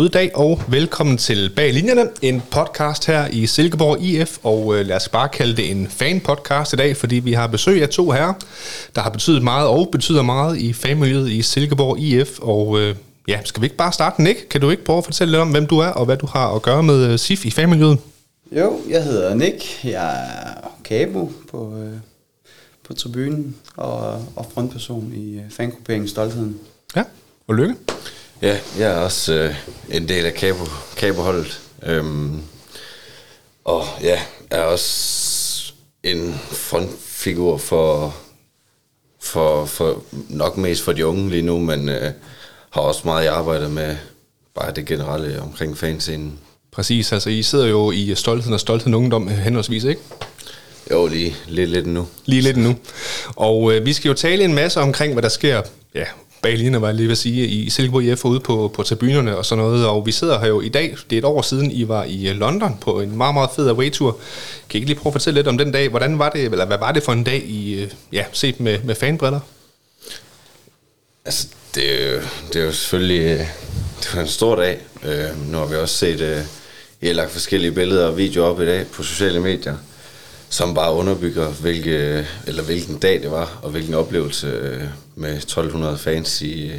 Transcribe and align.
God 0.00 0.08
dag 0.08 0.30
og 0.34 0.62
velkommen 0.68 1.18
til 1.18 1.52
Bag 1.56 1.72
Linjerne, 1.72 2.08
en 2.22 2.42
podcast 2.50 3.06
her 3.06 3.26
i 3.26 3.46
Silkeborg 3.46 4.02
IF, 4.02 4.38
og 4.42 4.76
øh, 4.78 4.86
lad 4.86 4.96
os 4.96 5.08
bare 5.08 5.28
kalde 5.28 5.56
det 5.56 5.70
en 5.70 5.88
fan-podcast 5.88 6.72
i 6.72 6.76
dag, 6.76 6.96
fordi 6.96 7.14
vi 7.14 7.32
har 7.32 7.46
besøg 7.46 7.82
af 7.82 7.88
to 7.88 8.10
herrer, 8.10 8.32
der 8.94 9.00
har 9.00 9.10
betydet 9.10 9.42
meget 9.42 9.68
og 9.68 9.88
betyder 9.92 10.22
meget 10.22 10.58
i 10.58 10.72
fanmiljøet 10.72 11.30
i 11.30 11.42
Silkeborg 11.42 11.98
IF, 11.98 12.38
og 12.38 12.80
øh, 12.80 12.94
ja, 13.28 13.40
skal 13.44 13.60
vi 13.60 13.66
ikke 13.66 13.76
bare 13.76 13.92
starte, 13.92 14.22
Nick? 14.22 14.48
Kan 14.50 14.60
du 14.60 14.70
ikke 14.70 14.84
prøve 14.84 14.98
at 14.98 15.04
fortælle 15.04 15.32
lidt 15.32 15.40
om, 15.40 15.50
hvem 15.50 15.66
du 15.66 15.78
er, 15.78 15.88
og 15.88 16.04
hvad 16.04 16.16
du 16.16 16.26
har 16.26 16.54
at 16.54 16.62
gøre 16.62 16.82
med 16.82 17.12
øh, 17.12 17.18
SIF 17.18 17.46
i 17.46 17.50
fanmiljøet? 17.50 17.98
Jo, 18.52 18.80
jeg 18.88 19.04
hedder 19.04 19.34
Nick, 19.34 19.84
jeg 19.84 20.14
er 20.14 20.70
kabo 20.84 21.32
på, 21.50 21.74
øh, 21.76 21.98
på 22.84 22.94
tribunen 22.94 23.56
og, 23.76 24.26
og 24.36 24.46
frontperson 24.54 25.12
i 25.14 25.36
øh, 25.36 25.42
fangrupperingen 25.50 26.08
Stoltheden. 26.08 26.58
Ja, 26.96 27.02
og 27.48 27.54
lykke. 27.54 27.74
Ja, 28.42 28.58
jeg 28.78 28.90
er 28.90 28.96
også 28.96 29.32
øh, 29.32 29.54
en 29.90 30.08
del 30.08 30.26
af 30.26 30.32
Cabo, 30.32 30.64
Cabo-holdet. 30.96 31.60
Øhm, 31.82 32.42
og 33.64 33.84
ja, 34.02 34.20
er 34.50 34.62
også 34.62 35.72
en 36.02 36.40
frontfigur 36.52 37.56
for, 37.56 38.16
for, 39.20 39.64
for 39.64 40.02
nok 40.28 40.56
mest 40.56 40.82
for 40.82 40.92
de 40.92 41.06
unge 41.06 41.30
lige 41.30 41.42
nu, 41.42 41.58
men 41.58 41.88
øh, 41.88 42.12
har 42.70 42.80
også 42.80 43.00
meget 43.04 43.24
i 43.24 43.26
arbejde 43.26 43.68
med 43.68 43.96
bare 44.54 44.72
det 44.72 44.86
generelle 44.86 45.42
omkring 45.42 45.78
fanscenen. 45.78 46.38
Præcis, 46.72 47.12
altså 47.12 47.30
I 47.30 47.42
sidder 47.42 47.66
jo 47.66 47.90
i 47.90 48.14
Stoltheden 48.14 48.54
og 48.54 48.60
Stoltheden 48.60 48.94
Ungdom 48.94 49.28
henholdsvis, 49.28 49.84
ikke? 49.84 50.00
Jo, 50.90 51.06
lige 51.06 51.36
lidt, 51.48 51.70
lidt 51.70 51.86
nu. 51.86 52.08
Lige 52.24 52.42
lidt 52.42 52.56
nu. 52.56 52.76
Og 53.36 53.72
øh, 53.72 53.86
vi 53.86 53.92
skal 53.92 54.08
jo 54.08 54.14
tale 54.14 54.44
en 54.44 54.54
masse 54.54 54.80
omkring, 54.80 55.12
hvad 55.12 55.22
der 55.22 55.28
sker 55.28 55.62
ja, 55.94 56.04
bag 56.42 56.56
linjen, 56.56 56.82
var 56.82 56.88
jeg 56.88 56.94
lige 56.94 57.06
ved 57.06 57.12
at 57.12 57.18
sige, 57.18 57.46
i 57.46 57.70
Silkeborg 57.70 58.02
IF 58.02 58.24
ude 58.24 58.40
på, 58.40 58.72
på 58.74 58.82
tribunerne 58.82 59.36
og 59.36 59.46
sådan 59.46 59.64
noget. 59.64 59.86
Og 59.86 60.06
vi 60.06 60.12
sidder 60.12 60.38
her 60.38 60.46
jo 60.46 60.60
i 60.60 60.68
dag, 60.68 60.96
det 61.10 61.16
er 61.16 61.20
et 61.20 61.24
år 61.24 61.42
siden, 61.42 61.70
I 61.70 61.88
var 61.88 62.04
i 62.04 62.28
øh, 62.28 62.36
London 62.36 62.78
på 62.80 63.00
en 63.00 63.16
meget, 63.16 63.34
meget 63.34 63.50
fed 63.56 63.68
away-tur. 63.68 64.18
Kan 64.68 64.78
I 64.78 64.80
ikke 64.80 64.86
lige 64.86 64.98
prøve 64.98 65.10
at 65.10 65.14
fortælle 65.14 65.38
lidt 65.38 65.48
om 65.48 65.58
den 65.58 65.72
dag? 65.72 65.88
Hvordan 65.88 66.18
var 66.18 66.28
det, 66.28 66.44
eller 66.44 66.66
hvad 66.66 66.78
var 66.78 66.92
det 66.92 67.02
for 67.02 67.12
en 67.12 67.24
dag, 67.24 67.42
I 67.46 67.74
øh, 67.74 67.90
ja, 68.12 68.24
set 68.32 68.60
med, 68.60 68.78
med 68.84 68.94
fanbriller? 68.94 69.40
Altså, 71.24 71.46
det 71.74 72.22
det 72.52 72.60
er 72.60 72.64
jo 72.64 72.72
selvfølgelig 72.72 73.20
øh, 73.20 73.46
det 74.00 74.10
var 74.14 74.20
en 74.20 74.28
stor 74.28 74.56
dag. 74.56 74.78
Øh, 75.04 75.50
nu 75.50 75.58
har 75.58 75.66
vi 75.66 75.76
også 75.76 75.96
set, 75.96 76.20
øh, 76.20 76.38
I 77.00 77.06
har 77.06 77.14
lagt 77.14 77.30
forskellige 77.30 77.72
billeder 77.72 78.06
og 78.06 78.18
videoer 78.18 78.50
op 78.50 78.60
i 78.60 78.66
dag 78.66 78.86
på 78.86 79.02
sociale 79.02 79.40
medier 79.40 79.76
som 80.50 80.74
bare 80.74 80.94
underbygger, 80.94 81.48
hvilke, 81.48 82.26
eller 82.46 82.62
hvilken 82.62 82.98
dag 82.98 83.22
det 83.22 83.30
var, 83.30 83.60
og 83.62 83.70
hvilken 83.70 83.94
oplevelse 83.94 84.46
øh, 84.46 84.84
med 85.14 85.36
1200 85.36 85.98
fans 85.98 86.42
i, 86.42 86.72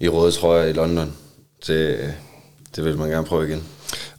i 0.00 0.08
røde 0.08 0.32
trøjer 0.32 0.66
i 0.66 0.72
London. 0.72 1.16
Det, 1.66 1.98
øh, 1.98 2.08
det 2.76 2.84
vil 2.84 2.98
man 2.98 3.08
gerne 3.08 3.26
prøve 3.26 3.48
igen. 3.48 3.62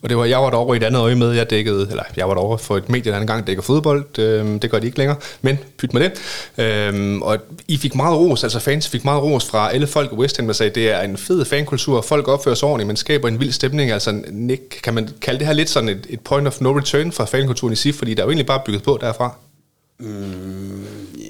Og 0.01 0.09
det 0.09 0.17
var, 0.17 0.25
jeg 0.25 0.39
var 0.39 0.49
derovre 0.49 0.75
i 0.75 0.79
et 0.79 0.83
andet 0.83 0.99
øje 0.99 1.15
med, 1.15 1.31
jeg 1.31 1.49
dækkede, 1.49 1.87
eller 1.89 2.03
jeg 2.17 2.27
var 2.27 2.33
derovre 2.33 2.59
for 2.59 2.77
et 2.77 2.89
medie, 2.89 3.11
der 3.11 3.25
gang 3.25 3.47
dækker 3.47 3.63
fodbold, 3.63 4.19
øh, 4.19 4.61
det 4.61 4.71
gør 4.71 4.79
de 4.79 4.85
ikke 4.85 4.97
længere, 4.97 5.17
men 5.41 5.59
pyt 5.77 5.93
med 5.93 6.01
det. 6.01 6.11
Øh, 6.57 7.21
og 7.21 7.37
I 7.67 7.77
fik 7.77 7.95
meget 7.95 8.17
ros, 8.17 8.43
altså 8.43 8.59
fans 8.59 8.89
fik 8.89 9.05
meget 9.05 9.23
ros 9.23 9.45
fra 9.45 9.73
alle 9.73 9.87
folk 9.87 10.11
i 10.11 10.15
West 10.15 10.37
Ham, 10.37 10.45
der 10.45 10.53
sagde, 10.53 10.71
det 10.75 10.91
er 10.91 11.01
en 11.01 11.17
fed 11.17 11.45
fankultur, 11.45 12.01
folk 12.01 12.27
opfører 12.27 12.55
sig 12.55 12.67
ordentligt, 12.67 12.87
men 12.87 12.95
skaber 12.95 13.27
en 13.27 13.39
vild 13.39 13.51
stemning. 13.51 13.91
Altså 13.91 14.21
Nick, 14.31 14.79
kan 14.83 14.93
man 14.93 15.09
kalde 15.21 15.39
det 15.39 15.47
her 15.47 15.53
lidt 15.53 15.69
sådan 15.69 15.89
et, 15.89 16.07
et 16.09 16.19
point 16.19 16.47
of 16.47 16.61
no 16.61 16.77
return 16.77 17.11
fra 17.11 17.25
fankulturen 17.25 17.73
i 17.73 17.75
SIF, 17.75 17.95
fordi 17.95 18.13
der 18.13 18.21
er 18.21 18.25
jo 18.25 18.29
egentlig 18.29 18.47
bare 18.47 18.61
bygget 18.65 18.83
på 18.83 18.97
derfra? 19.01 19.35
Mm, 19.99 20.85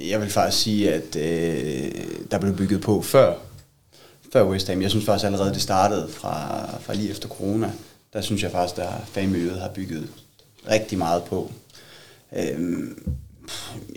jeg 0.09 0.21
vil 0.21 0.29
faktisk 0.29 0.63
sige, 0.63 0.93
at 0.93 1.15
øh, 1.15 1.91
der 2.31 2.39
blev 2.39 2.55
bygget 2.55 2.81
på 2.81 3.01
før, 3.01 3.33
før 4.33 4.43
West 4.43 4.67
Ham. 4.67 4.81
Jeg 4.81 4.89
synes 4.89 5.05
faktisk 5.05 5.25
allerede, 5.25 5.53
det 5.53 5.61
startede 5.61 6.07
fra, 6.13 6.65
fra 6.81 6.93
lige 6.93 7.11
efter 7.11 7.29
corona 7.29 7.71
der 8.13 8.21
synes 8.21 8.43
jeg 8.43 8.51
faktisk, 8.51 8.79
at 8.79 8.87
fagmiljøet 9.11 9.59
har 9.61 9.69
bygget 9.69 10.07
rigtig 10.69 10.97
meget 10.97 11.23
på. 11.23 11.51
Øhm, 12.37 13.13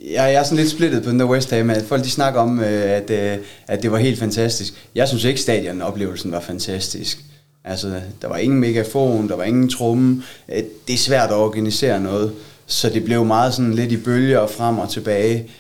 jeg, 0.03 0.15
jeg 0.15 0.35
er 0.35 0.43
sådan 0.43 0.59
lidt 0.59 0.71
splittet 0.71 1.03
på 1.03 1.11
den 1.11 1.21
der 1.21 1.27
West 1.27 1.51
Ham, 1.51 1.71
at 1.71 1.83
folk 1.83 2.05
de 2.05 2.11
snakker 2.11 2.41
om, 2.41 2.61
øh, 2.61 2.91
at, 2.91 3.11
øh, 3.11 3.39
at 3.67 3.83
det 3.83 3.93
var 3.93 3.99
helt 3.99 4.19
fantastisk. 4.19 4.89
Jeg 4.95 5.09
synes 5.09 5.25
ikke, 5.25 5.41
stadionoplevelsen 5.41 6.33
var 6.33 6.41
fantastisk. 6.41 7.25
Altså, 7.65 8.01
der 8.23 8.29
var 8.29 8.37
ingen 8.37 8.61
megafon, 8.61 9.29
der 9.29 9.37
var 9.37 9.45
ingen 9.45 9.69
tromme. 9.69 10.23
Øh, 10.49 10.63
det 10.89 10.95
er 10.95 10.99
svært 10.99 11.31
at 11.31 11.37
organisere 11.37 12.01
noget, 12.01 12.33
så 12.67 12.89
det 12.91 13.05
blev 13.05 13.25
meget 13.25 13.55
sådan 13.55 13.75
lidt 13.75 13.93
i 13.93 13.97
bølger 13.97 14.47
frem 14.47 14.79
og 14.79 14.91
tilbage. 14.91 15.51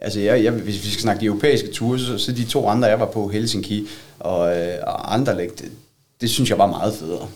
Altså, 0.00 0.20
jeg, 0.20 0.44
jeg, 0.44 0.52
hvis 0.52 0.84
vi 0.84 0.90
skal 0.90 1.02
snakke 1.02 1.20
de 1.20 1.26
europæiske 1.26 1.68
ture, 1.72 1.98
så, 1.98 2.18
så 2.18 2.32
de 2.32 2.44
to 2.44 2.68
andre, 2.68 2.88
jeg 2.88 3.00
var 3.00 3.06
på, 3.06 3.28
Helsinki 3.28 3.88
og, 4.18 4.38
og 4.82 5.14
Anderlecht, 5.14 5.58
det, 5.58 5.70
det 6.20 6.30
synes 6.30 6.50
jeg 6.50 6.58
var 6.58 6.66
meget 6.66 6.94
federe. 6.94 7.28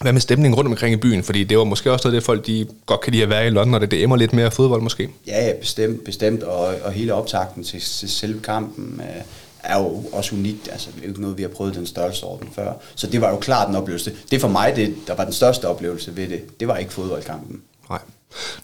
Hvad 0.00 0.12
med 0.12 0.20
stemningen 0.20 0.54
rundt 0.54 0.70
omkring 0.70 0.94
i 0.94 0.96
byen? 0.96 1.22
Fordi 1.22 1.44
det 1.44 1.58
var 1.58 1.64
måske 1.64 1.92
også 1.92 2.08
noget, 2.08 2.16
det 2.16 2.26
folk 2.26 2.46
de 2.46 2.66
godt 2.86 3.00
kan 3.00 3.12
lide 3.12 3.22
at 3.22 3.28
være 3.28 3.46
i 3.46 3.50
London, 3.50 3.74
og 3.74 3.80
det, 3.80 3.90
det 3.90 4.02
emmer 4.02 4.16
lidt 4.16 4.32
mere 4.32 4.50
fodbold 4.50 4.82
måske. 4.82 5.08
Ja, 5.26 5.46
ja 5.46 5.52
bestemt, 5.60 6.04
bestemt. 6.04 6.42
Og, 6.42 6.74
og 6.84 6.92
hele 6.92 7.14
optakten 7.14 7.64
til, 7.64 7.80
til 7.80 8.10
selve 8.10 8.40
kampen 8.40 9.00
øh, 9.00 9.22
er 9.62 9.78
jo 9.78 10.02
også 10.12 10.34
unikt. 10.34 10.68
Altså, 10.72 10.88
det 10.90 10.98
er 10.98 11.02
jo 11.02 11.08
ikke 11.08 11.20
noget, 11.20 11.38
vi 11.38 11.42
har 11.42 11.48
prøvet 11.48 11.74
den 11.74 11.86
største 11.86 12.24
orden 12.24 12.48
før. 12.54 12.72
Så 12.94 13.06
det 13.06 13.20
var 13.20 13.30
jo 13.30 13.36
klart 13.36 13.68
en 13.68 13.76
oplevelse. 13.76 14.12
Det 14.30 14.40
for 14.40 14.48
mig, 14.48 14.76
det, 14.76 14.94
der 15.06 15.14
var 15.14 15.24
den 15.24 15.32
største 15.32 15.68
oplevelse 15.68 16.16
ved 16.16 16.28
det, 16.28 16.60
det 16.60 16.68
var 16.68 16.76
ikke 16.76 16.92
fodboldkampen. 16.92 17.60
Nej. 17.90 18.00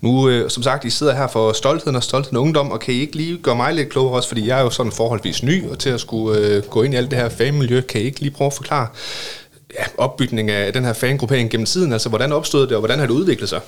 Nu, 0.01 0.29
øh, 0.29 0.51
som 0.51 0.63
sagt, 0.63 0.85
I 0.85 0.91
sidder 0.91 1.15
her 1.15 1.29
for 1.29 1.53
stoltheden 1.53 1.97
og 1.97 2.03
stoltheden 2.03 2.37
og 2.37 2.43
ungdom, 2.43 2.71
og 2.71 2.81
kan 2.81 2.95
I 2.95 3.01
ikke 3.01 3.17
lige 3.17 3.39
gøre 3.39 3.57
mig 3.57 3.75
lidt 3.75 3.89
klogere 3.89 4.15
også, 4.15 4.29
fordi 4.29 4.47
jeg 4.47 4.59
er 4.59 4.63
jo 4.63 4.71
sådan 4.71 4.93
forholdsvis 4.93 5.43
ny 5.43 5.69
og 5.69 5.79
til 5.79 5.91
at 5.91 6.01
skulle 6.01 6.39
øh, 6.39 6.63
gå 6.63 6.83
ind 6.83 6.95
i 6.95 6.97
alt 6.97 7.11
det 7.11 7.19
her 7.19 7.29
fanmiljø. 7.29 7.81
Kan 7.81 8.01
I 8.01 8.05
ikke 8.05 8.21
lige 8.21 8.31
prøve 8.31 8.47
at 8.47 8.53
forklare, 8.53 8.87
ja, 9.79 9.85
opbygning 9.97 10.51
af 10.51 10.73
den 10.73 10.85
her 10.85 10.93
fangruppering 10.93 11.51
gennem 11.51 11.67
tiden? 11.67 11.93
Altså, 11.93 12.09
hvordan 12.09 12.33
opstod 12.33 12.67
det, 12.67 12.73
og 12.73 12.79
hvordan 12.79 12.99
har 12.99 13.07
det 13.07 13.15
udviklet 13.15 13.49
sig? 13.49 13.61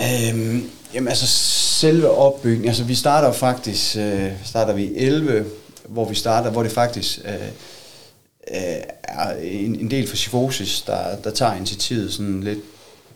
Øhm, 0.00 0.70
jamen 0.94 1.08
altså, 1.08 1.26
selve 1.80 2.10
opbygningen, 2.10 2.68
altså 2.68 2.84
vi 2.84 2.94
starter 2.94 3.32
faktisk, 3.32 3.96
øh, 3.96 4.32
starter 4.44 4.72
vi 4.72 4.94
11, 4.96 5.46
hvor 5.88 6.08
vi 6.08 6.14
starter, 6.14 6.50
hvor 6.50 6.62
det 6.62 6.72
faktisk 6.72 7.18
øh, 7.24 7.34
øh, 8.50 8.82
er 9.02 9.36
en, 9.40 9.80
en 9.80 9.90
del 9.90 10.08
for 10.08 10.16
Sifosis, 10.16 10.82
der, 10.82 11.16
der 11.16 11.30
tager 11.30 11.54
initiativet 11.54 12.12
sådan 12.12 12.40
lidt 12.42 12.58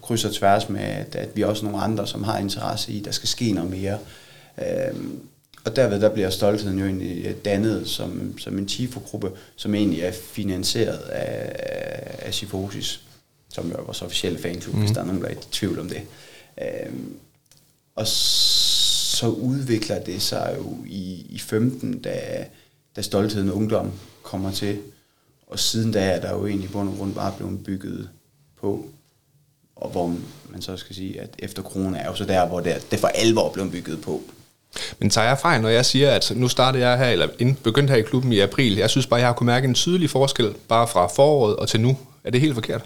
kryds 0.03 0.25
og 0.25 0.35
tværs 0.35 0.69
med, 0.69 0.81
at, 0.81 1.15
at 1.15 1.29
vi 1.35 1.43
er 1.43 1.47
også 1.47 1.65
nogle 1.65 1.81
andre, 1.81 2.07
som 2.07 2.25
har 2.25 2.39
interesse 2.39 2.93
i, 2.93 2.99
at 2.99 3.05
der 3.05 3.11
skal 3.11 3.29
ske 3.29 3.53
noget 3.53 3.71
mere. 3.71 3.99
Øhm, 4.59 5.21
og 5.65 5.77
derved 5.77 6.01
der 6.01 6.09
bliver 6.09 6.31
stoltheden 6.31 6.79
jo 6.79 6.85
egentlig 6.85 7.45
dannet 7.45 7.89
som, 7.89 8.39
som 8.39 8.59
en 8.59 8.67
TIFO-gruppe, 8.67 9.31
som 9.57 9.75
egentlig 9.75 10.01
er 10.01 10.13
finansieret 10.13 10.99
af, 10.99 12.17
af 12.19 12.35
Sifosis, 12.35 13.01
som 13.49 13.69
jo 13.69 13.75
er 13.75 13.83
vores 13.83 14.03
officielle 14.03 14.39
fanklub, 14.39 14.75
mm. 14.75 14.81
hvis 14.81 14.91
mhm. 14.91 14.95
der 14.95 15.01
er 15.01 15.07
nogen, 15.07 15.23
der 15.23 15.29
er 15.29 15.33
i 15.33 15.37
tvivl 15.53 15.79
om 15.79 15.89
det. 15.89 16.03
Øhm, 16.61 17.15
og 17.95 18.07
så 18.07 19.29
udvikler 19.29 19.99
det 19.99 20.23
sig 20.23 20.55
jo 20.59 20.77
i, 20.87 21.27
i 21.31 21.39
15, 21.39 22.03
da, 22.03 22.47
da 22.97 23.03
stoltheden 23.03 23.53
ungdom 23.53 23.93
kommer 24.23 24.53
til. 24.53 24.79
Og 25.47 25.59
siden 25.59 25.93
da 25.93 26.11
er 26.11 26.21
der 26.21 26.33
jo 26.33 26.47
egentlig 26.47 26.71
bund 26.71 26.89
og 26.89 26.97
grund 26.97 27.15
bare 27.15 27.35
blevet 27.37 27.65
bygget 27.65 28.11
på. 28.61 28.87
Og 29.77 29.91
hvor 29.91 30.17
man 30.51 30.63
så 30.63 30.77
skal 30.77 30.97
sige, 30.97 31.21
at 31.21 31.31
efter 31.39 31.63
corona 31.63 31.99
er 31.99 32.07
jo 32.07 32.15
så 32.15 32.25
der, 32.25 32.47
hvor 32.47 32.61
det, 32.61 32.87
det 32.91 32.99
for 32.99 33.09
alvor 33.09 33.53
blevet 33.53 33.73
bygget 33.73 34.01
på. 34.01 34.23
Men 34.99 35.11
tager 35.11 35.27
jeg 35.27 35.39
fejl, 35.39 35.63
når 35.63 35.69
jeg 35.69 35.87
siger, 35.87 36.11
at 36.11 36.33
nu 36.35 36.49
startede 36.49 36.89
jeg 36.89 36.99
her, 36.99 37.07
eller 37.07 37.55
begyndte 37.63 37.91
her 37.91 37.99
i 37.99 38.03
klubben 38.03 38.33
i 38.33 38.41
april. 38.41 38.77
Jeg 38.77 38.91
synes 38.91 39.07
bare, 39.07 39.21
jeg 39.21 39.29
har 39.29 39.35
kunnet 39.35 39.55
mærke 39.55 39.69
en 39.69 39.75
tydelig 39.75 40.11
forskel, 40.11 40.55
bare 40.69 40.89
fra 40.89 41.07
foråret 41.07 41.57
og 41.57 41.69
til 41.69 41.81
nu. 41.81 41.99
Er 42.25 42.31
det 42.31 42.41
helt 42.41 42.55
forkert? 42.55 42.85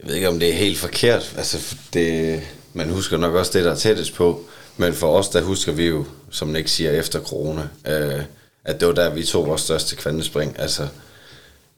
Jeg 0.00 0.08
ved 0.08 0.14
ikke, 0.14 0.28
om 0.28 0.38
det 0.38 0.48
er 0.48 0.54
helt 0.54 0.78
forkert. 0.78 1.34
Altså, 1.36 1.76
det, 1.92 2.40
man 2.72 2.90
husker 2.90 3.16
nok 3.16 3.34
også 3.34 3.52
det, 3.54 3.64
der 3.64 3.70
er 3.70 3.76
tættest 3.76 4.14
på. 4.14 4.44
Men 4.76 4.94
for 4.94 5.18
os, 5.18 5.28
der 5.28 5.42
husker 5.42 5.72
vi 5.72 5.86
jo, 5.86 6.04
som 6.30 6.48
Nick 6.48 6.68
siger, 6.68 6.90
efter 6.90 7.20
corona, 7.20 7.62
øh, 7.86 8.22
at 8.64 8.80
det 8.80 8.88
var 8.88 8.94
der, 8.94 9.10
vi 9.10 9.22
tog 9.22 9.46
vores 9.46 9.60
største 9.60 9.96
kvantespring. 9.96 10.58
Altså, 10.58 10.88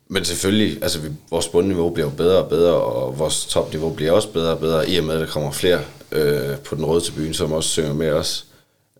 men 0.09 0.25
selvfølgelig, 0.25 0.83
altså 0.83 0.99
vi, 0.99 1.09
vores 1.31 1.49
bundniveau 1.49 1.91
bliver 1.91 2.07
jo 2.07 2.17
bedre 2.17 2.39
og 2.39 2.49
bedre, 2.49 2.75
og 2.75 3.19
vores 3.19 3.47
topniveau 3.47 3.91
bliver 3.91 4.13
også 4.13 4.29
bedre 4.29 4.51
og 4.51 4.59
bedre, 4.59 4.91
i 4.91 4.99
og 4.99 5.05
med, 5.05 5.15
at 5.15 5.21
der 5.21 5.27
kommer 5.27 5.51
flere 5.51 5.81
øh, 6.15 6.59
på 6.59 6.75
den 6.75 6.85
røde 6.85 7.05
til 7.05 7.13
byen, 7.13 7.35
som 7.35 7.53
også 7.53 7.69
synger 7.69 7.95
med 7.95 8.11
os. 8.11 8.47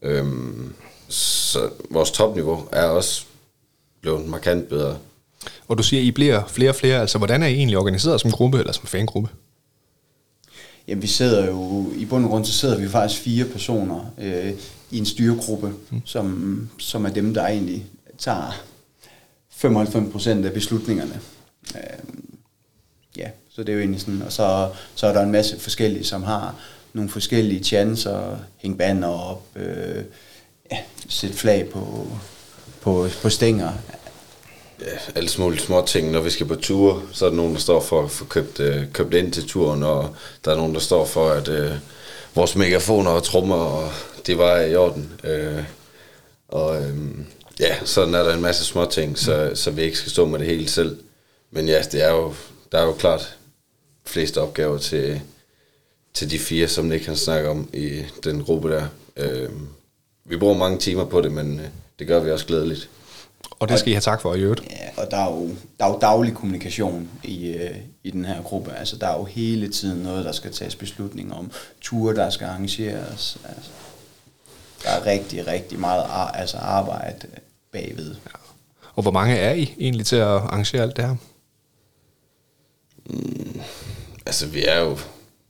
Øhm, 0.03 0.75
så 1.09 1.71
vores 1.91 2.11
topniveau 2.11 2.69
er 2.73 2.85
også 2.85 3.25
blevet 4.01 4.29
markant 4.29 4.69
bedre. 4.69 4.99
Og 5.69 5.79
du 5.79 5.83
siger, 5.83 6.01
at 6.01 6.07
I 6.07 6.11
bliver 6.11 6.47
flere 6.47 6.71
og 6.71 6.77
flere. 6.77 7.01
Altså, 7.01 7.19
hvordan 7.19 7.43
er 7.43 7.47
I 7.47 7.55
egentlig 7.55 7.79
organiseret 7.79 8.21
som 8.21 8.31
gruppe, 8.31 8.59
eller 8.59 8.73
som 8.73 8.87
fangruppe? 8.87 9.29
Jamen, 10.89 11.03
vi 11.03 11.07
sidder 11.07 11.47
jo, 11.47 11.87
i 11.97 12.05
bund 12.05 12.25
og 12.25 12.31
grund, 12.31 12.45
så 12.45 12.53
sidder 12.53 12.79
vi 12.79 12.89
faktisk 12.89 13.21
fire 13.21 13.45
personer 13.45 14.13
øh, 14.19 14.53
i 14.91 14.99
en 14.99 15.07
styregruppe, 15.07 15.73
mm. 15.91 16.03
som, 16.05 16.71
som 16.79 17.05
er 17.05 17.11
dem, 17.11 17.35
der 17.35 17.47
egentlig 17.47 17.87
tager 18.19 18.63
95 19.51 20.13
procent 20.13 20.47
af 20.47 20.53
beslutningerne. 20.53 21.21
Øh, 21.75 21.81
ja, 23.17 23.31
så 23.51 23.63
det 23.63 23.69
er 23.69 23.73
jo 23.73 23.81
egentlig 23.81 24.01
sådan, 24.01 24.23
og 24.23 24.33
så, 24.33 24.69
så 24.95 25.07
er 25.07 25.13
der 25.13 25.23
en 25.23 25.33
masse 25.33 25.61
forskellige, 25.61 26.05
som 26.05 26.23
har 26.23 26.55
nogle 26.95 27.11
forskellige 27.11 27.65
chancer, 27.65 28.37
hænge 28.57 28.79
banner 28.79 29.09
op, 29.09 29.43
øh, 29.57 30.05
ja, 30.73 30.79
sætte 31.09 31.37
flag 31.37 31.69
på, 31.69 32.07
på, 32.81 33.09
på 33.23 33.29
stænger. 33.29 33.73
ja, 34.81 34.87
alle 35.15 35.29
små, 35.29 35.57
små 35.57 35.85
ting. 35.87 36.11
Når 36.11 36.21
vi 36.21 36.31
skal 36.31 36.47
på 36.47 36.55
tur, 36.55 37.03
så 37.13 37.25
er 37.27 37.31
der 37.31 37.37
nogen, 37.37 37.55
der 37.55 37.61
står 37.61 37.81
for 37.81 38.03
at 38.03 38.11
få 38.11 38.25
købt, 38.25 38.61
øh, 38.61 38.93
købt 38.93 39.15
ind 39.15 39.33
til 39.33 39.49
turen, 39.49 39.83
og 39.83 40.17
der 40.45 40.53
er 40.53 40.57
nogen, 40.57 40.75
der 40.75 40.81
står 40.81 41.05
for, 41.05 41.31
at 41.31 41.49
øh, 41.49 41.73
vores 42.35 42.57
megafoner 42.57 43.11
og 43.11 43.23
trommer, 43.23 43.57
og 43.57 43.93
det 44.27 44.39
var 44.39 44.61
i 44.61 44.77
orden. 44.77 45.13
Øh, 45.25 45.65
og 46.49 46.83
øh, 46.83 46.97
ja, 47.61 47.77
sådan 47.85 48.15
er 48.15 48.23
der 48.23 48.35
en 48.35 48.43
masse 48.43 48.65
små 48.65 48.85
ting, 48.85 49.19
så, 49.19 49.51
så 49.55 49.71
vi 49.71 49.83
ikke 49.83 49.99
skal 49.99 50.11
stå 50.11 50.27
med 50.27 50.39
det 50.39 50.47
hele 50.47 50.69
selv. 50.69 50.99
Men 51.51 51.69
ja, 51.69 51.83
det 51.93 52.05
er 52.05 52.11
jo, 52.11 52.35
der 52.73 52.79
er 52.79 52.85
jo 52.85 52.93
klart 52.93 53.37
flest 54.07 54.39
opgaver 54.39 54.79
til, 54.79 55.21
til 56.15 56.31
de 56.31 56.39
fire, 56.39 56.69
som 56.69 56.85
Nick 56.85 57.05
kan 57.05 57.17
snakke 57.17 57.49
om 57.49 57.69
i 57.73 58.03
den 58.25 58.45
gruppe 58.45 58.71
der. 58.71 58.87
Øh, 59.17 59.51
vi 60.25 60.37
bruger 60.37 60.55
mange 60.59 60.79
timer 60.79 61.05
på 61.05 61.21
det, 61.21 61.33
men 61.33 61.61
øh, 61.61 61.67
det 61.99 62.07
gør 62.07 62.21
vi 62.21 62.31
også 62.31 62.47
glædeligt. 62.47 62.89
Og 63.59 63.69
det 63.69 63.79
skal 63.79 63.91
I 63.91 63.95
have 63.95 64.01
tak 64.01 64.21
for 64.21 64.35
i 64.35 64.41
øvrigt. 64.41 64.63
Ja, 64.71 65.03
og 65.03 65.11
der 65.11 65.17
er 65.17 65.31
jo, 65.31 65.49
der 65.79 65.85
er 65.85 65.89
jo 65.89 65.99
daglig 66.01 66.35
kommunikation 66.35 67.09
i, 67.25 67.47
øh, 67.47 67.77
i 68.05 68.11
den 68.11 68.25
her 68.25 68.43
gruppe. 68.43 68.73
Altså, 68.73 68.97
der 68.97 69.07
er 69.07 69.19
jo 69.19 69.25
hele 69.25 69.69
tiden 69.69 70.03
noget, 70.03 70.25
der 70.25 70.33
skal 70.33 70.53
tages 70.53 70.75
beslutninger 70.77 71.35
om. 71.35 71.51
Ture, 71.81 72.15
der 72.15 72.31
skal 72.31 72.47
arrangeres. 72.47 73.39
Altså, 73.49 73.71
der 74.83 74.91
er 74.91 75.07
rigtig, 75.07 75.47
rigtig 75.47 75.81
meget 75.81 76.03
ar- 76.03 76.31
altså 76.31 76.57
arbejde 76.57 77.27
bagved. 77.73 78.15
Ja. 78.25 78.31
Og 78.95 79.03
hvor 79.03 79.13
mange 79.13 79.37
er 79.37 79.53
I 79.53 79.75
egentlig 79.79 80.07
til 80.07 80.17
at 80.17 80.27
arrangere 80.27 80.83
alt 80.83 80.97
det 80.97 81.05
her? 81.05 81.17
Altså, 84.27 84.47
vi 84.47 84.65
er 84.65 84.81
jo 84.81 84.99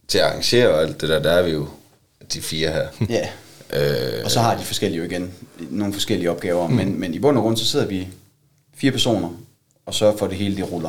til 0.08 0.18
at 0.18 0.24
arrangere 0.24 0.68
og 0.68 0.82
alt 0.82 1.00
det 1.00 1.08
der, 1.08 1.22
der 1.22 1.30
er 1.30 1.42
vi 1.42 1.50
jo 1.50 1.68
de 2.32 2.42
fire 2.42 2.70
her. 2.72 2.88
Ja. 3.08 3.28
Øh, 3.76 4.24
Og 4.24 4.30
så 4.30 4.40
har 4.40 4.56
de 4.56 4.64
forskellige 4.64 4.98
jo 4.98 5.04
igen 5.04 5.32
nogle 5.70 5.92
forskellige 5.92 6.30
opgaver, 6.30 6.68
mm. 6.68 6.74
men, 6.74 7.00
men 7.00 7.14
i 7.14 7.18
bund 7.18 7.36
og 7.36 7.42
grund 7.42 7.56
så 7.56 7.66
sidder 7.66 7.86
vi 7.86 8.08
fire 8.76 8.90
personer 8.92 9.28
og 9.86 9.94
sørger 9.94 10.16
for, 10.16 10.24
at 10.24 10.30
det 10.30 10.38
hele 10.38 10.56
det 10.56 10.72
ruller. 10.72 10.88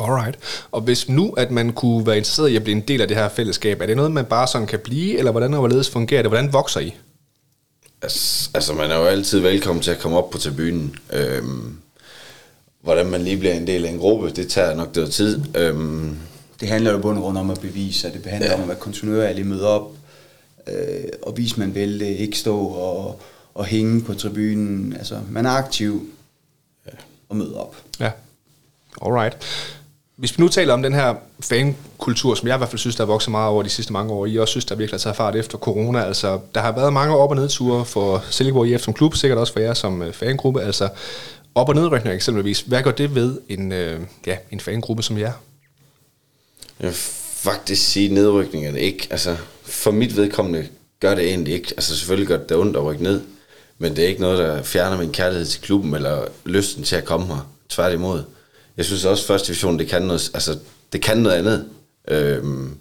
Alright. 0.00 0.38
Og 0.72 0.80
hvis 0.80 1.08
nu, 1.08 1.30
at 1.30 1.50
man 1.50 1.72
kunne 1.72 2.06
være 2.06 2.16
interesseret 2.16 2.48
i 2.48 2.56
at 2.56 2.64
blive 2.64 2.76
en 2.76 2.82
del 2.82 3.00
af 3.00 3.08
det 3.08 3.16
her 3.16 3.28
fællesskab, 3.28 3.80
er 3.80 3.86
det 3.86 3.96
noget, 3.96 4.12
man 4.12 4.24
bare 4.24 4.46
sådan 4.46 4.66
kan 4.66 4.78
blive, 4.78 5.18
eller 5.18 5.30
hvordan 5.30 5.54
og 5.54 5.58
hvorledes 5.58 5.90
fungerer 5.90 6.22
det? 6.22 6.30
Hvordan 6.30 6.52
vokser 6.52 6.80
I? 6.80 6.94
altså, 8.02 8.50
altså, 8.54 8.72
man 8.72 8.90
er 8.90 8.96
jo 8.96 9.04
altid 9.04 9.40
velkommen 9.40 9.82
til 9.82 9.90
at 9.90 9.98
komme 9.98 10.18
op 10.18 10.30
på 10.30 10.38
tribunen. 10.38 10.96
Øhm, 11.12 11.76
hvordan 12.82 13.06
man 13.06 13.22
lige 13.22 13.36
bliver 13.36 13.54
en 13.54 13.66
del 13.66 13.84
af 13.84 13.90
en 13.90 13.98
gruppe, 13.98 14.30
det 14.30 14.48
tager 14.48 14.74
nok 14.74 14.96
noget 14.96 15.12
tid. 15.12 15.40
Øhm, 15.54 16.16
Det 16.64 16.72
handler 16.72 16.92
jo 16.92 16.98
bund 16.98 17.18
og 17.18 17.22
grund 17.22 17.38
om 17.38 17.50
at 17.50 17.60
bevise, 17.60 18.08
at 18.08 18.14
det 18.14 18.26
handler 18.26 18.50
ja. 18.50 18.54
om 18.54 18.62
at 18.62 18.68
være 18.68 18.76
kontinuerlig 18.76 19.46
møde 19.46 19.68
op, 19.68 19.90
øh, 20.66 21.04
og 21.22 21.36
vise, 21.36 21.60
man 21.60 21.74
vil 21.74 22.00
det, 22.00 22.06
ikke 22.06 22.38
stå 22.38 22.58
og, 22.58 23.20
og 23.54 23.64
hænge 23.64 24.00
på 24.00 24.14
tribunen. 24.14 24.96
Altså, 24.96 25.20
man 25.30 25.46
er 25.46 25.50
aktiv 25.50 26.08
ja. 26.86 26.90
og 27.28 27.36
møde 27.36 27.60
op. 27.60 27.76
Ja. 28.00 28.10
Alright. 29.02 29.36
Hvis 30.16 30.38
vi 30.38 30.42
nu 30.42 30.48
taler 30.48 30.74
om 30.74 30.82
den 30.82 30.94
her 30.94 31.14
fankultur, 31.40 32.34
som 32.34 32.48
jeg 32.48 32.54
i 32.54 32.58
hvert 32.58 32.68
fald 32.68 32.78
synes, 32.78 32.96
der 32.96 33.02
er 33.02 33.06
vokset 33.06 33.30
meget 33.30 33.48
over 33.48 33.62
de 33.62 33.68
sidste 33.68 33.92
mange 33.92 34.12
år, 34.12 34.26
I 34.26 34.38
også 34.38 34.50
synes, 34.50 34.64
der 34.64 34.74
virkelig 34.74 34.98
har 34.98 35.02
taget 35.02 35.16
fart 35.16 35.36
efter 35.36 35.58
corona. 35.58 36.04
Altså, 36.04 36.40
der 36.54 36.60
har 36.60 36.72
været 36.72 36.92
mange 36.92 37.16
op- 37.16 37.30
og 37.30 37.36
nedture 37.36 37.84
for 37.84 38.24
Silkeborg 38.30 38.66
IF 38.66 38.80
som 38.80 38.94
klub, 38.94 39.14
sikkert 39.14 39.38
også 39.38 39.52
for 39.52 39.60
jer 39.60 39.74
som 39.74 40.02
øh, 40.02 40.12
fangruppe. 40.12 40.62
Altså, 40.62 40.88
op- 41.54 41.68
og 41.68 41.74
nedrykning 41.74 42.14
eksempelvis. 42.14 42.60
Hvad 42.60 42.82
gør 42.82 42.90
det 42.90 43.14
ved 43.14 43.38
en, 43.48 43.72
øh, 43.72 44.00
ja, 44.26 44.36
en 44.50 44.60
fangruppe 44.60 45.02
som 45.02 45.18
jer? 45.18 45.32
Jeg 46.80 46.86
vil 46.86 46.96
faktisk 47.34 47.88
sige, 47.88 48.06
at 48.06 48.12
nedrykningerne 48.12 48.80
ikke, 48.80 49.08
altså 49.10 49.36
for 49.62 49.90
mit 49.90 50.16
vedkommende 50.16 50.68
gør 51.00 51.14
det 51.14 51.24
egentlig 51.28 51.54
ikke. 51.54 51.68
Altså 51.76 51.96
selvfølgelig 51.96 52.28
gør 52.28 52.36
det 52.36 52.48
da 52.48 52.56
ondt 52.56 52.76
at 52.76 52.84
rykke 52.84 53.02
ned, 53.02 53.20
men 53.78 53.96
det 53.96 54.04
er 54.04 54.08
ikke 54.08 54.20
noget, 54.20 54.38
der 54.38 54.62
fjerner 54.62 54.98
min 54.98 55.12
kærlighed 55.12 55.46
til 55.46 55.60
klubben 55.60 55.94
eller 55.94 56.24
lysten 56.44 56.84
til 56.84 56.96
at 56.96 57.04
komme 57.04 57.26
her. 57.26 57.50
Tværtimod. 57.68 58.22
Jeg 58.76 58.84
synes 58.84 59.04
også, 59.04 59.22
at 59.22 59.26
første 59.26 59.46
division, 59.46 59.78
det 59.78 59.88
kan 59.88 60.02
noget, 60.02 60.30
altså, 60.34 60.58
det 60.92 61.02
kan 61.02 61.18
noget 61.18 61.36
andet. 61.36 61.64
Øhm, 62.08 62.76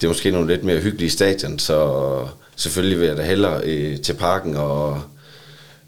det 0.00 0.06
er 0.06 0.10
måske 0.10 0.30
nogle 0.30 0.48
lidt 0.48 0.64
mere 0.64 0.80
hyggelige 0.80 1.10
stadion, 1.10 1.58
så 1.58 2.28
selvfølgelig 2.56 3.00
vil 3.00 3.06
jeg 3.06 3.16
da 3.16 3.22
hellere 3.22 3.64
øh, 3.64 4.00
til 4.00 4.14
parken 4.14 4.56
og 4.56 5.02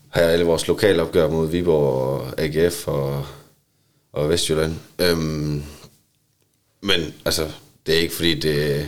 have 0.08 0.26
alle 0.26 0.44
vores 0.44 0.68
lokale 0.68 1.02
opgør 1.02 1.28
mod 1.28 1.48
Viborg 1.48 1.92
og 1.92 2.34
AGF 2.38 2.88
og, 2.88 3.26
og 4.12 4.28
Vestjylland. 4.28 4.74
Øhm, 4.98 5.62
men 6.80 7.14
altså, 7.24 7.48
det 7.86 7.94
er 7.94 7.98
ikke 7.98 8.14
fordi, 8.14 8.34
det 8.34 8.76
er 8.76 8.84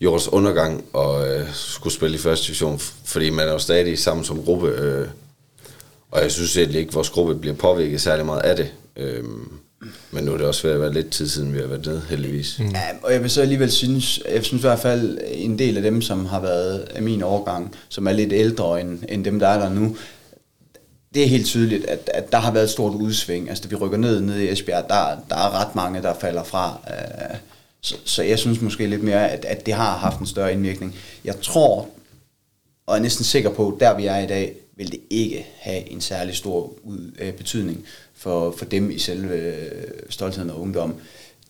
jordens 0.00 0.28
undergang 0.28 0.84
at 0.94 1.40
øh, 1.40 1.46
skulle 1.54 1.94
spille 1.94 2.16
i 2.16 2.18
første 2.18 2.46
division, 2.46 2.78
fordi 3.04 3.30
man 3.30 3.48
er 3.48 3.52
jo 3.52 3.58
stadig 3.58 3.98
sammen 3.98 4.24
som 4.24 4.44
gruppe, 4.44 4.68
øh, 4.68 5.08
og 6.10 6.22
jeg 6.22 6.32
synes 6.32 6.56
egentlig 6.56 6.78
ikke, 6.78 6.90
at 6.90 6.94
vores 6.94 7.10
gruppe 7.10 7.34
bliver 7.34 7.56
påvirket 7.56 8.00
særlig 8.00 8.26
meget 8.26 8.42
af 8.42 8.56
det. 8.56 8.72
Øh, 8.96 9.24
men 10.10 10.24
nu 10.24 10.32
er 10.32 10.36
det 10.36 10.46
også 10.46 10.66
ved 10.66 10.74
at 10.74 10.80
være 10.80 10.92
lidt 10.92 11.10
tid 11.10 11.28
siden, 11.28 11.54
vi 11.54 11.58
har 11.58 11.66
været 11.66 11.86
nede, 11.86 12.02
heldigvis. 12.08 12.58
Mm. 12.58 12.68
Ja, 12.68 12.82
og 13.02 13.12
jeg 13.12 13.22
vil 13.22 13.30
så 13.30 13.42
alligevel 13.42 13.70
synes, 13.70 14.20
jeg 14.30 14.44
synes 14.44 14.62
i 14.62 14.66
hvert 14.66 14.78
fald, 14.78 15.18
en 15.26 15.58
del 15.58 15.76
af 15.76 15.82
dem, 15.82 16.02
som 16.02 16.26
har 16.26 16.40
været 16.40 16.78
af 16.78 17.02
min 17.02 17.22
årgang, 17.22 17.74
som 17.88 18.06
er 18.06 18.12
lidt 18.12 18.32
ældre 18.32 18.80
end, 18.80 18.98
end 19.08 19.24
dem, 19.24 19.38
der 19.38 19.48
er 19.48 19.58
der 19.58 19.74
nu, 19.74 19.96
det 21.14 21.22
er 21.22 21.26
helt 21.26 21.46
tydeligt, 21.46 21.84
at, 21.84 22.10
at 22.14 22.32
der 22.32 22.38
har 22.38 22.52
været 22.52 22.64
et 22.64 22.70
stort 22.70 22.94
udsving. 22.94 23.48
Altså, 23.48 23.64
da 23.64 23.68
vi 23.68 23.74
rykker 23.76 23.98
ned, 23.98 24.20
ned 24.20 24.38
i 24.38 24.48
Esbjerg, 24.48 24.84
der, 24.88 25.16
der 25.28 25.36
er 25.36 25.60
ret 25.60 25.74
mange, 25.74 26.02
der 26.02 26.14
falder 26.20 26.44
fra. 26.44 26.80
Øh, 26.90 27.36
Så, 27.84 27.96
så 28.04 28.22
jeg 28.22 28.38
synes 28.38 28.60
måske 28.60 28.86
lidt 28.86 29.02
mere, 29.02 29.30
at, 29.30 29.44
at 29.44 29.66
det 29.66 29.74
har 29.74 29.96
haft 29.96 30.20
en 30.20 30.26
større 30.26 30.52
indvirkning. 30.52 30.94
Jeg 31.24 31.40
tror, 31.40 31.88
og 32.86 32.96
er 32.96 33.00
næsten 33.00 33.24
sikker 33.24 33.50
på, 33.50 33.76
der 33.80 33.96
vi 33.96 34.06
er 34.06 34.18
i 34.18 34.26
dag, 34.26 34.54
vil 34.76 34.92
det 34.92 35.00
ikke 35.10 35.46
have 35.58 35.90
en 35.90 36.00
særlig 36.00 36.36
stor 36.36 36.72
ud, 36.84 37.10
øh, 37.18 37.32
betydning 37.32 37.84
for, 38.14 38.54
for 38.58 38.64
dem 38.64 38.90
i 38.90 38.98
selve 38.98 39.34
øh, 39.34 39.90
stoltheden 40.10 40.50
og 40.50 40.60
ungdom. 40.60 40.94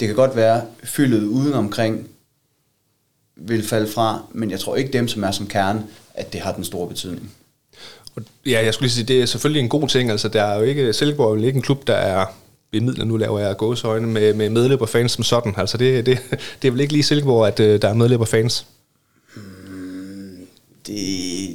Det 0.00 0.08
kan 0.08 0.17
godt 0.17 0.37
være, 0.37 0.62
fyldet 0.85 1.23
uden 1.23 1.53
omkring 1.53 2.08
vil 3.37 3.62
falde 3.62 3.88
fra, 3.88 4.23
men 4.32 4.50
jeg 4.50 4.61
tror 4.61 4.76
ikke 4.76 4.93
dem, 4.93 5.08
som 5.08 5.25
er 5.25 5.31
som 5.31 5.46
kerne, 5.46 5.86
at 6.15 6.32
det 6.32 6.41
har 6.41 6.53
den 6.53 6.65
store 6.65 6.89
betydning. 6.89 7.34
Og 8.16 8.22
Ja, 8.46 8.64
jeg 8.64 8.74
skulle 8.74 8.86
lige 8.86 8.94
sige, 8.94 9.04
det 9.04 9.22
er 9.22 9.26
selvfølgelig 9.26 9.60
en 9.60 9.69
god 9.69 9.88
ting. 9.88 10.10
Altså, 10.10 10.28
der 10.28 10.42
er 10.42 10.58
jo 10.58 10.62
ikke, 10.62 10.92
Silkeborg 10.92 11.32
er 11.32 11.40
jo 11.40 11.46
ikke 11.46 11.56
en 11.56 11.62
klub, 11.62 11.86
der 11.86 11.94
er 11.94 12.26
i 12.72 12.81
midler, 12.81 13.04
nu 13.04 13.16
laver 13.16 13.38
jeg 13.38 13.56
gåsøjne, 13.56 14.06
med, 14.06 14.34
med 14.34 14.50
medløberfans 14.50 15.12
som 15.12 15.24
sådan. 15.24 15.54
Altså, 15.56 15.78
det, 15.78 16.06
det, 16.06 16.19
det 16.62 16.69
er 16.69 16.72
vel 16.72 16.81
ikke 16.81 16.92
lige 16.92 17.02
Silkeborg, 17.02 17.46
at 17.46 17.60
øh, 17.60 17.82
der 17.82 17.88
er 17.88 17.94
medløberfans. 17.94 18.66
Hmm, 19.36 20.46
det, 20.86 20.96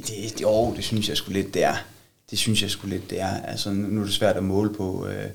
det, 0.06 0.14
det, 0.34 0.42
jo, 0.42 0.74
det 0.76 0.84
synes 0.84 1.08
jeg 1.08 1.16
skulle 1.16 1.42
lidt, 1.42 1.54
det 1.54 1.64
er. 1.64 1.74
Det 2.30 2.38
synes 2.38 2.62
jeg 2.62 2.70
skulle 2.70 2.94
lidt, 2.94 3.10
det 3.10 3.20
er. 3.20 3.40
Altså, 3.44 3.70
nu 3.70 4.00
er 4.00 4.04
det 4.04 4.14
svært 4.14 4.36
at 4.36 4.44
måle 4.44 4.74
på, 4.74 5.06
øh, 5.06 5.30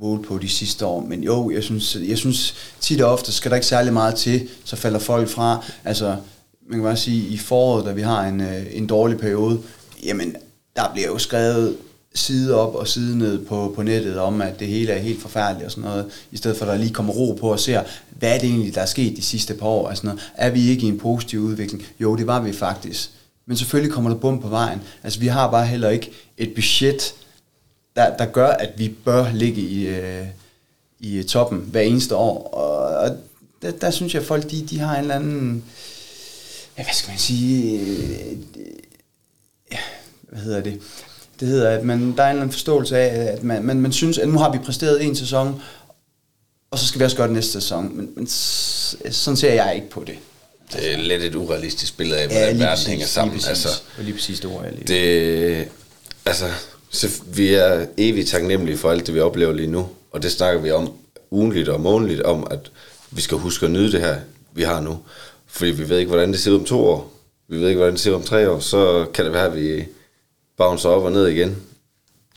måle 0.00 0.22
på 0.22 0.38
de 0.38 0.48
sidste 0.48 0.86
år, 0.86 1.00
men 1.00 1.24
jo, 1.24 1.50
jeg 1.50 1.62
synes, 1.62 1.96
jeg 2.08 2.18
synes 2.18 2.54
tit 2.80 3.00
og 3.00 3.12
ofte 3.12 3.32
skal 3.32 3.50
der 3.50 3.56
ikke 3.56 3.66
særlig 3.66 3.92
meget 3.92 4.14
til, 4.14 4.48
så 4.64 4.76
falder 4.76 4.98
folk 4.98 5.28
fra. 5.28 5.64
Altså, 5.84 6.16
man 6.68 6.78
kan 6.78 6.82
bare 6.82 6.96
sige, 6.96 7.28
i 7.28 7.36
foråret, 7.36 7.86
da 7.86 7.92
vi 7.92 8.02
har 8.02 8.22
en, 8.24 8.40
øh, 8.40 8.66
en 8.70 8.86
dårlig 8.86 9.18
periode, 9.18 9.62
jamen, 10.06 10.36
der 10.76 10.92
bliver 10.92 11.08
jo 11.08 11.18
skrevet 11.18 11.76
side 12.14 12.54
op 12.54 12.74
og 12.74 12.88
side 12.88 13.18
ned 13.18 13.44
på, 13.44 13.72
på 13.76 13.82
nettet 13.82 14.18
om, 14.18 14.42
at 14.42 14.60
det 14.60 14.68
hele 14.68 14.92
er 14.92 14.98
helt 14.98 15.22
forfærdeligt 15.22 15.64
og 15.64 15.70
sådan 15.70 15.84
noget, 15.84 16.06
i 16.32 16.36
stedet 16.36 16.56
for 16.56 16.64
at 16.64 16.72
der 16.72 16.78
lige 16.78 16.94
kommer 16.94 17.12
ro 17.12 17.36
på 17.40 17.52
og 17.52 17.60
ser, 17.60 17.82
hvad 18.10 18.34
er 18.34 18.38
det 18.38 18.48
egentlig, 18.48 18.74
der 18.74 18.80
er 18.80 18.86
sket 18.86 19.16
de 19.16 19.22
sidste 19.22 19.54
par 19.54 19.66
år? 19.66 19.88
og 19.88 19.96
sådan 19.96 20.08
noget. 20.08 20.32
Er 20.34 20.50
vi 20.50 20.68
ikke 20.68 20.86
i 20.86 20.88
en 20.88 20.98
positiv 20.98 21.40
udvikling? 21.40 21.86
Jo, 22.00 22.16
det 22.16 22.26
var 22.26 22.40
vi 22.40 22.52
faktisk. 22.52 23.10
Men 23.46 23.56
selvfølgelig 23.56 23.94
kommer 23.94 24.10
der 24.10 24.16
bum 24.16 24.40
på 24.40 24.48
vejen. 24.48 24.82
Altså 25.02 25.20
vi 25.20 25.26
har 25.26 25.50
bare 25.50 25.66
heller 25.66 25.90
ikke 25.90 26.10
et 26.38 26.54
budget, 26.54 27.14
der, 27.96 28.16
der 28.16 28.26
gør, 28.26 28.48
at 28.48 28.70
vi 28.76 28.88
bør 28.88 29.32
ligge 29.32 29.60
i, 29.60 29.86
øh, 29.86 30.26
i 31.00 31.22
toppen 31.22 31.58
hver 31.58 31.80
eneste 31.80 32.16
år. 32.16 32.48
Og, 32.48 32.96
og 32.98 33.16
der, 33.62 33.70
der 33.70 33.90
synes 33.90 34.14
jeg, 34.14 34.20
at 34.22 34.28
folk 34.28 34.50
de, 34.50 34.66
de 34.66 34.78
har 34.78 34.94
en 34.94 35.00
eller 35.00 35.14
anden, 35.14 35.64
ja, 36.78 36.82
hvad 36.82 36.94
skal 36.94 37.10
man 37.10 37.18
sige, 37.18 37.80
øh, 37.80 38.32
øh, 38.56 39.78
hvad 40.36 40.44
hedder 40.44 40.60
det? 40.60 40.80
Det 41.40 41.48
hedder, 41.48 41.70
at 41.70 41.84
man, 41.84 42.16
der 42.16 42.22
er 42.22 42.26
en 42.26 42.30
eller 42.30 42.42
anden 42.42 42.52
forståelse 42.52 42.98
af, 42.98 43.32
at 43.32 43.42
man, 43.42 43.62
man, 43.62 43.80
man 43.80 43.92
synes, 43.92 44.18
at 44.18 44.28
nu 44.28 44.38
har 44.38 44.52
vi 44.52 44.58
præsteret 44.58 45.04
en 45.04 45.16
sæson, 45.16 45.62
og 46.70 46.78
så 46.78 46.86
skal 46.86 46.98
vi 46.98 47.04
også 47.04 47.16
gøre 47.16 47.26
det 47.26 47.34
næste 47.34 47.52
sæson. 47.52 47.96
Men, 47.96 48.10
men 48.16 48.26
sådan 48.26 49.36
ser 49.36 49.52
jeg 49.52 49.74
ikke 49.74 49.90
på 49.90 50.04
det. 50.06 50.14
Det 50.72 50.92
er 50.92 50.98
lidt 50.98 51.22
et 51.22 51.34
urealistisk 51.34 51.96
billede 51.96 52.20
af, 52.20 52.28
hvordan 52.28 52.58
verden 52.58 52.86
hænger 52.86 53.06
sammen. 53.06 53.34
Lige 53.34 53.40
præcis, 53.46 53.48
Altså, 53.48 53.68
altså, 53.68 54.02
lige 54.02 54.14
præcis 54.14 54.40
det 54.40 54.50
ord, 54.50 54.64
jeg 54.64 54.72
lige. 54.72 54.84
det, 54.86 55.68
altså, 56.26 56.44
så 56.90 57.08
vi 57.26 57.54
er 57.54 57.86
evigt 57.96 58.28
taknemmelige 58.28 58.78
for 58.78 58.90
alt 58.90 59.06
det, 59.06 59.14
vi 59.14 59.20
oplever 59.20 59.52
lige 59.52 59.70
nu. 59.70 59.88
Og 60.12 60.22
det 60.22 60.32
snakker 60.32 60.60
vi 60.60 60.70
om 60.70 60.92
ugenligt 61.30 61.68
og 61.68 61.80
månedligt, 61.80 62.22
om 62.22 62.46
at 62.50 62.58
vi 63.10 63.20
skal 63.20 63.38
huske 63.38 63.66
at 63.66 63.72
nyde 63.72 63.92
det 63.92 64.00
her, 64.00 64.16
vi 64.52 64.62
har 64.62 64.80
nu. 64.80 64.98
Fordi 65.46 65.70
vi 65.70 65.88
ved 65.88 65.98
ikke, 65.98 66.08
hvordan 66.08 66.32
det 66.32 66.40
ser 66.40 66.50
ud 66.50 66.56
om 66.56 66.64
to 66.64 66.84
år. 66.84 67.12
Vi 67.48 67.56
ved 67.60 67.68
ikke, 67.68 67.78
hvordan 67.78 67.92
det 67.92 68.00
ser 68.00 68.10
ud 68.10 68.16
om 68.16 68.22
tre 68.22 68.50
år. 68.50 68.58
Så 68.60 69.06
kan 69.14 69.24
det 69.24 69.32
være, 69.32 69.46
at 69.46 69.56
vi 69.56 69.84
bouncer 70.56 70.88
op 70.88 71.02
og 71.02 71.12
ned 71.12 71.26
igen. 71.26 71.56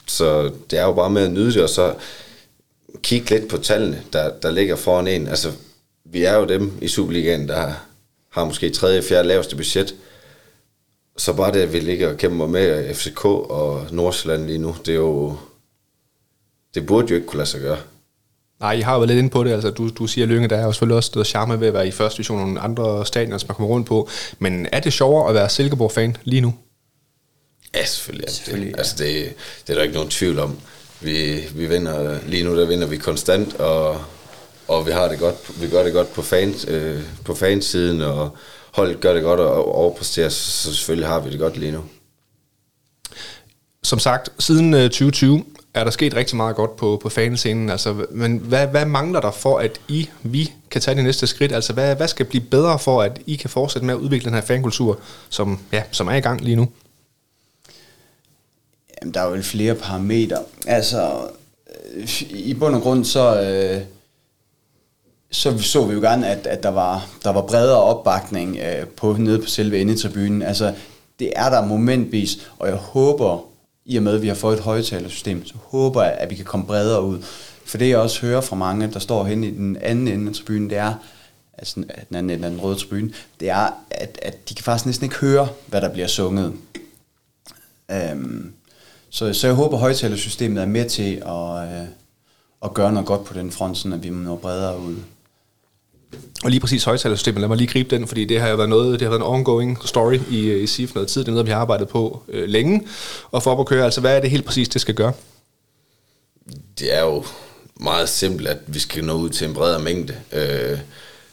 Så 0.06 0.50
det 0.70 0.78
er 0.78 0.84
jo 0.84 0.92
bare 0.92 1.10
med 1.10 1.22
at 1.22 1.32
nyde 1.32 1.52
det, 1.52 1.62
og 1.62 1.68
så 1.68 1.94
kigge 3.02 3.30
lidt 3.30 3.48
på 3.48 3.56
tallene, 3.56 4.02
der, 4.12 4.30
der 4.42 4.50
ligger 4.50 4.76
foran 4.76 5.06
en. 5.08 5.28
Altså, 5.28 5.52
vi 6.04 6.24
er 6.24 6.36
jo 6.36 6.44
dem 6.44 6.72
i 6.82 6.88
Superligaen, 6.88 7.48
der 7.48 7.72
har 8.30 8.44
måske 8.44 8.70
tredje, 8.70 9.02
fjerde 9.02 9.28
laveste 9.28 9.56
budget. 9.56 9.94
Så 11.16 11.32
bare 11.32 11.52
det, 11.52 11.60
at 11.60 11.72
vi 11.72 11.80
ligger 11.80 12.08
og 12.08 12.16
kæmper 12.16 12.46
med 12.46 12.94
FCK 12.94 13.24
og 13.24 13.86
Nordsjælland 13.90 14.46
lige 14.46 14.58
nu, 14.58 14.76
det 14.86 14.92
er 14.92 14.96
jo, 14.98 15.36
det 16.74 16.86
burde 16.86 17.06
jo 17.08 17.14
ikke 17.14 17.26
kunne 17.26 17.38
lade 17.38 17.48
sig 17.48 17.60
gøre. 17.60 17.78
Nej, 18.60 18.72
I 18.72 18.80
har 18.80 18.92
jo 18.92 18.98
været 18.98 19.08
lidt 19.08 19.18
inde 19.18 19.30
på 19.30 19.44
det. 19.44 19.52
Altså, 19.52 19.70
du, 19.70 19.88
du 19.88 20.06
siger, 20.06 20.26
Lønge, 20.26 20.48
der 20.48 20.56
er 20.56 20.64
jo 20.64 20.72
selvfølgelig 20.72 20.96
også 20.96 21.10
noget 21.14 21.26
charme 21.26 21.60
ved 21.60 21.68
at 21.68 21.74
være 21.74 21.88
i 21.88 21.90
første 21.90 22.16
division 22.16 22.38
og 22.38 22.46
nogle 22.46 22.60
andre 22.60 23.06
stadioner, 23.06 23.38
som 23.38 23.48
man 23.48 23.54
kommer 23.54 23.68
rundt 23.68 23.86
på. 23.86 24.08
Men 24.38 24.66
er 24.72 24.80
det 24.80 24.92
sjovere 24.92 25.28
at 25.28 25.34
være 25.34 25.48
Silkeborg-fan 25.48 26.16
lige 26.24 26.40
nu? 26.40 26.54
Ja, 27.74 27.84
selvfølgelig 27.84 28.24
er 28.24 28.28
det 28.28 28.36
Selvfølgelig, 28.36 28.72
det. 28.72 28.78
Altså, 28.78 28.94
det, 28.98 29.34
det 29.66 29.72
er 29.72 29.74
der 29.74 29.82
ikke 29.82 29.94
nogen 29.94 30.10
tvivl 30.10 30.38
om. 30.38 30.58
Vi, 31.00 31.40
vi 31.54 31.66
vinder, 31.66 32.18
lige 32.26 32.44
nu 32.44 32.56
der 32.56 32.66
vinder 32.66 32.86
vi 32.86 32.96
konstant, 32.96 33.54
og, 33.54 34.00
og 34.68 34.86
vi 34.86 34.90
har 34.90 35.08
det 35.08 35.18
godt, 35.18 35.62
vi 35.62 35.68
gør 35.68 35.84
det 35.84 35.92
godt 35.92 36.12
på, 36.12 36.22
fans, 36.22 36.64
øh, 36.68 37.02
på 37.24 37.34
fansiden, 37.34 38.00
og 38.00 38.36
holdet 38.72 39.00
gør 39.00 39.14
det 39.14 39.22
godt 39.22 39.40
og 39.40 39.74
overpresterer, 39.74 40.28
så, 40.28 40.50
så 40.50 40.74
selvfølgelig 40.74 41.08
har 41.08 41.20
vi 41.20 41.30
det 41.30 41.38
godt 41.38 41.56
lige 41.56 41.72
nu. 41.72 41.84
Som 43.82 43.98
sagt, 43.98 44.28
siden 44.38 44.74
øh, 44.74 44.82
2020 44.82 45.44
er 45.74 45.84
der 45.84 45.90
sket 45.90 46.14
rigtig 46.14 46.36
meget 46.36 46.56
godt 46.56 46.76
på, 46.76 46.98
på 47.02 47.08
fanscenen. 47.08 47.70
Altså, 47.70 48.06
men 48.10 48.38
hvad, 48.38 48.66
hvad 48.66 48.84
mangler 48.84 49.20
der 49.20 49.30
for, 49.30 49.58
at 49.58 49.80
I, 49.88 50.08
vi 50.22 50.52
kan 50.70 50.80
tage 50.80 50.94
det 50.94 51.04
næste 51.04 51.26
skridt? 51.26 51.52
Altså, 51.52 51.72
hvad, 51.72 51.96
hvad 51.96 52.08
skal 52.08 52.26
blive 52.26 52.44
bedre 52.44 52.78
for, 52.78 53.02
at 53.02 53.20
I 53.26 53.36
kan 53.36 53.50
fortsætte 53.50 53.86
med 53.86 53.94
at 53.94 54.00
udvikle 54.00 54.24
den 54.24 54.34
her 54.34 54.40
fankultur, 54.40 54.98
som, 55.28 55.58
ja, 55.72 55.82
som 55.90 56.08
er 56.08 56.14
i 56.14 56.20
gang 56.20 56.40
lige 56.40 56.56
nu? 56.56 56.68
Jamen, 59.00 59.14
der 59.14 59.20
er 59.20 59.36
jo 59.36 59.42
flere 59.42 59.74
parametre. 59.74 60.38
Altså, 60.66 61.28
øh, 61.94 62.22
i 62.22 62.54
bund 62.54 62.74
og 62.74 62.82
grund, 62.82 63.04
så, 63.04 63.42
øh, 63.42 63.82
så 65.30 65.58
så 65.58 65.86
vi 65.86 65.94
jo 65.94 66.00
gerne, 66.00 66.28
at, 66.28 66.46
at 66.46 66.62
der, 66.62 66.68
var, 66.68 67.08
der 67.24 67.30
var 67.30 67.42
bredere 67.42 67.82
opbakning 67.82 68.56
øh, 68.56 68.86
på, 68.86 69.12
nede 69.12 69.38
på 69.38 69.46
selve 69.46 69.80
endetribunen. 69.80 70.42
Altså, 70.42 70.74
det 71.18 71.32
er 71.36 71.50
der 71.50 71.66
momentvis, 71.66 72.50
og 72.58 72.68
jeg 72.68 72.76
håber, 72.76 73.44
i 73.84 73.96
og 73.96 74.02
med, 74.02 74.14
at 74.14 74.22
vi 74.22 74.28
har 74.28 74.34
fået 74.34 74.56
et 74.56 74.62
højtalersystem, 74.62 75.46
så 75.46 75.54
håber 75.64 76.02
jeg, 76.02 76.12
at 76.12 76.30
vi 76.30 76.34
kan 76.34 76.44
komme 76.44 76.66
bredere 76.66 77.02
ud. 77.02 77.18
For 77.64 77.78
det, 77.78 77.88
jeg 77.88 77.98
også 77.98 78.20
hører 78.20 78.40
fra 78.40 78.56
mange, 78.56 78.92
der 78.92 78.98
står 78.98 79.24
hen 79.24 79.44
i 79.44 79.50
den 79.50 79.76
anden 79.76 80.08
ende 80.08 80.28
af 80.28 80.34
tribunen, 80.34 80.70
det 80.70 80.78
er, 80.78 80.94
altså 81.58 81.74
den 82.08 82.16
anden 82.16 82.30
ende 82.30 82.44
af 82.44 82.50
den 82.50 82.60
røde 82.60 82.76
tribune, 82.76 83.12
det 83.40 83.50
er, 83.50 83.68
at, 83.90 84.18
at 84.22 84.48
de 84.48 84.54
kan 84.54 84.64
faktisk 84.64 84.86
næsten 84.86 85.04
ikke 85.04 85.16
høre, 85.16 85.48
hvad 85.66 85.80
der 85.80 85.88
bliver 85.88 86.06
sunget. 86.06 86.52
Øhm, 87.90 88.52
så, 89.10 89.32
så 89.32 89.46
jeg 89.46 89.56
håber, 89.56 89.74
at 89.76 89.80
højtalersystemet 89.80 90.62
er 90.62 90.66
med 90.66 90.88
til 90.88 91.22
at, 91.26 91.80
øh, 91.80 91.88
at 92.64 92.74
gøre 92.74 92.92
noget 92.92 93.06
godt 93.06 93.24
på 93.24 93.34
den 93.34 93.50
front, 93.50 93.78
så 93.78 93.88
at 93.94 94.02
vi 94.02 94.10
når 94.10 94.36
bredere 94.36 94.80
ud. 94.80 94.96
Og 96.44 96.50
lige 96.50 96.60
præcis 96.60 96.84
højtalersystemet, 96.84 97.40
lad 97.40 97.48
mig 97.48 97.56
lige 97.56 97.68
gribe 97.68 97.96
den, 97.96 98.06
fordi 98.06 98.24
det 98.24 98.40
har 98.40 98.48
jo 98.48 98.56
været 98.56 98.68
noget, 98.68 99.00
det 99.00 99.06
har 99.06 99.10
været 99.10 99.20
en 99.20 99.34
ongoing 99.34 99.78
story 99.84 100.18
i, 100.30 100.62
i 100.62 100.66
SIF 100.66 100.94
noget 100.94 101.08
tid. 101.08 101.20
Det 101.20 101.28
er 101.28 101.32
noget, 101.32 101.46
vi 101.46 101.52
har 101.52 101.58
arbejdet 101.58 101.88
på 101.88 102.22
øh, 102.28 102.48
længe. 102.48 102.86
Og 103.30 103.42
for 103.42 103.50
op 103.50 103.60
at 103.60 103.66
køre, 103.66 103.84
altså 103.84 104.00
hvad 104.00 104.16
er 104.16 104.20
det 104.20 104.30
helt 104.30 104.44
præcis, 104.44 104.68
det 104.68 104.80
skal 104.80 104.94
gøre? 104.94 105.12
Det 106.78 106.94
er 106.94 107.00
jo 107.00 107.24
meget 107.80 108.08
simpelt, 108.08 108.48
at 108.48 108.58
vi 108.66 108.78
skal 108.78 109.04
nå 109.04 109.12
ud 109.12 109.30
til 109.30 109.46
en 109.46 109.54
bredere 109.54 109.82
mængde. 109.82 110.14
Øh, 110.32 110.78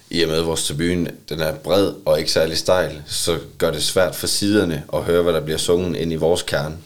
I 0.10 0.22
og 0.22 0.30
med 0.30 0.42
vores 0.42 0.68
tribune, 0.68 1.12
den 1.30 1.40
er 1.40 1.54
bred 1.56 1.94
og 2.06 2.20
ikke 2.20 2.32
særlig 2.32 2.58
stejl, 2.58 3.02
så 3.08 3.40
gør 3.58 3.72
det 3.72 3.84
svært 3.84 4.16
for 4.16 4.28
siderne 4.28 4.84
at 4.94 5.04
høre, 5.04 5.24
hvad 5.24 5.34
der 5.34 5.42
bliver 5.42 5.58
sunget 5.58 5.96
ind 5.96 6.12
i 6.12 6.16
vores 6.16 6.42
kerne. 6.42 6.78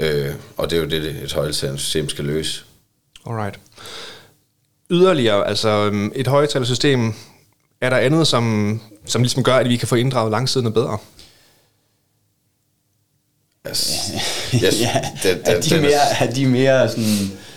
Øh, 0.00 0.34
og 0.56 0.70
det 0.70 0.76
er 0.76 0.80
jo 0.80 0.88
det, 0.88 1.22
et 1.22 1.32
højtalersystem 1.32 2.08
skal 2.08 2.24
løse. 2.24 2.64
Alright. 3.26 3.60
Yderligere, 4.90 5.48
altså 5.48 5.68
øhm, 5.68 6.12
et 6.14 6.26
højtalersystem, 6.26 7.12
er 7.80 7.90
der 7.90 7.96
andet, 7.96 8.26
som, 8.26 8.80
som 9.06 9.22
ligesom 9.22 9.42
gør, 9.42 9.54
at 9.54 9.68
vi 9.68 9.76
kan 9.76 9.88
få 9.88 9.94
inddraget 9.94 10.30
langsiden 10.30 10.72
bedre? 10.72 10.98
Yes, 14.54 14.80
ja, 14.80 15.02
den, 15.22 15.38
den, 15.38 15.56
er, 15.56 15.60
de 15.60 15.80
mere, 15.80 16.20
er 16.20 16.30
de 16.30 16.46
mere 16.46 16.88
sådan, 16.88 17.04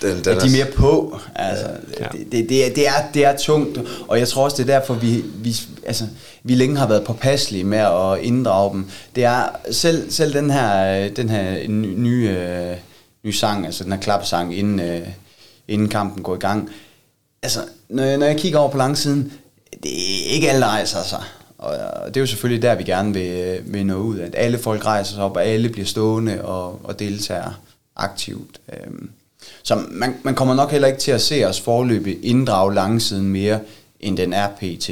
den, 0.01 0.23
den 0.23 0.37
er 0.37 0.39
de 0.39 0.49
mere 0.51 0.65
på? 0.65 1.19
Altså, 1.35 1.65
ja. 1.99 2.07
det, 2.11 2.31
det, 2.31 2.49
det, 2.49 2.65
er, 2.65 2.73
det, 2.73 2.87
er, 2.87 3.11
det 3.13 3.25
er 3.25 3.37
tungt, 3.37 3.79
og 4.07 4.19
jeg 4.19 4.27
tror 4.27 4.43
også, 4.43 4.57
det 4.57 4.69
er 4.69 4.79
derfor, 4.79 4.93
vi, 4.93 5.23
vi, 5.35 5.55
altså, 5.85 6.03
vi 6.43 6.55
længe 6.55 6.77
har 6.77 6.87
været 6.87 7.03
påpasselige 7.03 7.63
med 7.63 7.77
at 7.77 8.19
inddrage 8.21 8.73
dem. 8.73 8.89
Det 9.15 9.23
er 9.23 9.43
selv, 9.71 10.11
selv 10.11 10.33
den 10.33 10.51
her, 10.51 11.03
øh, 11.03 11.15
den 11.15 11.29
her 11.29 11.67
nye, 11.67 12.29
øh, 12.29 12.77
nye 13.23 13.33
sang, 13.33 13.65
altså 13.65 13.83
den 13.83 13.91
her 13.91 13.99
klapsang, 13.99 14.57
inden, 14.57 14.79
øh, 14.79 15.07
inden 15.67 15.89
kampen 15.89 16.23
går 16.23 16.35
i 16.35 16.39
gang. 16.39 16.69
Altså, 17.43 17.59
når 17.89 18.03
jeg, 18.03 18.17
når 18.17 18.25
jeg 18.25 18.37
kigger 18.37 18.59
over 18.59 18.69
på 18.69 18.77
langsiden, 18.77 19.33
det 19.83 19.91
er 19.91 20.33
ikke 20.33 20.49
alle, 20.49 20.61
der 20.61 20.67
rejser 20.67 21.03
sig. 21.03 21.23
Og 21.57 22.07
det 22.07 22.17
er 22.17 22.21
jo 22.21 22.27
selvfølgelig 22.27 22.61
der, 22.61 22.75
vi 22.75 22.83
gerne 22.83 23.13
vil, 23.13 23.31
øh, 23.31 23.73
vil 23.73 23.85
nå 23.85 23.95
ud, 23.95 24.19
at 24.19 24.33
alle 24.37 24.57
folk 24.57 24.85
rejser 24.85 25.13
sig 25.13 25.23
op, 25.23 25.35
og 25.35 25.45
alle 25.45 25.69
bliver 25.69 25.85
stående 25.85 26.41
og, 26.41 26.79
og 26.83 26.99
deltager 26.99 27.59
aktivt. 27.95 28.61
Øhm, 28.73 29.09
så 29.63 29.83
man, 29.89 30.15
man 30.23 30.35
kommer 30.35 30.53
nok 30.53 30.71
heller 30.71 30.87
ikke 30.87 30.99
til 30.99 31.11
at 31.11 31.21
se 31.21 31.45
os 31.45 31.61
forløbe 31.61 32.13
inddrage 32.13 32.73
langsiden 32.73 33.29
mere, 33.29 33.59
end 33.99 34.17
den 34.17 34.33
er 34.33 34.47
pt. 34.47 34.89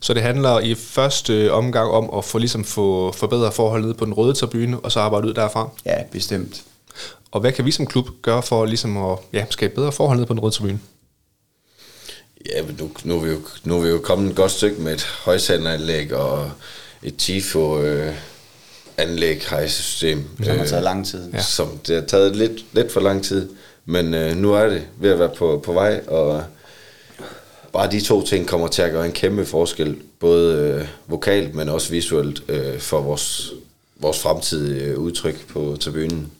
Så 0.00 0.14
det 0.14 0.22
handler 0.22 0.60
i 0.60 0.74
første 0.74 1.52
omgang 1.52 1.90
om 1.90 2.18
at 2.18 2.24
få, 2.24 2.38
ligesom 2.38 2.64
få 2.64 3.12
forbedret 3.12 3.54
forholdet 3.54 3.96
på 3.96 4.04
den 4.04 4.14
røde 4.14 4.34
tribune, 4.34 4.80
og 4.80 4.92
så 4.92 5.00
arbejde 5.00 5.28
ud 5.28 5.34
derfra? 5.34 5.70
Ja, 5.86 6.02
bestemt. 6.12 6.62
Og 7.30 7.40
hvad 7.40 7.52
kan 7.52 7.64
vi 7.64 7.70
som 7.70 7.86
klub 7.86 8.08
gøre 8.22 8.42
for 8.42 8.64
ligesom 8.64 8.96
at 8.96 9.18
ja, 9.32 9.44
skabe 9.50 9.74
bedre 9.74 9.92
forhold 9.92 10.26
på 10.26 10.32
den 10.32 10.40
røde 10.40 10.54
tribune? 10.54 10.80
Ja, 12.54 12.62
men 12.62 12.76
nu, 12.80 12.90
nu, 13.04 13.16
er 13.16 13.20
vi 13.24 13.30
jo, 13.30 13.40
nu 13.64 13.76
er 13.76 13.80
vi 13.80 13.88
jo 13.88 13.98
kommet 13.98 14.30
et 14.30 14.36
godt 14.36 14.50
stykke 14.50 14.80
med 14.80 14.92
et 14.92 15.02
højtalenanlæg 15.02 16.14
og 16.14 16.50
et 17.02 17.16
TIFO 17.16 17.80
øh, 17.80 18.14
anlæg 18.96 19.42
hejsesystem. 19.50 20.24
Som 20.44 20.58
har 20.58 20.66
taget 20.66 20.84
lang 20.84 21.06
tid. 21.06 21.32
Ja. 21.32 21.42
Som 21.42 21.78
det 21.86 21.94
har 21.94 22.06
taget 22.06 22.36
lidt, 22.36 22.64
lidt 22.72 22.92
for 22.92 23.00
lang 23.00 23.24
tid. 23.24 23.48
Men 23.84 24.14
øh, 24.14 24.36
nu 24.36 24.54
er 24.54 24.66
det 24.66 24.86
ved 25.00 25.10
at 25.10 25.18
være 25.18 25.30
på, 25.36 25.62
på 25.64 25.72
vej, 25.72 26.00
og 26.06 26.44
bare 27.76 27.90
de 27.90 28.00
to 28.00 28.22
ting 28.22 28.46
kommer 28.46 28.68
til 28.68 28.82
at 28.82 28.92
gøre 28.92 29.06
en 29.06 29.12
kæmpe 29.12 29.46
forskel, 29.46 29.96
både 30.18 30.54
øh, 30.58 30.88
vokalt, 31.06 31.54
men 31.54 31.68
også 31.68 31.90
visuelt 31.90 32.42
øh, 32.48 32.78
for 32.78 33.00
vores, 33.00 33.52
vores 33.96 34.18
fremtidige 34.20 34.84
øh, 34.84 34.98
udtryk 34.98 35.46
på 35.48 35.76
tribunen. 35.80 36.32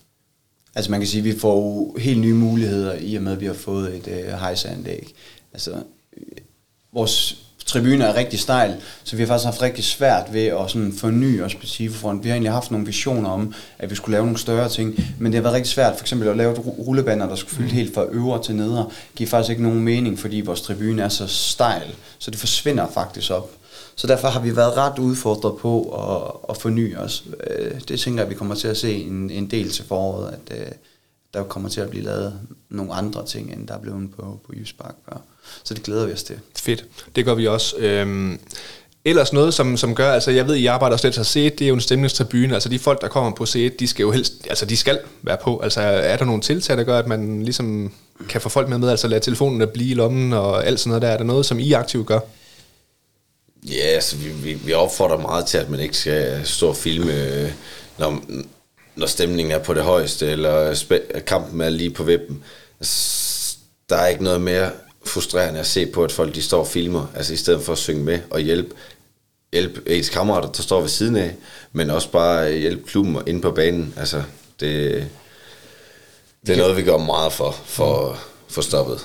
Altså 0.75 0.91
man 0.91 1.01
kan 1.01 1.07
sige, 1.07 1.19
at 1.19 1.25
vi 1.25 1.39
får 1.39 1.95
helt 1.99 2.21
nye 2.21 2.35
muligheder 2.35 2.95
i 3.01 3.17
og 3.17 3.23
med, 3.23 3.33
at 3.33 3.41
vi 3.41 3.47
har 3.47 3.55
fået 3.55 3.95
et 3.95 4.09
øh, 4.09 4.33
hejseanlæg. 4.33 5.15
Altså, 5.53 5.71
øh, 6.17 6.39
vores 6.93 7.46
tribune 7.67 8.05
er 8.05 8.17
rigtig 8.17 8.41
stejl, 8.41 8.75
så 9.05 9.17
vi 9.17 9.23
har 9.23 9.27
faktisk 9.27 9.45
haft 9.45 9.63
rigtig 9.63 9.85
svært 9.85 10.33
ved 10.33 10.47
at 10.47 10.71
sådan 10.71 10.93
forny 10.93 11.43
os 11.43 11.55
på 11.55 11.67
Tifofront. 11.67 12.25
Vi 12.25 12.29
har 12.29 12.35
egentlig 12.35 12.53
haft 12.53 12.71
nogle 12.71 12.87
visioner 12.87 13.31
om, 13.31 13.55
at 13.79 13.91
vi 13.91 13.95
skulle 13.95 14.13
lave 14.13 14.25
nogle 14.25 14.39
større 14.39 14.69
ting, 14.69 15.15
men 15.19 15.33
det 15.33 15.35
har 15.35 15.43
været 15.43 15.55
rigtig 15.55 15.73
svært 15.73 15.95
for 15.97 16.05
eksempel 16.05 16.29
at 16.29 16.37
lave 16.37 16.53
et 16.53 16.59
rullebander, 16.59 17.29
der 17.29 17.35
skulle 17.35 17.57
fylde 17.57 17.71
helt 17.71 17.95
fra 17.95 18.05
øvre 18.11 18.43
til 18.43 18.57
nedre. 18.57 18.91
Giver 19.17 19.31
faktisk 19.31 19.51
ikke 19.51 19.63
nogen 19.63 19.81
mening, 19.81 20.19
fordi 20.19 20.41
vores 20.41 20.61
tribune 20.61 21.03
er 21.03 21.09
så 21.09 21.27
stejl, 21.27 21.95
så 22.19 22.31
det 22.31 22.41
forsvinder 22.41 22.87
faktisk 22.95 23.31
op. 23.31 23.51
Så 23.97 24.07
derfor 24.07 24.29
har 24.29 24.41
vi 24.41 24.57
været 24.57 24.77
ret 24.77 24.99
udfordret 24.99 25.59
på 25.59 25.83
at, 25.83 26.51
at 26.51 26.63
forny 26.63 26.97
os. 26.97 27.25
Øh, 27.51 27.81
det 27.89 28.01
tænker 28.01 28.21
jeg, 28.21 28.27
at 28.27 28.31
vi 28.31 28.35
kommer 28.35 28.55
til 28.55 28.69
at 28.69 28.77
se 28.77 28.95
en, 28.95 29.31
en 29.31 29.51
del 29.51 29.71
til 29.71 29.85
foråret, 29.85 30.33
at 30.33 30.59
øh, 30.59 30.67
der 31.35 31.43
kommer 31.43 31.69
til 31.69 31.81
at 31.81 31.91
blive 31.91 32.05
lavet 32.05 32.41
nogle 32.71 32.93
andre 32.93 33.27
ting, 33.27 33.53
end 33.53 33.69
der 33.69 33.75
er 33.75 33.79
blevet 33.79 34.11
på, 34.17 34.41
på 34.47 34.53
Jysk 34.57 34.79
Park 34.79 34.95
før. 35.09 35.21
Så 35.65 35.75
det 35.75 35.83
glæder 35.83 36.07
vi 36.07 36.13
os 36.13 36.23
til. 36.23 36.39
Fedt. 36.59 36.85
Det 37.17 37.25
gør 37.25 37.35
vi 37.35 37.47
også. 37.47 37.77
Øhm, 37.77 38.41
ellers 39.05 39.33
noget, 39.33 39.55
som, 39.55 39.77
som 39.77 39.95
gør, 39.95 40.13
altså 40.13 40.31
jeg 40.31 40.47
ved, 40.49 40.55
I 40.55 40.67
arbejder 40.67 40.95
også 40.95 41.07
lidt 41.07 41.15
til 41.15 41.23
C1, 41.23 41.55
det 41.59 41.63
er 41.63 41.69
jo 41.69 41.75
en 41.75 41.81
stemningstribune, 41.81 42.55
altså 42.55 42.69
de 42.69 42.79
folk, 42.79 43.01
der 43.01 43.09
kommer 43.09 43.31
på 43.31 43.45
C1, 43.45 43.77
de 43.79 43.87
skal 43.87 44.03
jo 44.03 44.11
helst, 44.11 44.33
altså 44.49 44.67
de 44.67 44.77
skal 44.77 44.99
være 45.23 45.37
på, 45.43 45.59
altså 45.59 45.81
er 45.81 46.17
der 46.17 46.25
nogle 46.25 46.43
tiltag, 46.43 46.77
der 46.77 46.85
gør, 46.85 46.99
at 46.99 47.07
man 47.07 47.43
ligesom 47.43 47.93
kan 48.29 48.41
få 48.41 48.49
folk 48.49 48.69
med 48.69 48.79
med, 48.79 48.89
altså 48.91 49.09
lade 49.09 49.21
telefonerne 49.21 49.67
blive 49.67 49.91
i 49.91 49.95
lommen 49.95 50.33
og 50.33 50.67
alt 50.67 50.81
sådan 50.81 50.89
noget 50.89 51.03
der, 51.03 51.09
er 51.09 51.17
der 51.17 51.25
noget, 51.25 51.47
som 51.47 51.59
I 51.59 51.73
aktivt 51.73 52.07
gør? 52.07 52.21
Ja, 53.63 53.87
altså 53.87 54.17
vi, 54.17 54.29
vi, 54.29 54.55
vi 54.55 54.73
opfordrer 54.73 55.19
meget 55.19 55.47
til, 55.47 55.59
at 55.59 55.71
man 55.71 55.81
ikke 55.81 55.97
skal 55.97 56.41
stå 56.45 56.69
og 56.69 56.77
filme, 56.77 57.13
når, 57.99 58.23
når 58.97 59.07
stemningen 59.07 59.53
er 59.53 59.59
på 59.59 59.75
det 59.75 59.83
højeste, 59.83 60.27
eller 60.27 60.85
kampen 61.27 61.61
er 61.61 61.69
lige 61.69 61.91
på 61.91 62.03
vippen. 62.03 62.45
Der 63.89 63.97
er 63.97 64.07
ikke 64.07 64.25
noget 64.25 64.41
mere 64.41 64.71
frustrerende 65.07 65.61
at 65.61 65.67
se 65.67 65.87
på, 65.87 66.05
at 66.05 66.13
folk 66.13 66.35
de 66.35 66.43
står 66.43 66.61
og 66.61 66.67
filmer, 66.67 67.07
altså 67.15 67.33
i 67.33 67.37
stedet 67.37 67.63
for 67.63 67.73
at 67.73 67.79
synge 67.79 68.05
med 68.05 68.19
og 68.31 68.41
hjælpe, 68.41 68.75
hjælpe 69.53 69.91
ens 69.91 70.09
kammerater, 70.09 70.53
der 70.53 70.63
står 70.63 70.81
ved 70.81 70.89
siden 70.89 71.17
af, 71.17 71.35
men 71.73 71.91
også 71.91 72.11
bare 72.11 72.53
hjælpe 72.53 72.89
klubben 72.89 73.19
ind 73.27 73.43
på 73.43 73.51
banen. 73.51 73.95
Altså, 73.97 74.23
det, 74.61 75.07
det 76.47 76.53
er 76.53 76.57
noget, 76.57 76.77
vi 76.77 76.83
gør 76.83 76.97
meget 76.97 77.33
for, 77.33 77.51
for, 77.65 78.19
for 78.49 78.63
stoppet. 78.63 79.01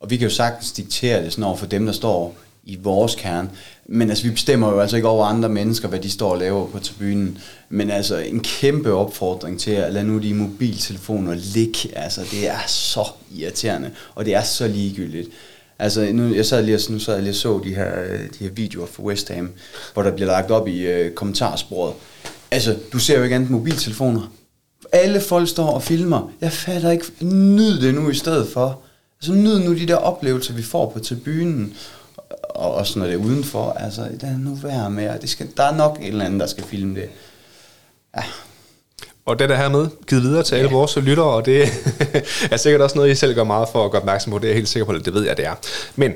Og 0.00 0.10
vi 0.10 0.16
kan 0.16 0.28
jo 0.28 0.34
sagtens 0.34 0.72
diktere 0.72 1.24
det 1.24 1.32
sådan 1.32 1.44
over 1.44 1.56
for 1.56 1.66
dem, 1.66 1.86
der 1.86 1.92
står 1.92 2.36
i 2.68 2.78
vores 2.82 3.14
kerne. 3.14 3.50
Men 3.86 4.10
altså, 4.10 4.24
vi 4.24 4.30
bestemmer 4.30 4.72
jo 4.72 4.80
altså 4.80 4.96
ikke 4.96 5.08
over 5.08 5.26
andre 5.26 5.48
mennesker, 5.48 5.88
hvad 5.88 6.00
de 6.00 6.10
står 6.10 6.30
og 6.30 6.38
laver 6.38 6.66
på 6.66 6.78
tribunen. 6.78 7.38
Men 7.68 7.90
altså, 7.90 8.16
en 8.16 8.40
kæmpe 8.40 8.92
opfordring 8.92 9.60
til 9.60 9.70
at 9.70 9.92
lade 9.92 10.04
nu 10.04 10.18
de 10.18 10.34
mobiltelefoner 10.34 11.34
ligge. 11.34 11.98
Altså, 11.98 12.20
det 12.30 12.48
er 12.48 12.58
så 12.66 13.08
irriterende, 13.36 13.90
og 14.14 14.24
det 14.24 14.34
er 14.34 14.42
så 14.42 14.68
ligegyldigt. 14.68 15.28
Altså, 15.78 16.08
nu, 16.12 16.34
jeg 16.34 16.46
sad 16.46 16.62
lige, 16.62 16.92
nu 16.92 16.98
sad 16.98 17.14
jeg 17.14 17.22
lige 17.22 17.34
så 17.34 17.60
de 17.64 17.74
her, 17.74 18.02
øh, 18.02 18.20
de 18.20 18.44
her 18.44 18.50
videoer 18.50 18.86
fra 18.86 19.02
West 19.02 19.28
Ham, 19.28 19.50
hvor 19.92 20.02
der 20.02 20.10
bliver 20.10 20.26
lagt 20.26 20.50
op 20.50 20.68
i 20.68 20.80
øh, 20.80 21.12
kommentarsporet. 21.12 21.94
Altså, 22.50 22.76
du 22.92 22.98
ser 22.98 23.18
jo 23.18 23.24
ikke 23.24 23.36
andet 23.36 23.50
mobiltelefoner. 23.50 24.32
alle 24.92 25.20
folk 25.20 25.48
står 25.48 25.66
og 25.66 25.82
filmer. 25.82 26.30
Jeg 26.40 26.52
fatter 26.52 26.90
ikke, 26.90 27.04
nyd 27.20 27.80
det 27.80 27.94
nu 27.94 28.10
i 28.10 28.14
stedet 28.14 28.48
for. 28.48 28.80
Altså 29.20 29.32
nyd 29.32 29.58
nu 29.58 29.74
de 29.74 29.86
der 29.86 29.96
oplevelser, 29.96 30.54
vi 30.54 30.62
får 30.62 30.90
på 30.90 30.98
tribunen, 30.98 31.74
og 32.50 32.74
også 32.74 32.98
når 32.98 33.06
det 33.06 33.14
er 33.14 33.18
udenfor. 33.18 33.72
Altså, 33.72 34.02
det 34.02 34.22
er 34.22 34.38
nu 34.38 34.54
værd 34.54 34.90
med, 34.90 35.18
det 35.20 35.30
skal, 35.30 35.48
der 35.56 35.62
er 35.62 35.76
nok 35.76 35.98
et 36.00 36.08
eller 36.08 36.24
andet, 36.24 36.40
der 36.40 36.46
skal 36.46 36.64
filme 36.64 36.94
det. 36.94 37.08
Ja, 38.16 38.22
Og 39.26 39.38
det 39.38 39.48
der 39.48 39.56
her 39.56 39.68
med, 39.68 39.86
givet 40.08 40.22
videre 40.22 40.42
til 40.42 40.54
alle 40.54 40.70
vores 40.70 40.96
lyttere, 40.96 41.26
og 41.26 41.46
det 41.46 41.62
er 42.52 42.56
sikkert 42.56 42.82
også 42.82 42.96
noget, 42.96 43.10
I 43.10 43.14
selv 43.14 43.34
gør 43.34 43.44
meget 43.44 43.68
for 43.72 43.84
at 43.84 43.90
gøre 43.90 44.00
opmærksom 44.00 44.32
på. 44.32 44.38
Det 44.38 44.44
er 44.44 44.48
jeg 44.48 44.56
helt 44.56 44.68
sikker 44.68 44.86
på, 44.86 44.98
det 44.98 45.14
ved 45.14 45.26
jeg, 45.26 45.36
det 45.36 45.46
er. 45.46 45.54
Men 45.96 46.12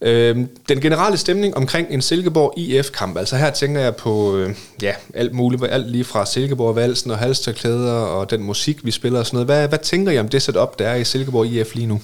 øh, 0.00 0.36
den 0.68 0.80
generelle 0.80 1.18
stemning 1.18 1.56
omkring 1.56 1.86
en 1.90 2.02
Silkeborg 2.02 2.58
IF-kamp, 2.58 3.18
altså 3.18 3.36
her 3.36 3.50
tænker 3.50 3.80
jeg 3.80 3.96
på 3.96 4.36
øh, 4.36 4.54
ja, 4.82 4.92
alt 5.14 5.34
muligt, 5.34 5.64
alt 5.70 5.90
lige 5.90 6.04
fra 6.04 6.26
Silkeborg-valsen 6.26 7.10
og 7.10 7.18
halstørklæder 7.18 7.92
og 7.92 8.30
den 8.30 8.42
musik, 8.42 8.84
vi 8.84 8.90
spiller 8.90 9.18
og 9.18 9.26
sådan 9.26 9.36
noget. 9.36 9.46
Hvad, 9.46 9.68
hvad 9.68 9.78
tænker 9.78 10.12
I 10.12 10.18
om 10.18 10.28
det 10.28 10.42
setup, 10.42 10.78
der 10.78 10.88
er 10.88 10.94
i 10.94 11.04
Silkeborg 11.04 11.46
IF 11.46 11.74
lige 11.74 11.86
nu? 11.86 12.00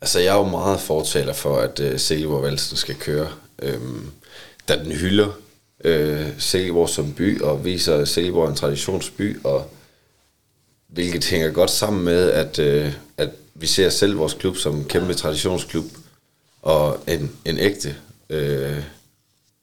Altså, 0.00 0.18
jeg 0.18 0.34
er 0.34 0.38
jo 0.38 0.48
meget 0.48 0.80
fortaler 0.80 1.32
for, 1.32 1.58
at 1.58 1.80
øh, 1.80 1.92
uh, 1.92 1.98
Silkeborg 1.98 2.42
Valsen 2.42 2.76
skal 2.76 2.94
køre. 2.94 3.28
Øhm, 3.62 4.10
da 4.68 4.84
den 4.84 4.92
hylder 4.92 5.32
øh, 5.84 6.26
Silkeborg 6.38 6.88
som 6.88 7.12
by, 7.12 7.42
og 7.42 7.64
viser, 7.64 8.04
Silkeborg 8.04 8.48
en 8.48 8.56
traditionsby, 8.56 9.40
og 9.44 9.70
hvilket 10.88 11.24
hænger 11.24 11.50
godt 11.50 11.70
sammen 11.70 12.04
med, 12.04 12.30
at, 12.30 12.58
øh, 12.58 12.92
at 13.16 13.30
vi 13.54 13.66
ser 13.66 13.90
selv 13.90 14.18
vores 14.18 14.34
klub 14.34 14.56
som 14.56 14.76
en 14.76 14.84
kæmpe 14.84 15.14
traditionsklub, 15.14 15.84
og 16.62 17.00
en, 17.06 17.36
en 17.44 17.58
ægte 17.58 17.96
øh, 18.30 18.82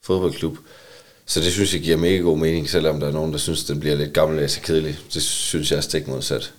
fodboldklub. 0.03 0.57
Så 1.25 1.39
det 1.39 1.51
synes 1.51 1.73
jeg 1.73 1.81
giver 1.81 1.97
mega 1.97 2.17
god 2.17 2.37
mening, 2.37 2.69
selvom 2.69 2.99
der 2.99 3.07
er 3.07 3.11
nogen, 3.11 3.31
der 3.31 3.37
synes, 3.37 3.63
den 3.63 3.79
bliver 3.79 3.95
lidt 3.95 4.13
gammeldags 4.13 4.57
og 4.57 4.63
kedelig. 4.63 4.97
Det 5.13 5.21
synes 5.21 5.71
jeg 5.71 5.77
er 5.77 5.81
stik 5.81 6.07
modsat. 6.07 6.53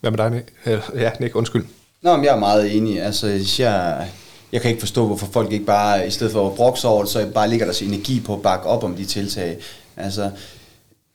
Hvad 0.00 0.10
med 0.10 0.18
dig, 0.18 0.30
Nick? 0.30 0.52
Ja, 0.94 1.10
Nick, 1.20 1.36
undskyld. 1.36 1.64
Nå, 2.02 2.16
men 2.16 2.24
jeg 2.24 2.34
er 2.34 2.38
meget 2.38 2.76
enig. 2.76 3.02
Altså, 3.02 3.26
jeg, 3.58 4.08
jeg 4.52 4.60
kan 4.60 4.70
ikke 4.70 4.80
forstå, 4.80 5.06
hvorfor 5.06 5.26
folk 5.32 5.52
ikke 5.52 5.64
bare, 5.64 6.06
i 6.06 6.10
stedet 6.10 6.32
for 6.32 6.46
at 6.46 6.54
brokse 6.54 6.88
over 6.88 7.02
det, 7.02 7.12
så 7.12 7.30
bare 7.34 7.50
ligger 7.50 7.66
deres 7.66 7.82
energi 7.82 8.20
på 8.20 8.34
at 8.34 8.42
bakke 8.42 8.66
op 8.66 8.84
om 8.84 8.94
de 8.94 9.04
tiltag. 9.04 9.58
Altså, 9.96 10.30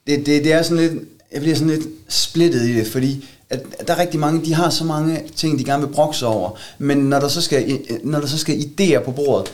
det, 0.07 0.25
det, 0.25 0.43
det 0.43 0.53
er 0.53 0.61
sådan 0.61 0.77
lidt, 0.77 1.03
jeg 1.31 1.41
bliver 1.41 1.55
sådan 1.55 1.69
lidt 1.73 1.87
splittet 2.09 2.61
i 2.61 2.75
det, 2.75 2.87
fordi 2.87 3.25
at 3.49 3.87
der 3.87 3.93
er 3.93 3.99
rigtig 3.99 4.19
mange, 4.19 4.45
de 4.45 4.53
har 4.53 4.69
så 4.69 4.83
mange 4.83 5.23
ting, 5.35 5.59
de 5.59 5.63
gerne 5.63 5.87
vil 5.87 5.93
brokse 5.93 6.25
over, 6.25 6.49
men 6.77 6.97
når 6.97 7.19
der 7.19 7.27
så 7.27 7.41
skal, 7.41 7.79
når 8.03 8.19
der 8.19 8.27
så 8.27 8.37
skal 8.37 8.59
idéer 8.59 9.03
på 9.03 9.11
bordet, 9.11 9.53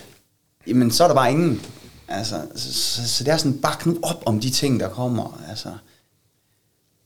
jamen 0.67 0.91
så 0.91 1.03
er 1.03 1.07
der 1.07 1.15
bare 1.15 1.31
ingen. 1.31 1.61
Altså, 2.07 2.35
så, 2.55 2.73
så, 2.73 3.07
så 3.07 3.23
det 3.23 3.33
er 3.33 3.37
sådan, 3.37 3.57
bak 3.57 3.85
nu 3.85 3.97
op 4.03 4.23
om 4.25 4.39
de 4.39 4.49
ting, 4.49 4.79
der 4.79 4.89
kommer. 4.89 5.41
Altså, 5.49 5.69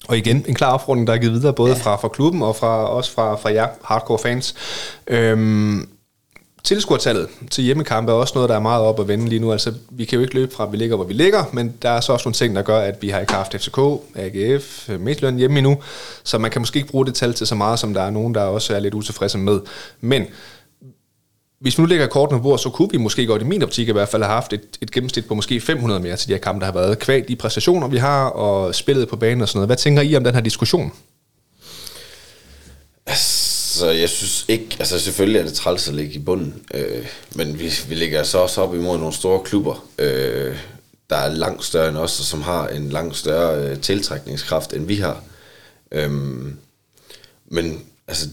og 0.07 0.17
igen, 0.17 0.45
en 0.47 0.55
klar 0.55 0.73
opfordring, 0.73 1.07
der 1.07 1.13
er 1.13 1.17
givet 1.17 1.33
videre, 1.33 1.53
både 1.53 1.71
ja. 1.71 1.77
fra, 1.77 1.95
fra 1.95 2.07
klubben 2.07 2.41
og 2.41 2.55
fra, 2.55 2.85
også 2.85 3.11
fra, 3.11 3.35
fra 3.35 3.53
jer 3.53 3.67
hardcore 3.83 4.19
fans. 4.19 4.55
Øhm, 5.07 5.89
tilskuertallet 6.63 7.27
til 7.51 7.63
hjemmekampe 7.63 8.11
er 8.11 8.15
også 8.15 8.31
noget, 8.35 8.49
der 8.49 8.55
er 8.55 8.59
meget 8.59 8.83
op 8.83 8.99
at 8.99 9.07
vende 9.07 9.29
lige 9.29 9.39
nu. 9.39 9.51
Altså, 9.51 9.73
vi 9.89 10.05
kan 10.05 10.15
jo 10.15 10.21
ikke 10.21 10.35
løbe 10.35 10.53
fra, 10.53 10.63
at 10.63 10.71
vi 10.71 10.77
ligger, 10.77 10.95
hvor 10.95 11.05
vi 11.05 11.13
ligger, 11.13 11.43
men 11.53 11.73
der 11.81 11.89
er 11.89 12.01
så 12.01 12.13
også 12.13 12.27
nogle 12.27 12.33
ting, 12.33 12.55
der 12.55 12.61
gør, 12.61 12.79
at 12.79 13.01
vi 13.01 13.09
har 13.09 13.19
ikke 13.19 13.33
haft 13.33 13.55
FCK, 13.55 13.77
AGF, 14.15 14.89
Midtjylland 14.99 15.37
hjemme 15.37 15.57
endnu, 15.57 15.77
så 16.23 16.37
man 16.37 16.51
kan 16.51 16.61
måske 16.61 16.77
ikke 16.77 16.89
bruge 16.89 17.05
det 17.05 17.15
tal 17.15 17.33
til 17.33 17.47
så 17.47 17.55
meget, 17.55 17.79
som 17.79 17.93
der 17.93 18.01
er 18.01 18.09
nogen, 18.09 18.35
der 18.35 18.41
også 18.41 18.75
er 18.75 18.79
lidt 18.79 18.93
utilfredse 18.93 19.37
med. 19.37 19.59
Men 20.01 20.25
hvis 21.61 21.77
vi 21.77 21.81
nu 21.81 21.87
lægger 21.87 22.07
kortene 22.07 22.39
på 22.39 22.43
bordet, 22.43 22.61
så 22.61 22.69
kunne 22.69 22.89
vi 22.91 22.97
måske 22.97 23.25
godt 23.25 23.41
i 23.41 23.45
min 23.45 23.63
optik 23.63 23.87
i 23.87 23.91
hvert 23.91 24.09
fald 24.09 24.23
have 24.23 24.33
haft 24.33 24.53
et, 24.53 24.77
et 24.81 24.91
gennemsnit 24.91 25.25
på 25.25 25.35
måske 25.35 25.61
500 25.61 25.99
mere 25.99 26.17
til 26.17 26.27
de 26.27 26.33
her 26.33 26.39
kampe, 26.39 26.59
der 26.59 26.65
har 26.65 26.79
været 26.79 26.99
kvad 26.99 27.21
de 27.21 27.35
præstationer, 27.35 27.87
vi 27.87 27.97
har, 27.97 28.25
og 28.25 28.75
spillet 28.75 29.07
på 29.07 29.15
banen 29.15 29.41
og 29.41 29.47
sådan 29.47 29.57
noget. 29.57 29.67
Hvad 29.67 29.77
tænker 29.77 30.01
I 30.01 30.15
om 30.15 30.23
den 30.23 30.33
her 30.33 30.41
diskussion? 30.41 30.91
Altså, 33.05 33.91
jeg 33.91 34.09
synes 34.09 34.45
ikke, 34.47 34.75
altså 34.79 34.99
selvfølgelig 34.99 35.39
er 35.39 35.43
det 35.43 35.53
træls 35.53 35.87
at 35.87 35.93
ligge 35.93 36.13
i 36.13 36.19
bunden, 36.19 36.53
øh, 36.73 37.05
men 37.35 37.59
vi, 37.59 37.73
vi 37.89 37.95
ligger 37.95 38.23
så 38.23 38.37
også 38.37 38.61
op 38.61 38.75
imod 38.75 38.97
nogle 38.97 39.13
store 39.13 39.39
klubber, 39.43 39.85
øh, 39.99 40.57
der 41.09 41.15
er 41.15 41.29
langt 41.29 41.65
større 41.65 41.89
end 41.89 41.97
os, 41.97 42.19
og 42.19 42.25
som 42.25 42.41
har 42.41 42.67
en 42.67 42.89
langt 42.89 43.17
større 43.17 43.69
øh, 43.69 43.79
tiltrækningskraft, 43.79 44.73
end 44.73 44.85
vi 44.85 44.95
har. 44.95 45.23
Øh, 45.91 46.11
men 47.45 47.83
altså, 48.07 48.27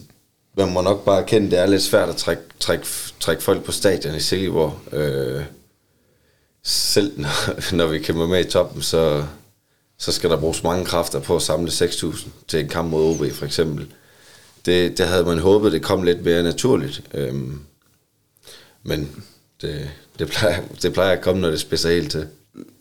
man 0.59 0.73
må 0.73 0.81
nok 0.81 1.05
bare 1.05 1.23
erkende, 1.23 1.51
det 1.51 1.59
er 1.59 1.66
lidt 1.66 1.83
svært 1.83 2.09
at 2.09 2.16
trække, 2.16 2.42
trække, 2.61 2.87
trække 3.21 3.42
folk 3.42 3.64
på 3.64 3.73
stadion 3.73 4.14
i 4.14 4.21
Silkeborg. 4.21 4.94
Øh, 4.94 5.44
selv 6.62 7.21
når, 7.21 7.75
når 7.77 7.87
vi 7.87 7.99
kæmper 7.99 8.27
med 8.27 8.44
i 8.47 8.51
toppen, 8.51 8.83
så, 8.83 9.25
så 9.99 10.12
skal 10.12 10.31
der 10.31 10.40
bruges 10.40 10.62
mange 10.62 10.85
kræfter 10.85 11.21
på 11.21 11.37
at 11.37 11.42
samle 11.42 11.71
6.000 11.71 12.29
til 12.49 12.61
en 12.61 12.68
kamp 12.68 12.90
mod 12.90 13.11
OB 13.11 13.33
for 13.33 13.47
eksempel. 13.47 13.87
Det, 14.66 14.99
det 14.99 15.07
havde 15.07 15.25
man 15.25 15.38
håbet, 15.38 15.73
det 15.73 15.83
kom 15.83 16.03
lidt 16.03 16.25
mere 16.25 16.42
naturligt. 16.42 17.03
Øhm, 17.14 17.61
men 18.83 19.25
det, 19.61 19.90
det, 20.18 20.29
plejer, 20.29 20.62
det 20.83 20.92
plejer 20.92 21.12
at 21.12 21.21
komme, 21.21 21.42
når 21.42 21.51
det 21.51 21.61
spidser 21.61 21.90
helt 21.90 22.11
til. 22.11 22.29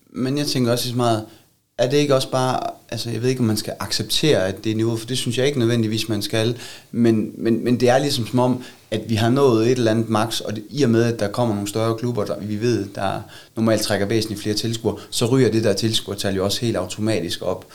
Men 0.10 0.38
jeg 0.38 0.48
tænker 0.48 0.72
også 0.72 0.86
lige 0.86 0.94
så 0.94 0.98
meget, 0.98 1.26
er 1.78 1.90
det 1.90 1.98
ikke 1.98 2.16
også 2.16 2.32
bare, 2.32 2.60
altså 2.90 3.10
jeg 3.10 3.22
ved 3.22 3.30
ikke, 3.30 3.40
om 3.40 3.46
man 3.46 3.58
skal 3.58 3.74
acceptere, 3.80 4.48
at 4.48 4.64
det 4.64 4.72
er 4.72 4.76
niveau, 4.76 4.98
for 4.98 5.08
det 5.08 5.18
synes 5.18 5.38
jeg 5.38 5.48
ikke 5.48 5.60
nødvendigvis, 5.60 6.10
man 6.10 6.22
skal, 6.22 6.58
men, 6.92 7.32
men, 7.38 7.64
men 7.64 7.80
det 7.80 7.90
er 7.90 7.98
ligesom 7.98 8.28
som 8.28 8.40
om, 8.40 8.64
at 8.92 9.02
vi 9.10 9.16
har 9.16 9.30
nået 9.30 9.66
et 9.72 9.78
eller 9.78 9.92
andet 9.92 10.10
max, 10.10 10.40
og 10.40 10.56
det, 10.56 10.64
i 10.70 10.84
og 10.84 10.90
med, 10.90 11.04
at 11.04 11.20
der 11.20 11.28
kommer 11.28 11.56
nogle 11.56 11.70
større 11.70 11.98
klubber, 11.98 12.26
der 12.26 12.40
vi 12.40 12.62
ved, 12.62 12.86
der 12.96 13.22
normalt 13.56 13.82
trækker 13.82 14.06
væsentligt 14.06 14.42
flere 14.42 14.56
tilskuere, 14.56 14.98
så 15.10 15.26
ryger 15.26 15.52
det 15.52 15.64
der 15.64 15.74
tilskuertal 15.74 16.36
jo 16.36 16.46
også 16.46 16.62
helt 16.62 16.78
automatisk 16.78 17.42
op. 17.42 17.66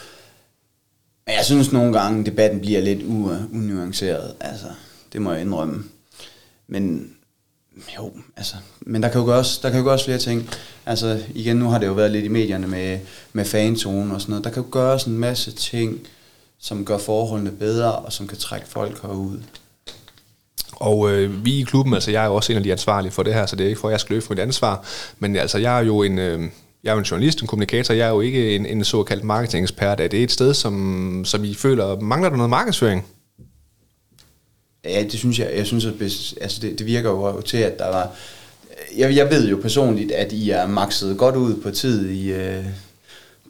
Men 1.27 1.35
jeg 1.37 1.45
synes 1.45 1.73
nogle 1.73 1.93
gange, 2.01 2.27
debatten 2.27 2.61
bliver 2.61 2.81
lidt 2.81 3.01
u- 3.01 3.57
unuanceret, 3.57 4.35
altså, 4.41 4.67
det 5.13 5.23
må 5.23 5.33
jeg 5.33 5.41
indrømme. 5.41 5.85
Men 6.69 7.11
jo, 7.99 8.13
altså, 8.37 8.55
men 8.81 9.03
der 9.03 9.09
kan 9.09 9.21
jo 9.21 9.27
gøres, 9.27 9.59
der 9.59 9.71
kan 9.71 9.79
jo 9.79 9.85
gøres 9.85 10.05
flere 10.05 10.19
ting. 10.19 10.51
Altså, 10.87 11.23
igen, 11.35 11.57
nu 11.57 11.69
har 11.69 11.79
det 11.79 11.87
jo 11.87 11.93
været 11.93 12.11
lidt 12.11 12.25
i 12.25 12.29
medierne 12.29 12.67
med, 12.67 12.99
med 13.33 13.45
fantone 13.45 14.15
og 14.15 14.21
sådan 14.21 14.31
noget. 14.31 14.45
Der 14.45 14.51
kan 14.51 14.63
jo 14.63 14.69
gøres 14.71 15.05
en 15.05 15.19
masse 15.19 15.53
ting, 15.53 16.01
som 16.61 16.85
gør 16.85 16.99
forholdene 16.99 17.51
bedre, 17.51 17.93
og 17.93 18.13
som 18.13 18.27
kan 18.27 18.39
trække 18.39 18.69
folk 18.69 19.03
herud. 19.03 19.39
Og 20.73 21.11
øh, 21.11 21.45
vi 21.45 21.59
i 21.59 21.63
klubben, 21.63 21.95
altså 21.95 22.11
jeg 22.11 22.23
er 22.23 22.27
jo 22.27 22.35
også 22.35 22.53
en 22.53 22.57
af 22.57 22.65
de 22.65 22.73
ansvarlige 22.73 23.13
for 23.13 23.23
det 23.23 23.35
her, 23.35 23.47
så 23.47 23.57
det 23.57 23.65
er 23.65 23.69
ikke 23.69 23.81
for, 23.81 23.89
at 23.89 23.93
jeg 23.93 24.01
skal 24.01 24.15
løbe 24.15 24.27
for 24.27 24.35
mit 24.35 24.39
ansvar. 24.39 24.85
Men 25.19 25.37
altså, 25.37 25.59
jeg 25.59 25.79
er 25.79 25.85
jo 25.85 26.03
en, 26.03 26.19
øh, 26.19 26.41
jeg 26.85 26.91
er 26.91 26.95
jo 26.95 26.99
en 26.99 27.05
journalist, 27.05 27.41
en 27.41 27.47
kommunikator, 27.47 27.95
jeg 27.95 28.07
er 28.07 28.11
jo 28.11 28.21
ikke 28.21 28.55
en, 28.57 28.67
en 28.67 28.85
såkaldt 28.85 29.25
marketingekspert. 29.25 30.01
Er 30.01 30.09
det 30.09 30.23
et 30.23 30.31
sted, 30.31 30.55
som, 30.55 31.25
som 31.25 31.45
I 31.45 31.55
føler, 31.55 32.01
mangler 32.01 32.29
der 32.29 32.37
noget 32.37 32.51
markedsføring? 32.51 33.07
Ja, 34.85 35.03
det 35.03 35.13
synes 35.13 35.39
jeg. 35.39 35.53
Jeg 35.57 35.67
synes, 35.67 35.85
at 35.85 35.93
hvis, 35.93 36.35
altså 36.41 36.61
det, 36.61 36.79
det 36.79 36.87
virker 36.87 37.11
jo 37.11 37.41
til, 37.41 37.57
at 37.57 37.79
der 37.79 37.89
var... 37.89 38.11
Jeg, 38.97 39.17
jeg 39.17 39.31
ved 39.31 39.49
jo 39.49 39.57
personligt, 39.63 40.13
at 40.13 40.33
I 40.33 40.51
er 40.51 40.67
makset 40.67 41.19
godt 41.19 41.37
ud 41.37 41.57
på 41.57 41.71
tid 41.71 42.09
i, 42.09 42.33
øh, 42.33 42.65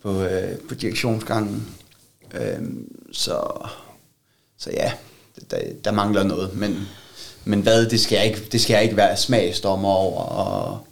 på, 0.02 0.22
øh, 0.22 0.58
på 0.68 0.74
direktionsgangen. 0.74 1.68
Øh, 2.34 2.62
så, 3.12 3.42
så 4.58 4.70
ja, 4.72 4.92
der, 5.50 5.58
der 5.84 5.92
mangler 5.92 6.22
noget. 6.22 6.56
Men, 6.56 6.88
men 7.44 7.60
hvad, 7.60 7.86
det 7.86 8.00
skal, 8.00 8.16
jeg 8.16 8.26
ikke, 8.26 8.40
det 8.52 8.60
skal 8.60 8.74
jeg 8.74 8.82
ikke 8.82 8.96
være 8.96 9.16
smagsdommer 9.16 9.88
over. 9.88 10.22
Og, 10.22 10.86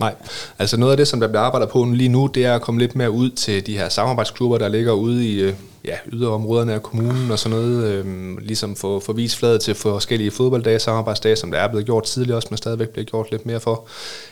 Nej, 0.00 0.14
altså 0.58 0.76
noget 0.76 0.92
af 0.92 0.96
det, 0.96 1.08
som 1.08 1.20
der 1.20 1.28
bliver 1.28 1.42
arbejdet 1.42 1.68
på 1.68 1.84
lige 1.84 2.08
nu, 2.08 2.26
det 2.26 2.44
er 2.44 2.54
at 2.54 2.62
komme 2.62 2.80
lidt 2.80 2.96
mere 2.96 3.10
ud 3.10 3.30
til 3.30 3.66
de 3.66 3.78
her 3.78 3.88
samarbejdsklubber, 3.88 4.58
der 4.58 4.68
ligger 4.68 4.92
ude 4.92 5.28
i 5.28 5.40
øh, 5.40 5.54
ja, 5.84 5.98
yderområderne 6.12 6.74
af 6.74 6.82
kommunen 6.82 7.30
og 7.30 7.38
sådan 7.38 7.58
noget. 7.58 7.84
Øh, 7.84 8.38
ligesom 8.38 8.76
få, 8.76 9.00
få 9.00 9.12
vist 9.12 9.36
fladet 9.36 9.60
til 9.60 9.74
forskellige 9.74 10.30
fodbolddage, 10.30 10.78
samarbejdsdage, 10.78 11.36
som 11.36 11.50
der 11.50 11.58
er 11.58 11.68
blevet 11.68 11.86
gjort 11.86 12.04
tidligere 12.04 12.38
også, 12.38 12.48
men 12.50 12.56
stadigvæk 12.56 12.88
bliver 12.88 13.04
gjort 13.04 13.30
lidt 13.30 13.46
mere 13.46 13.60
for. 13.60 13.88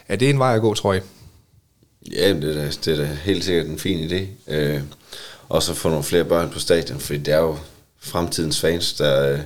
Er 0.09 0.17
det 0.17 0.31
en 0.31 0.38
vej 0.38 0.55
at 0.55 0.61
gå, 0.61 0.75
tror 0.75 0.93
jeg? 0.93 1.03
Ja, 2.12 2.33
det 2.33 2.45
er, 2.45 2.55
da, 2.55 2.69
det 2.85 2.88
er 2.88 2.97
da 2.97 3.05
helt 3.05 3.45
sikkert 3.45 3.67
en 3.67 3.79
fin 3.79 4.11
idé. 4.11 4.53
Øh, 4.55 4.81
og 5.49 5.62
så 5.62 5.75
få 5.75 5.88
nogle 5.88 6.05
flere 6.05 6.25
børn 6.25 6.51
på 6.51 6.59
stadion, 6.59 7.01
fordi 7.01 7.19
det 7.19 7.35
er 7.35 7.38
jo 7.38 7.57
fremtidens 8.01 8.61
fans, 8.61 8.93
der, 8.93 9.38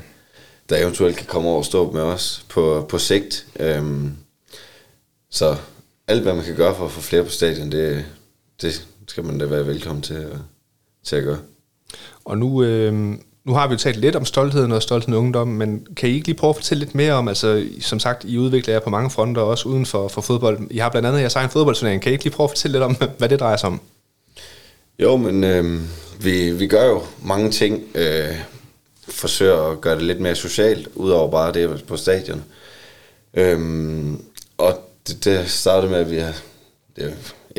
der 0.68 0.76
eventuelt 0.76 1.16
kan 1.16 1.26
komme 1.26 1.48
over 1.48 1.58
og 1.58 1.64
stå 1.64 1.90
med 1.90 2.02
os 2.02 2.44
på, 2.48 2.86
på 2.88 2.98
sigt. 2.98 3.46
Øh, 3.60 3.84
så 5.30 5.56
alt, 6.08 6.22
hvad 6.22 6.34
man 6.34 6.44
kan 6.44 6.56
gøre 6.56 6.74
for 6.74 6.84
at 6.84 6.92
få 6.92 7.00
flere 7.00 7.24
på 7.24 7.30
stadion, 7.30 7.72
det, 7.72 8.04
det 8.62 8.86
skal 9.08 9.24
man 9.24 9.38
da 9.38 9.44
være 9.44 9.66
velkommen 9.66 10.02
til 10.02 10.14
at, 10.14 10.38
til 11.04 11.16
at 11.16 11.24
gøre. 11.24 11.38
Og 12.26 12.38
nu, 12.38 12.62
øh, 12.62 12.94
nu 13.44 13.52
har 13.52 13.66
vi 13.66 13.72
jo 13.72 13.78
talt 13.78 13.96
lidt 13.96 14.16
om 14.16 14.24
stoltheden 14.24 14.72
og 14.72 14.82
stoltheden 14.82 15.14
i 15.14 15.16
ungdom, 15.16 15.48
men 15.48 15.86
kan 15.96 16.08
I 16.08 16.12
ikke 16.12 16.26
lige 16.26 16.36
prøve 16.36 16.48
at 16.48 16.56
fortælle 16.56 16.84
lidt 16.84 16.94
mere 16.94 17.12
om, 17.12 17.28
altså 17.28 17.66
som 17.80 18.00
sagt, 18.00 18.24
I 18.24 18.38
udvikler 18.38 18.74
jer 18.74 18.80
på 18.80 18.90
mange 18.90 19.10
fronter, 19.10 19.42
også 19.42 19.68
uden 19.68 19.86
for, 19.86 20.08
for 20.08 20.20
fodbold. 20.20 20.66
I 20.70 20.78
har 20.78 20.88
blandt 20.88 21.08
andet 21.08 21.20
jeres 21.20 21.36
egen 21.36 21.50
fodboldturnering. 21.50 22.02
Kan 22.02 22.10
I 22.10 22.12
ikke 22.12 22.24
lige 22.24 22.34
prøve 22.34 22.44
at 22.44 22.50
fortælle 22.50 22.72
lidt 22.72 22.84
om, 22.84 22.96
hvad 23.18 23.28
det 23.28 23.40
drejer 23.40 23.56
sig 23.56 23.68
om? 23.68 23.80
Jo, 24.98 25.16
men 25.16 25.44
øh, 25.44 25.80
vi, 26.20 26.50
vi 26.50 26.66
gør 26.66 26.86
jo 26.86 27.02
mange 27.22 27.50
ting. 27.50 27.82
Øh, 27.94 28.36
forsøger 29.08 29.70
at 29.70 29.80
gøre 29.80 29.94
det 29.94 30.02
lidt 30.02 30.20
mere 30.20 30.34
socialt, 30.34 30.88
udover 30.94 31.30
bare 31.30 31.52
det 31.52 31.84
på 31.88 31.96
stadion. 31.96 32.44
Øh, 33.34 33.58
og 34.58 34.90
det, 35.08 35.24
det 35.24 35.50
startede 35.50 35.90
med, 35.90 35.98
at 35.98 36.10
vi 36.10 36.18
har, 36.18 36.32
det 36.96 37.04
er 37.04 37.10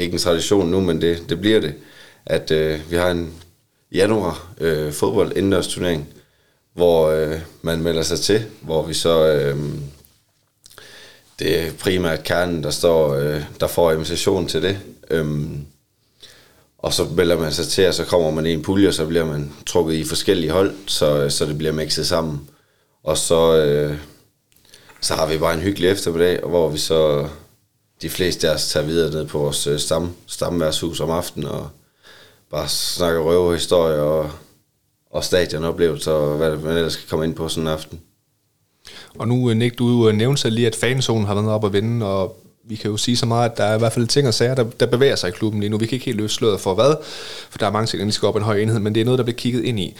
ikke 0.02 0.14
en 0.14 0.20
tradition 0.20 0.72
nu, 0.72 0.82
men 0.82 1.02
det, 1.02 1.30
det 1.30 1.42
bliver 1.42 1.62
det, 1.62 1.74
at 2.26 2.52
øh, 2.52 2.80
vi 2.92 2.96
har 2.96 3.12
en 3.12 3.34
januar 3.92 4.54
øh, 4.58 4.94
fodbold 4.94 5.38
indendørs 5.38 5.68
turnering, 5.68 6.08
hvor 6.74 7.08
øh, 7.08 7.40
man 7.62 7.82
melder 7.82 8.02
sig 8.02 8.20
til, 8.20 8.46
hvor 8.62 8.86
vi 8.86 8.94
så... 8.94 9.28
Øh, 9.28 9.58
det 11.40 11.60
er 11.60 11.72
primært 11.80 12.24
kernen, 12.24 12.64
der, 12.64 12.70
står, 12.70 13.16
øh, 13.16 13.44
der 13.60 13.68
får 13.68 13.92
invitation 13.92 14.48
til 14.48 14.62
det. 14.62 14.80
Øhm, 15.10 15.66
og 16.78 16.94
så 16.94 17.06
melder 17.06 17.38
man 17.40 17.54
sig 17.54 17.68
til, 17.68 17.88
og 17.88 17.94
så 17.94 18.06
kommer 18.06 18.32
man 18.32 18.46
i 18.46 18.54
en 18.54 18.62
pulje, 18.62 18.88
og 18.88 18.94
så 18.94 19.06
bliver 19.06 19.26
man 19.26 19.54
trukket 19.66 19.96
i 19.96 20.04
forskellige 20.04 20.52
hold, 20.52 20.76
så, 20.88 21.30
så 21.30 21.46
det 21.46 21.58
bliver 21.58 21.74
mixet 21.74 22.08
sammen. 22.08 22.50
Og 23.04 23.18
så, 23.18 23.56
øh, 23.56 23.98
så 25.02 25.16
har 25.16 25.28
vi 25.28 25.38
bare 25.38 25.54
en 25.54 25.60
hyggelig 25.60 25.90
eftermiddag, 25.90 26.40
hvor 26.40 26.70
vi 26.70 26.78
så 26.78 27.28
de 28.02 28.10
fleste 28.10 28.50
af 28.50 28.54
os 28.54 28.68
tager 28.68 28.86
videre 28.86 29.12
ned 29.12 29.26
på 29.26 29.40
vores 29.40 29.68
øh, 29.68 29.80
stam, 29.80 30.16
stamværshus 30.28 31.00
om 31.00 31.10
aftenen, 31.10 31.48
og 31.48 31.70
bare 32.52 32.68
snakker 32.68 33.22
røverhistorier 33.22 34.02
og, 34.02 34.32
og 35.10 35.24
stadionoplevelser, 35.24 36.12
og 36.12 36.38
hvad 36.38 36.58
man 36.58 36.78
ellers 36.78 36.94
skal 36.94 37.10
komme 37.10 37.26
ind 37.26 37.36
på 37.36 37.50
sådan 37.50 37.64
en 37.64 37.74
aften. 37.74 38.00
Og 39.20 39.28
nu, 39.28 39.50
øh, 39.50 39.58
Nick, 39.58 39.78
du 39.78 40.10
øh, 40.10 40.16
nævnte 40.16 40.42
selv 40.42 40.56
lige, 40.56 40.68
at 40.68 40.76
fanzonen 40.76 41.26
har 41.26 41.36
været 41.36 41.50
op 41.50 41.66
at 41.66 41.74
vinde, 41.74 42.06
og 42.06 42.44
vi 42.64 42.76
kan 42.76 42.92
jo 42.92 42.98
sige 42.98 43.18
så 43.18 43.26
meget, 43.26 43.50
at 43.50 43.58
der 43.58 43.64
er 43.64 43.76
i 43.76 43.80
hvert 43.80 43.94
fald 43.94 44.08
ting 44.08 44.28
og 44.28 44.34
sager, 44.34 44.56
der, 44.56 44.64
der 44.64 44.86
bevæger 44.86 45.16
sig 45.16 45.28
i 45.28 45.32
klubben 45.32 45.60
lige 45.60 45.70
nu. 45.70 45.78
Vi 45.78 45.86
kan 45.86 45.96
ikke 45.96 46.06
helt 46.06 46.18
løse 46.18 46.36
sløret 46.36 46.60
for 46.60 46.74
hvad, 46.74 46.96
for 47.50 47.58
der 47.58 47.68
er 47.68 47.72
mange 47.72 47.88
ting, 47.88 48.04
der 48.04 48.12
skal 48.12 48.28
op 48.28 48.36
en 48.36 48.44
høj 48.44 48.58
enhed, 48.58 48.80
men 48.80 48.96
det 48.96 49.02
er 49.02 49.06
noget, 49.06 49.18
der 49.18 49.24
bliver 49.24 49.38
kigget 49.38 49.64
ind 49.64 49.80
i. 49.80 49.96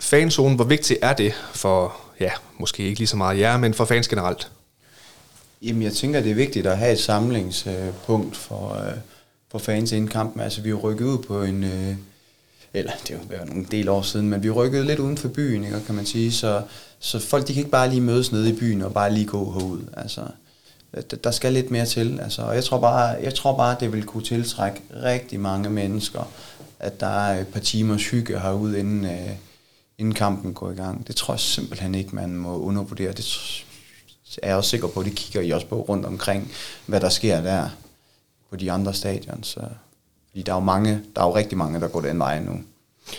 Fanzonen, 0.00 0.56
hvor 0.56 0.64
vigtigt 0.64 0.98
er 1.02 1.12
det 1.12 1.32
for, 1.54 1.96
ja, 2.20 2.30
måske 2.58 2.82
ikke 2.82 3.00
lige 3.00 3.08
så 3.08 3.16
meget 3.16 3.38
jer, 3.38 3.58
men 3.58 3.74
for 3.74 3.84
fans 3.84 4.08
generelt? 4.08 4.50
Jamen, 5.62 5.82
jeg 5.82 5.92
tænker, 5.92 6.20
det 6.20 6.30
er 6.30 6.34
vigtigt 6.34 6.66
at 6.66 6.78
have 6.78 6.92
et 6.92 7.00
samlingspunkt 7.00 8.36
for, 8.36 8.86
øh, 8.86 8.92
for 9.52 9.58
fans 9.58 9.92
inden 9.92 10.08
kampen. 10.08 10.40
Altså, 10.40 10.60
vi 10.60 10.70
er 10.70 10.74
rykket 10.74 11.04
ud 11.04 11.18
på 11.18 11.42
en... 11.42 11.64
Øh, 11.64 11.94
eller 12.74 12.92
det 13.08 13.18
var 13.30 13.36
jo 13.36 13.44
nogle 13.44 13.66
del 13.70 13.88
år 13.88 14.02
siden, 14.02 14.30
men 14.30 14.42
vi 14.42 14.50
rykkede 14.50 14.84
lidt 14.84 14.98
uden 14.98 15.18
for 15.18 15.28
byen, 15.28 15.64
ikke, 15.64 15.80
kan 15.86 15.94
man 15.94 16.06
sige, 16.06 16.32
så, 16.32 16.62
så 16.98 17.18
folk 17.18 17.48
de 17.48 17.52
kan 17.52 17.60
ikke 17.60 17.70
bare 17.70 17.90
lige 17.90 18.00
mødes 18.00 18.32
nede 18.32 18.50
i 18.50 18.52
byen 18.52 18.82
og 18.82 18.94
bare 18.94 19.12
lige 19.12 19.26
gå 19.26 19.52
herud. 19.52 19.80
Altså, 19.96 20.20
der 21.24 21.30
skal 21.30 21.52
lidt 21.52 21.70
mere 21.70 21.86
til. 21.86 22.20
Altså, 22.20 22.42
og 22.42 22.54
jeg 22.54 22.64
tror, 22.64 22.80
bare, 22.80 23.16
jeg 23.22 23.34
tror 23.34 23.56
bare, 23.56 23.76
det 23.80 23.92
vil 23.92 24.04
kunne 24.04 24.22
tiltrække 24.22 24.80
rigtig 25.02 25.40
mange 25.40 25.70
mennesker, 25.70 26.32
at 26.78 27.00
der 27.00 27.06
er 27.06 27.40
et 27.40 27.48
par 27.48 27.60
timers 27.60 28.08
hygge 28.08 28.40
herude, 28.40 28.78
inden, 28.78 29.04
øh, 29.04 29.30
inden 29.98 30.14
kampen 30.14 30.54
går 30.54 30.70
i 30.70 30.74
gang. 30.74 31.06
Det 31.06 31.16
tror 31.16 31.34
jeg 31.34 31.40
simpelthen 31.40 31.94
ikke, 31.94 32.14
man 32.14 32.36
må 32.36 32.58
undervurdere. 32.58 33.12
Det 33.12 33.26
er 34.42 34.48
jeg 34.48 34.56
også 34.56 34.70
sikker 34.70 34.88
på, 34.88 35.00
at 35.00 35.06
det 35.06 35.14
kigger 35.14 35.40
I 35.40 35.50
også 35.50 35.66
på 35.66 35.80
rundt 35.80 36.06
omkring, 36.06 36.52
hvad 36.86 37.00
der 37.00 37.08
sker 37.08 37.40
der 37.40 37.68
på 38.52 38.56
de 38.56 38.72
andre 38.72 38.94
stadion. 38.94 39.42
Så, 39.42 39.60
fordi 40.30 40.42
der 40.42 40.52
er 40.52 40.56
jo 40.56 40.64
mange, 40.64 41.00
der 41.16 41.22
er 41.22 41.26
jo 41.26 41.34
rigtig 41.36 41.58
mange, 41.58 41.80
der 41.80 41.88
går 41.88 42.00
den 42.00 42.18
vej 42.18 42.40
nu, 42.40 42.52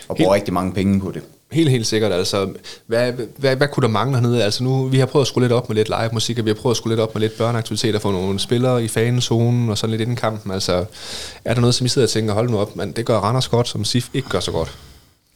og 0.08 0.16
bruger 0.16 0.34
rigtig 0.34 0.54
mange 0.54 0.74
penge 0.74 1.00
på 1.00 1.12
det. 1.12 1.22
Helt, 1.52 1.70
helt 1.70 1.88
sikkert. 1.88 2.12
Altså, 2.12 2.54
hvad, 2.88 3.14
hvad, 3.38 3.56
hvad 3.56 3.68
kunne 3.68 3.82
der 3.82 3.88
mangle 3.88 4.16
hernede? 4.16 4.44
Altså 4.44 4.64
nu, 4.64 4.86
vi 4.86 5.00
har 5.00 5.06
prøvet 5.06 5.24
at 5.24 5.28
skrue 5.28 5.44
lidt 5.44 5.52
op 5.52 5.70
med 5.70 5.76
lidt 5.76 5.88
live 5.88 6.10
musik, 6.14 6.40
og 6.40 6.46
vi 6.46 6.50
har 6.50 6.56
prøvet 6.56 6.74
at 6.74 6.78
skrue 6.78 6.92
lidt 6.92 7.00
op 7.00 7.16
med 7.16 7.22
lidt 7.22 7.38
børneaktiviteter 7.38 8.00
for 8.00 8.12
nogle 8.12 8.40
spillere 8.40 8.84
i 8.84 8.88
fanezonen 8.88 9.70
og 9.70 9.78
sådan 9.78 9.92
lidt 9.92 10.02
inden 10.02 10.16
kampen. 10.16 10.52
Altså, 10.52 10.86
er 11.46 11.54
der 11.54 11.62
noget, 11.62 11.76
som 11.76 11.86
I 11.86 11.90
sidder 11.90 12.06
og 12.06 12.12
tænker, 12.12 12.34
hold 12.34 12.50
nu 12.50 12.60
op, 12.60 12.76
men 12.76 12.92
det 12.92 13.06
gør 13.06 13.18
Randers 13.18 13.48
godt, 13.48 13.68
som 13.68 13.86
SIF 13.86 14.10
ikke 14.14 14.30
gør 14.30 14.40
så 14.40 14.52
godt? 14.52 14.78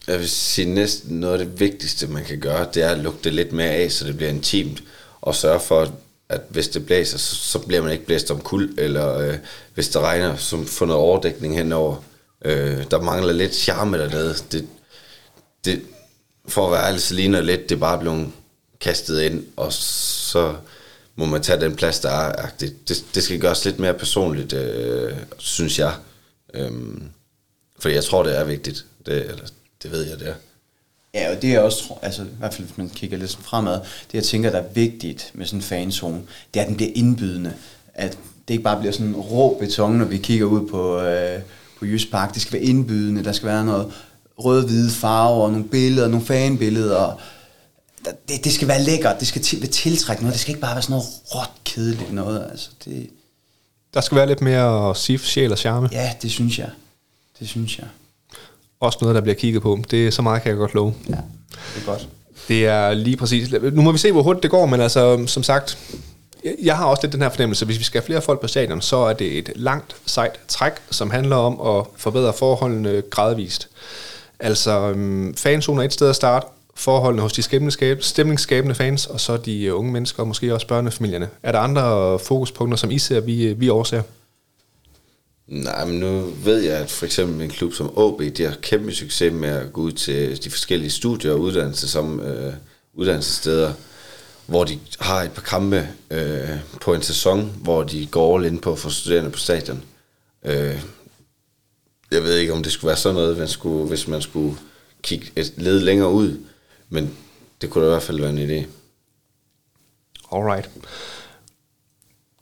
Jeg 0.08 0.18
vil 0.18 0.28
sige, 0.28 0.74
næsten 0.74 1.20
noget 1.20 1.32
af 1.32 1.46
det 1.46 1.60
vigtigste, 1.60 2.06
man 2.06 2.24
kan 2.24 2.40
gøre, 2.40 2.66
det 2.74 2.82
er 2.82 2.88
at 2.88 2.98
lukke 2.98 3.18
det 3.24 3.34
lidt 3.34 3.52
mere 3.52 3.70
af, 3.70 3.92
så 3.92 4.06
det 4.06 4.16
bliver 4.16 4.30
intimt, 4.30 4.82
og 5.20 5.34
sørge 5.34 5.60
for, 5.60 5.80
at 5.80 5.90
at 6.28 6.40
hvis 6.48 6.68
det 6.68 6.86
blæser, 6.86 7.18
så, 7.18 7.36
så 7.36 7.58
bliver 7.58 7.82
man 7.82 7.92
ikke 7.92 8.06
blæst 8.06 8.30
om 8.30 8.40
kul, 8.40 8.74
eller 8.78 9.18
øh, 9.18 9.34
hvis 9.74 9.88
det 9.88 10.00
regner, 10.02 10.36
så 10.36 10.64
får 10.64 10.86
noget 10.86 11.02
overdækning 11.02 11.56
henover. 11.56 11.96
Øh, 12.44 12.90
der 12.90 13.00
mangler 13.00 13.32
lidt 13.32 13.54
charme 13.54 13.98
dernede. 13.98 14.34
Det, 14.52 14.68
det, 15.64 15.82
for 16.48 16.66
at 16.66 16.72
være 16.72 16.86
ærlig, 16.86 17.00
så 17.00 17.14
ligner 17.14 17.40
lidt, 17.40 17.68
det 17.68 17.74
er 17.74 17.80
bare 17.80 17.98
blevet 17.98 18.32
kastet 18.80 19.20
ind, 19.20 19.46
og 19.56 19.72
så 19.72 20.54
må 21.16 21.24
man 21.24 21.42
tage 21.42 21.60
den 21.60 21.76
plads, 21.76 22.00
der 22.00 22.10
er. 22.10 22.48
Det, 22.60 22.88
det, 22.88 23.04
det 23.14 23.22
skal 23.22 23.40
gøres 23.40 23.64
lidt 23.64 23.78
mere 23.78 23.94
personligt, 23.94 24.52
øh, 24.52 25.12
synes 25.38 25.78
jeg. 25.78 25.94
Øh, 26.54 26.72
for 27.78 27.88
jeg 27.88 28.04
tror, 28.04 28.22
det 28.22 28.38
er 28.38 28.44
vigtigt. 28.44 28.84
Det, 29.06 29.20
eller, 29.20 29.46
det 29.82 29.90
ved 29.90 30.06
jeg, 30.06 30.20
det 30.20 30.28
er. 30.28 30.34
Ja, 31.14 31.34
og 31.36 31.42
det 31.42 31.54
er 31.54 31.60
også, 31.60 31.94
altså 32.02 32.22
i 32.22 32.26
hvert 32.38 32.54
fald 32.54 32.66
hvis 32.66 32.78
man 32.78 32.88
kigger 32.88 33.18
lidt 33.18 33.38
fremad, 33.42 33.80
det 34.06 34.14
jeg 34.14 34.24
tænker, 34.24 34.50
der 34.50 34.58
er 34.58 34.72
vigtigt 34.74 35.30
med 35.34 35.46
sådan 35.46 35.58
en 35.58 35.62
fanzone, 35.62 36.22
det 36.54 36.60
er, 36.60 36.62
at 36.62 36.68
den 36.68 36.76
bliver 36.76 36.90
indbydende. 36.94 37.52
At 37.94 38.18
det 38.48 38.54
ikke 38.54 38.64
bare 38.64 38.78
bliver 38.78 38.92
sådan 38.92 39.16
rå 39.16 39.56
beton, 39.60 39.92
når 39.92 40.04
vi 40.04 40.18
kigger 40.18 40.46
ud 40.46 40.68
på, 40.68 41.00
øh, 41.00 41.40
på 41.78 41.84
Jysk 41.84 42.10
Park. 42.10 42.34
Det 42.34 42.42
skal 42.42 42.52
være 42.52 42.62
indbydende, 42.62 43.24
der 43.24 43.32
skal 43.32 43.48
være 43.48 43.64
noget 43.64 43.92
rød-hvide 44.38 44.90
farver, 44.90 45.50
nogle 45.50 45.68
billeder, 45.68 46.08
nogle 46.08 46.26
fanbilleder. 46.26 47.20
Det, 48.28 48.44
det 48.44 48.52
skal 48.52 48.68
være 48.68 48.82
lækkert, 48.82 49.20
det 49.20 49.28
skal 49.28 49.42
til, 49.42 49.70
tiltrække 49.70 50.22
noget, 50.22 50.32
det 50.32 50.40
skal 50.40 50.50
ikke 50.50 50.60
bare 50.60 50.74
være 50.74 50.82
sådan 50.82 50.92
noget 50.92 51.06
råt 51.34 51.50
kedeligt 51.64 52.12
noget. 52.12 52.46
Altså, 52.50 52.70
det, 52.84 53.10
der 53.94 54.00
skal 54.00 54.16
være 54.16 54.26
lidt 54.26 54.40
mere 54.40 54.96
sif, 54.96 55.26
sjæl 55.26 55.52
og 55.52 55.58
charme. 55.58 55.88
Ja, 55.92 56.12
det 56.22 56.30
synes 56.30 56.58
jeg. 56.58 56.70
Det 57.40 57.48
synes 57.48 57.78
jeg. 57.78 57.86
Også 58.80 58.98
noget, 59.00 59.14
der 59.14 59.20
bliver 59.20 59.34
kigget 59.34 59.62
på. 59.62 59.78
Det 59.90 60.06
er 60.06 60.10
så 60.10 60.22
meget, 60.22 60.42
kan 60.42 60.50
jeg 60.50 60.58
godt 60.58 60.74
love. 60.74 60.94
Ja, 61.08 61.14
det 61.74 61.82
er 61.82 61.86
godt. 61.86 62.08
Det 62.48 62.66
er 62.66 62.94
lige 62.94 63.16
præcis. 63.16 63.54
Nu 63.72 63.82
må 63.82 63.92
vi 63.92 63.98
se, 63.98 64.12
hvor 64.12 64.22
hurtigt 64.22 64.42
det 64.42 64.50
går, 64.50 64.66
men 64.66 64.80
altså, 64.80 65.24
som 65.26 65.42
sagt, 65.42 65.78
jeg 66.62 66.76
har 66.76 66.84
også 66.84 67.02
lidt 67.02 67.12
den 67.12 67.22
her 67.22 67.28
fornemmelse, 67.28 67.64
hvis 67.64 67.78
vi 67.78 67.84
skal 67.84 68.00
have 68.00 68.06
flere 68.06 68.20
folk 68.20 68.40
på 68.40 68.46
stadion, 68.46 68.80
så 68.80 68.96
er 68.96 69.12
det 69.12 69.38
et 69.38 69.52
langt, 69.56 69.96
sejt 70.06 70.40
træk, 70.48 70.72
som 70.90 71.10
handler 71.10 71.36
om 71.36 71.78
at 71.78 71.86
forbedre 71.96 72.32
forholdene 72.32 73.02
gradvist. 73.10 73.68
Altså, 74.40 74.90
um, 74.90 75.34
fanzoner 75.36 75.82
er 75.82 75.86
et 75.86 75.92
sted 75.92 76.08
at 76.08 76.16
starte, 76.16 76.46
forholdene 76.74 77.22
hos 77.22 77.32
de 77.32 77.42
stemningsskabende 78.00 78.74
fans, 78.74 79.06
og 79.06 79.20
så 79.20 79.36
de 79.36 79.74
unge 79.74 79.92
mennesker, 79.92 80.22
og 80.22 80.28
måske 80.28 80.54
også 80.54 80.66
børnefamilierne. 80.66 81.28
Er 81.42 81.52
der 81.52 81.58
andre 81.58 82.18
fokuspunkter, 82.18 82.76
som 82.76 82.90
I 82.90 82.98
ser, 82.98 83.20
vi, 83.20 83.52
vi 83.52 83.68
overser? 83.68 84.02
Nej, 85.48 85.84
men 85.84 86.00
nu 86.00 86.20
ved 86.44 86.60
jeg, 86.60 86.78
at 86.78 86.90
for 86.90 87.06
eksempel 87.06 87.42
en 87.42 87.50
klub 87.50 87.72
som 87.72 87.98
OB, 87.98 88.22
de 88.36 88.42
har 88.44 88.56
kæmpe 88.62 88.92
succes 88.92 89.32
med 89.32 89.48
at 89.48 89.72
gå 89.72 89.80
ud 89.80 89.92
til 89.92 90.44
de 90.44 90.50
forskellige 90.50 90.90
studier 90.90 91.32
og 91.32 91.40
uddannelser 91.40 91.86
som 91.86 92.20
øh, 92.20 92.54
uddannelsessteder, 92.94 93.72
hvor 94.46 94.64
de 94.64 94.78
har 95.00 95.22
et 95.22 95.32
par 95.32 95.42
kampe 95.42 95.88
øh, 96.10 96.48
på 96.80 96.94
en 96.94 97.02
sæson, 97.02 97.52
hvor 97.62 97.82
de 97.82 98.06
går 98.06 98.36
all 98.36 98.46
in 98.46 98.58
på 98.58 98.72
at 98.72 98.78
få 98.78 98.90
studerende 98.90 99.30
på 99.30 99.38
stadion. 99.38 99.84
Øh, 100.44 100.82
jeg 102.10 102.22
ved 102.22 102.36
ikke, 102.36 102.52
om 102.52 102.62
det 102.62 102.72
skulle 102.72 102.88
være 102.88 102.96
sådan 102.96 103.14
noget, 103.14 103.38
man 103.38 103.48
skulle, 103.48 103.88
hvis 103.88 104.08
man 104.08 104.22
skulle 104.22 104.56
kigge 105.02 105.26
et 105.36 105.52
led 105.56 105.80
længere 105.80 106.10
ud, 106.10 106.40
men 106.88 107.16
det 107.60 107.70
kunne 107.70 107.84
da 107.84 107.90
i 107.90 107.92
hvert 107.92 108.02
fald 108.02 108.20
være 108.20 108.30
en 108.30 108.50
idé. 108.50 108.66
Alright. 110.32 110.70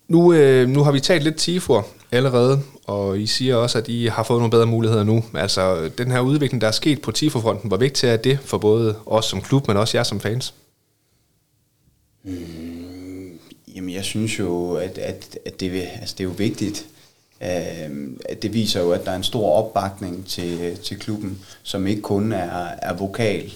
Nu, 0.08 0.32
øh, 0.32 0.68
nu 0.68 0.82
har 0.82 0.92
vi 0.92 1.00
talt 1.00 1.24
lidt 1.24 1.36
TIFOR 1.36 1.88
allerede, 2.12 2.62
og 2.84 3.20
I 3.20 3.26
siger 3.26 3.56
også, 3.56 3.78
at 3.78 3.88
I 3.88 4.06
har 4.06 4.22
fået 4.22 4.40
nogle 4.40 4.50
bedre 4.50 4.66
muligheder 4.66 5.04
nu. 5.04 5.24
Altså, 5.34 5.90
den 5.98 6.10
her 6.10 6.20
udvikling, 6.20 6.60
der 6.60 6.66
er 6.66 6.72
sket 6.72 7.02
på 7.02 7.12
TIFO-fronten, 7.12 7.68
hvor 7.68 7.76
vigtigt 7.76 8.12
er 8.12 8.16
det 8.16 8.38
for 8.44 8.58
både 8.58 8.96
os 9.06 9.24
som 9.24 9.40
klub, 9.40 9.68
men 9.68 9.76
også 9.76 9.98
jer 9.98 10.04
som 10.04 10.20
fans? 10.20 10.54
Mm, 12.24 13.38
jamen, 13.76 13.94
jeg 13.94 14.04
synes 14.04 14.38
jo, 14.38 14.74
at, 14.74 14.98
at, 14.98 15.38
at 15.46 15.60
det, 15.60 15.88
altså, 16.00 16.14
det 16.18 16.24
er 16.24 16.28
jo 16.28 16.34
vigtigt. 16.38 16.86
Øhm, 17.42 18.20
at 18.28 18.42
det 18.42 18.54
viser 18.54 18.80
jo, 18.80 18.90
at 18.90 19.04
der 19.04 19.10
er 19.10 19.16
en 19.16 19.22
stor 19.22 19.52
opbakning 19.52 20.26
til, 20.26 20.78
til 20.78 20.98
klubben, 20.98 21.38
som 21.62 21.86
ikke 21.86 22.02
kun 22.02 22.32
er, 22.32 22.68
er 22.82 22.92
vokal. 22.92 23.52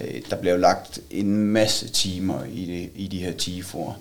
Øh, 0.00 0.22
der 0.30 0.36
bliver 0.36 0.54
jo 0.54 0.60
lagt 0.60 1.00
en 1.10 1.36
masse 1.36 1.88
timer 1.88 2.44
i, 2.44 2.64
det, 2.64 3.02
i 3.02 3.06
de 3.06 3.18
her 3.18 3.32
TIFO'er. 3.32 3.92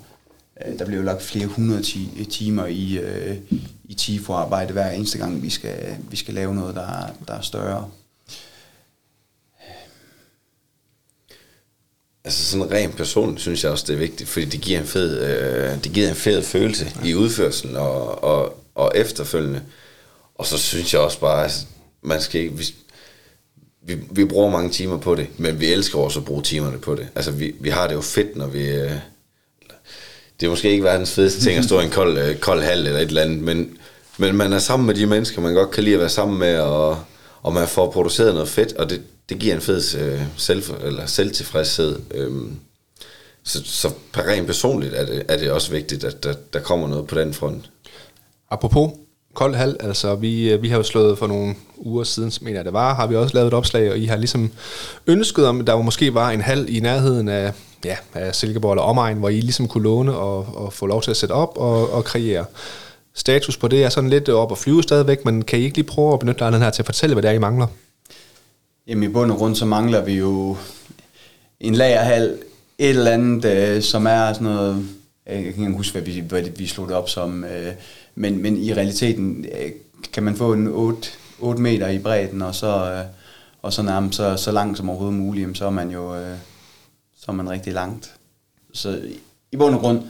Øh, 0.68 0.80
der 0.80 0.86
bliver 0.86 1.00
jo 1.00 1.06
lagt 1.06 1.22
flere 1.22 1.46
hundrede 1.46 1.84
timer 2.30 2.66
i, 2.66 2.98
øh, 2.98 3.38
i 3.90 3.94
TIFO-arbejde 3.94 4.74
hver 4.74 4.92
eneste 4.92 5.18
gang, 5.18 5.44
vi 5.44 5.50
skal, 5.50 5.98
vi 6.10 6.18
skal 6.18 6.34
lave 6.34 6.56
noget, 6.56 6.76
der, 6.76 6.88
der 7.28 7.34
er 7.34 7.42
større. 7.42 7.90
Altså 12.24 12.44
sådan 12.46 12.72
rent 12.72 12.98
personligt 12.98 13.42
synes 13.42 13.64
jeg 13.64 13.72
også, 13.72 13.86
det 13.88 13.94
er 13.94 13.98
vigtigt, 13.98 14.30
fordi 14.30 14.46
det 14.46 14.62
giver 14.62 14.80
en 14.80 14.86
fed, 14.86 15.22
øh, 15.22 15.84
det 15.84 15.92
giver 15.92 16.10
en 16.10 16.16
fed 16.16 16.44
følelse 16.44 16.92
ja. 17.04 17.10
i 17.10 17.16
udførselen 17.16 17.76
og, 17.76 18.24
og, 18.24 18.64
og 18.76 18.92
efterfølgende. 18.96 19.62
Og 20.36 20.46
så 20.46 20.58
synes 20.58 20.94
jeg 20.94 21.02
også 21.02 21.20
bare, 21.20 21.46
at 21.46 21.68
man 22.02 22.22
skal 22.22 22.42
ikke, 22.42 22.58
vi, 22.58 22.66
vi, 23.86 23.98
vi 24.12 24.26
bruger 24.26 24.50
mange 24.50 24.70
timer 24.70 24.98
på 24.98 25.16
det, 25.16 25.28
men 25.38 25.60
vi 25.60 25.66
elsker 25.66 26.00
også 26.00 26.20
at 26.20 26.26
bruge 26.26 26.42
timerne 26.42 26.78
på 26.78 26.96
det. 26.96 27.08
Altså 27.16 27.32
vi, 27.32 27.56
vi 27.60 27.70
har 27.70 27.88
det 27.88 27.96
jo 27.96 28.02
fedt, 28.02 28.36
når 28.36 28.48
vi... 28.48 28.90
Det 30.40 30.46
er 30.46 30.50
måske 30.50 30.72
ikke 30.72 30.84
verdens 30.84 31.12
fedeste 31.12 31.42
ting 31.42 31.58
at 31.58 31.66
stå 31.66 31.80
i 31.80 31.84
en 31.84 31.90
kold, 31.90 32.18
øh, 32.18 32.38
kold 32.38 32.62
hal 32.62 32.88
eller 32.88 33.00
et 33.00 33.08
eller 33.08 33.22
andet, 33.22 33.40
men, 33.40 33.78
men 34.18 34.36
man 34.36 34.54
er 34.54 34.60
sammen 34.60 34.88
med 34.88 34.96
de 34.96 35.06
mennesker, 35.06 35.42
man 35.42 35.54
godt 35.54 35.72
kan 35.72 35.84
lide 35.84 35.96
at 35.96 36.00
være 36.00 36.10
sammen 36.10 36.40
med, 36.40 36.60
og, 36.60 36.98
og 37.42 37.54
man 37.54 37.68
får 37.68 37.92
produceret 37.92 38.34
noget 38.34 38.50
fedt, 38.50 38.74
og 38.74 38.90
det, 38.90 39.02
det 39.30 39.40
giver 39.40 39.56
en 39.56 39.62
fed 39.62 39.96
øh, 40.00 40.22
selv, 40.38 40.64
eller 40.84 41.06
selvtilfredshed. 41.06 42.00
Øh, 42.12 42.32
så, 43.44 43.64
så 43.66 43.92
rent 44.18 44.48
personligt 44.48 44.94
er 44.94 45.06
det, 45.06 45.24
er 45.28 45.38
det 45.38 45.52
også 45.52 45.72
vigtigt, 45.72 46.04
at 46.04 46.24
der, 46.24 46.34
der 46.54 46.60
kommer 46.60 46.88
noget 46.88 47.08
på 47.08 47.20
den 47.20 47.34
front. 47.34 47.70
Apropos 48.50 48.92
kold 49.36 49.56
hal. 49.56 49.78
Altså, 49.80 50.16
vi, 50.16 50.52
øh, 50.52 50.62
vi 50.62 50.70
har 50.70 50.78
jo 50.78 50.84
slået 50.84 51.18
for 51.18 51.28
nogle 51.28 51.56
uger 51.78 52.04
siden, 52.04 52.32
mener 52.42 52.58
jeg 52.58 52.66
det 52.66 52.74
var, 52.74 52.94
har 52.94 53.08
vi 53.08 53.16
også 53.16 53.36
lavet 53.36 53.48
et 53.48 53.54
opslag, 53.54 53.92
og 53.92 53.98
I 53.98 54.06
har 54.06 54.18
ligesom 54.18 54.52
ønsket 55.08 55.48
om, 55.48 55.66
der 55.66 55.76
der 55.76 55.84
måske 55.84 56.14
var 56.14 56.30
en 56.30 56.42
hal 56.42 56.66
i 56.70 56.80
nærheden 56.80 57.30
af, 57.30 57.54
ja, 57.86 57.96
af 58.14 58.36
Silkeborg 58.36 58.72
eller 58.72 58.84
omegn, 58.84 59.18
hvor 59.18 59.30
I 59.30 59.40
ligesom 59.40 59.68
kunne 59.68 59.84
låne 59.84 60.16
og, 60.16 60.48
og 60.56 60.74
få 60.74 60.86
lov 60.86 61.02
til 61.02 61.12
at 61.12 61.18
sætte 61.18 61.34
op 61.34 61.58
og, 61.58 61.94
og 61.94 62.04
kreere. 62.04 62.46
Status 63.14 63.58
på 63.58 63.68
det 63.68 63.84
er 63.84 63.90
sådan 63.90 64.10
lidt 64.10 64.30
op 64.30 64.52
og 64.52 64.58
flyve 64.58 64.84
stadigvæk, 64.84 65.26
men 65.26 65.42
kan 65.42 65.60
I 65.60 65.62
ikke 65.62 65.78
lige 65.78 65.88
prøve 65.88 66.14
at 66.14 66.20
benytte 66.20 66.40
lejligheden 66.40 66.64
her 66.64 66.72
til 66.72 66.82
at 66.82 66.86
fortælle, 66.86 67.16
hvad 67.16 67.24
det 67.24 67.30
er, 67.30 67.34
I 67.34 67.40
mangler? 67.40 67.68
Jamen 68.88 69.04
i 69.04 69.14
bund 69.14 69.32
og 69.32 69.38
grund, 69.38 69.56
så 69.56 69.66
mangler 69.66 70.06
vi 70.06 70.14
jo 70.14 70.58
en 71.60 71.76
lagerhal, 71.76 72.38
et 72.78 72.90
eller 72.90 73.12
andet, 73.12 73.46
øh, 73.46 73.82
som 73.82 74.06
er 74.06 74.34
sådan 74.34 74.48
noget, 74.48 74.88
jeg 75.26 75.44
kan 75.44 75.64
ikke 75.64 75.78
huske, 75.78 75.92
hvad 75.92 76.02
vi, 76.02 76.20
hvad 76.20 76.42
vi 76.42 76.68
slog 76.68 76.88
det 76.88 76.96
op 76.96 77.10
som, 77.10 77.44
øh, 77.44 77.74
men, 78.16 78.42
men 78.42 78.58
i 78.58 78.74
realiteten 78.74 79.46
øh, 79.46 79.72
kan 80.14 80.24
man 80.24 80.36
få 80.36 80.54
en 80.54 80.68
8, 80.68 81.10
8 81.40 81.62
meter 81.62 81.88
i 81.88 82.00
bredden, 82.00 82.42
og 82.42 82.56
så, 82.56 82.92
øh, 82.92 83.06
og 83.62 83.74
så 83.74 83.82
nærmest 83.82 84.18
så, 84.18 84.38
så 84.38 84.52
langt 84.52 84.78
som 84.78 84.90
overhovedet 84.90 85.20
muligt, 85.20 85.58
så 85.58 85.66
er 85.66 85.70
man 85.70 85.92
jo 85.92 86.16
øh, 86.16 86.38
så 87.26 87.32
er 87.32 87.36
man 87.36 87.50
rigtig 87.50 87.74
langt. 87.74 88.12
Så 88.74 89.02
i 89.52 89.58
bund 89.58 89.76
og 89.76 89.82
grund, 89.82 90.02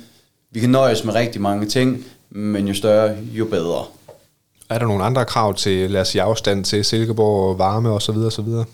vi 0.52 0.60
kan 0.60 0.70
nøjes 0.70 1.04
med 1.04 1.13
rigtig 1.13 1.41
mange 1.41 1.65
ting, 1.65 2.06
men 2.30 2.68
jo 2.68 2.74
større, 2.74 3.18
jo 3.34 3.46
bedre. 3.46 3.86
Er 4.70 4.80
der 4.80 4.86
nogle 4.86 5.04
andre 5.04 5.26
krav 5.26 5.56
til, 5.56 5.91
lad 5.91 6.02
os 6.02 6.08
sige, 6.08 6.22
afstand 6.22 6.65
til 6.65 6.86
Silkeborg, 6.86 7.58
varme 7.58 7.89
og 7.89 8.02
så 8.02 8.12
videre, 8.12 8.28
og 8.28 8.32
så 8.32 8.41
videre? 8.41 8.65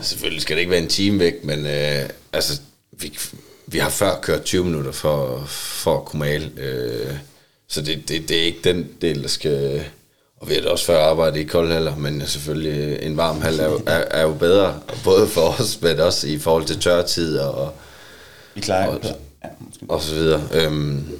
Selvfølgelig 0.00 0.42
skal 0.42 0.56
det 0.56 0.60
ikke 0.60 0.70
være 0.70 0.82
en 0.82 0.88
time 0.88 1.18
væk, 1.18 1.44
men 1.44 1.66
øh, 1.66 2.08
altså, 2.32 2.60
vi, 2.92 3.18
vi 3.66 3.78
har 3.78 3.90
før 3.90 4.20
kørt 4.22 4.42
20 4.42 4.64
minutter 4.64 4.92
for, 4.92 5.42
for 5.46 5.96
at 5.96 6.04
kunne 6.04 6.20
male. 6.20 6.50
Øh, 6.56 7.14
så 7.68 7.80
det, 7.80 8.08
det, 8.08 8.28
det 8.28 8.38
er 8.38 8.44
ikke 8.44 8.60
den 8.64 8.88
del, 9.02 9.22
der 9.22 9.28
skal... 9.28 9.84
Og 10.40 10.48
vi 10.48 10.54
har 10.54 10.70
også 10.70 10.84
før 10.84 11.04
arbejdet 11.04 11.40
i 11.40 11.44
koldhaller, 11.44 11.96
men 11.96 12.22
selvfølgelig 12.26 13.02
en 13.02 13.16
varm 13.16 13.40
hal 13.40 13.58
er, 13.58 13.70
er, 13.86 14.04
er 14.10 14.22
jo 14.22 14.34
bedre, 14.34 14.80
både 15.04 15.28
for 15.28 15.40
os, 15.40 15.82
men 15.82 16.00
også 16.00 16.28
i 16.28 16.38
forhold 16.38 16.64
til 16.64 16.80
tørtid 16.80 17.38
og, 17.38 17.72
vi 18.54 18.60
klarer 18.60 18.86
og, 18.86 19.00
ja, 19.04 19.48
og 19.88 20.02
så 20.02 20.14
videre. 20.14 20.48
Øhm, 20.52 21.18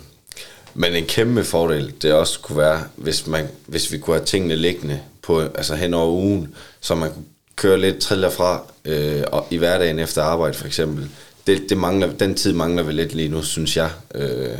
men 0.74 0.94
en 0.94 1.06
kæmpe 1.06 1.44
fordel, 1.44 1.94
det 2.02 2.12
også 2.12 2.40
kunne 2.40 2.58
være, 2.58 2.84
hvis, 2.96 3.26
man, 3.26 3.48
hvis 3.66 3.92
vi 3.92 3.98
kunne 3.98 4.16
have 4.16 4.26
tingene 4.26 4.56
liggende 4.56 5.00
på, 5.22 5.40
altså 5.40 5.74
hen 5.74 5.94
over 5.94 6.12
ugen, 6.12 6.54
så 6.80 6.94
man 6.94 7.12
kunne 7.12 7.24
køre 7.56 7.80
lidt 7.80 7.98
triller 7.98 8.30
fra 8.30 8.62
øh, 8.84 9.22
og 9.32 9.46
i 9.50 9.56
hverdagen 9.56 9.98
efter 9.98 10.22
arbejde 10.22 10.54
for 10.54 10.66
eksempel. 10.66 11.08
Det, 11.46 11.62
det 11.68 11.76
mangler, 11.76 12.12
den 12.12 12.34
tid 12.34 12.52
mangler 12.52 12.82
vi 12.82 12.92
lidt 12.92 13.14
lige 13.14 13.28
nu, 13.28 13.42
synes 13.42 13.76
jeg. 13.76 13.90
Øh, 14.14 14.58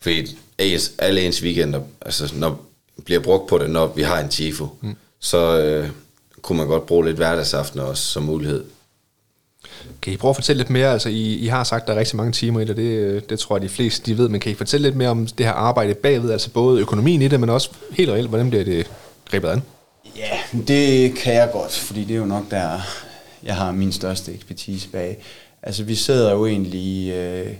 fordi 0.00 0.38
alle 0.98 1.20
ens 1.20 1.42
weekender, 1.42 1.80
altså 2.00 2.32
når 2.34 2.64
bliver 3.04 3.20
brugt 3.20 3.46
på 3.46 3.58
det, 3.58 3.70
når 3.70 3.86
vi 3.86 4.02
har 4.02 4.20
en 4.20 4.28
tifo, 4.28 4.68
mm. 4.80 4.94
så 5.20 5.58
øh, 5.58 5.88
kunne 6.42 6.58
man 6.58 6.66
godt 6.66 6.86
bruge 6.86 7.06
lidt 7.06 7.16
hverdagsaften 7.16 7.80
også 7.80 8.02
som 8.02 8.22
mulighed. 8.22 8.64
Kan 10.02 10.12
I 10.12 10.16
prøve 10.16 10.30
at 10.30 10.36
fortælle 10.36 10.58
lidt 10.58 10.70
mere? 10.70 10.92
Altså, 10.92 11.08
I, 11.08 11.34
I 11.34 11.46
har 11.46 11.64
sagt, 11.64 11.82
at 11.82 11.88
der 11.88 11.94
er 11.94 11.98
rigtig 11.98 12.16
mange 12.16 12.32
timer 12.32 12.60
i 12.60 12.64
det, 12.64 12.76
det, 12.76 13.30
det 13.30 13.38
tror 13.38 13.56
jeg, 13.56 13.62
de 13.62 13.68
fleste 13.68 14.10
de 14.10 14.18
ved, 14.18 14.28
men 14.28 14.40
kan 14.40 14.52
I 14.52 14.54
fortælle 14.54 14.88
lidt 14.88 14.96
mere 14.96 15.08
om 15.08 15.26
det 15.26 15.46
her 15.46 15.52
arbejde 15.52 15.94
bagved, 15.94 16.30
altså 16.30 16.50
både 16.50 16.80
økonomien 16.80 17.22
i 17.22 17.28
det, 17.28 17.40
men 17.40 17.50
også 17.50 17.70
helt 17.90 18.10
reelt, 18.10 18.28
hvordan 18.28 18.50
bliver 18.50 18.64
det 18.64 18.90
grebet 19.30 19.48
an? 19.48 19.62
Ja, 20.16 20.38
det 20.66 21.14
kan 21.14 21.34
jeg 21.34 21.50
godt, 21.52 21.72
fordi 21.72 22.04
det 22.04 22.14
er 22.14 22.18
jo 22.18 22.24
nok 22.24 22.50
der, 22.50 22.80
jeg 23.42 23.56
har 23.56 23.72
min 23.72 23.92
største 23.92 24.34
ekspertise 24.34 24.88
bag. 24.88 25.24
Altså, 25.62 25.84
vi 25.84 25.94
sidder 25.94 26.32
jo 26.32 26.46
egentlig... 26.46 27.12
Øh, 27.12 27.52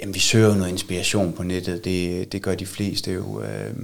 jamen, 0.00 0.14
vi 0.14 0.20
søger 0.20 0.48
jo 0.48 0.54
noget 0.54 0.70
inspiration 0.70 1.32
på 1.32 1.42
nettet. 1.42 1.84
Det, 1.84 2.32
det 2.32 2.42
gør 2.42 2.54
de 2.54 2.66
fleste 2.66 3.12
jo. 3.12 3.42
Øh, 3.42 3.74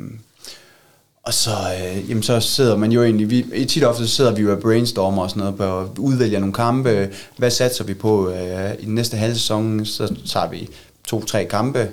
og 1.23 1.35
så, 1.35 1.51
øh, 1.51 2.11
jamen, 2.11 2.23
så 2.23 2.41
sidder 2.41 2.77
man 2.77 2.93
jo 2.93 3.03
egentlig, 3.03 3.31
vi, 3.31 3.65
tit 3.65 3.85
ofte 3.85 4.07
så 4.07 4.15
sidder 4.15 4.35
vi 4.35 4.43
jo 4.43 4.53
og 4.53 4.61
brainstormer 4.61 5.23
og 5.23 5.31
sådan 5.31 5.41
noget, 5.41 5.57
på 5.57 5.79
at 5.81 5.99
udvælge 5.99 6.41
nogle 6.41 6.55
kampe. 6.55 7.11
Hvad 7.37 7.51
satser 7.51 7.85
vi 7.85 7.95
på 7.95 8.31
øh, 8.31 8.75
i 8.79 8.85
den 8.85 8.95
næste 8.95 9.17
halv 9.17 9.35
sæson? 9.35 9.87
Så 9.87 10.15
tager 10.27 10.49
vi 10.49 10.69
to-tre 11.05 11.45
kampe, 11.45 11.89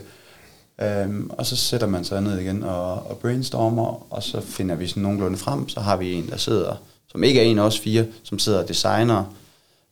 Øhm, 0.82 1.30
og 1.30 1.46
så 1.46 1.56
sætter 1.56 1.88
man 1.88 2.04
sig 2.04 2.22
ned 2.22 2.40
igen 2.40 2.64
og, 2.64 2.94
og 2.94 3.18
brainstormer, 3.18 4.14
og 4.14 4.24
så 4.24 4.42
finder 4.42 4.76
vi 4.76 4.88
sådan 4.88 5.04
nogenlunde 5.04 5.38
frem. 5.38 5.70
Så 5.70 5.80
har 5.80 5.98
vi 5.98 6.14
en, 6.14 6.30
der 6.30 6.38
sidder, 6.38 6.76
som 7.08 7.24
ikke 7.24 7.40
er 7.40 7.44
en 7.44 7.60
af 7.60 7.64
os 7.64 7.80
fire, 7.80 8.06
som 8.24 8.40
sidder 8.40 8.60
og 8.60 8.68
designer, 8.68 9.24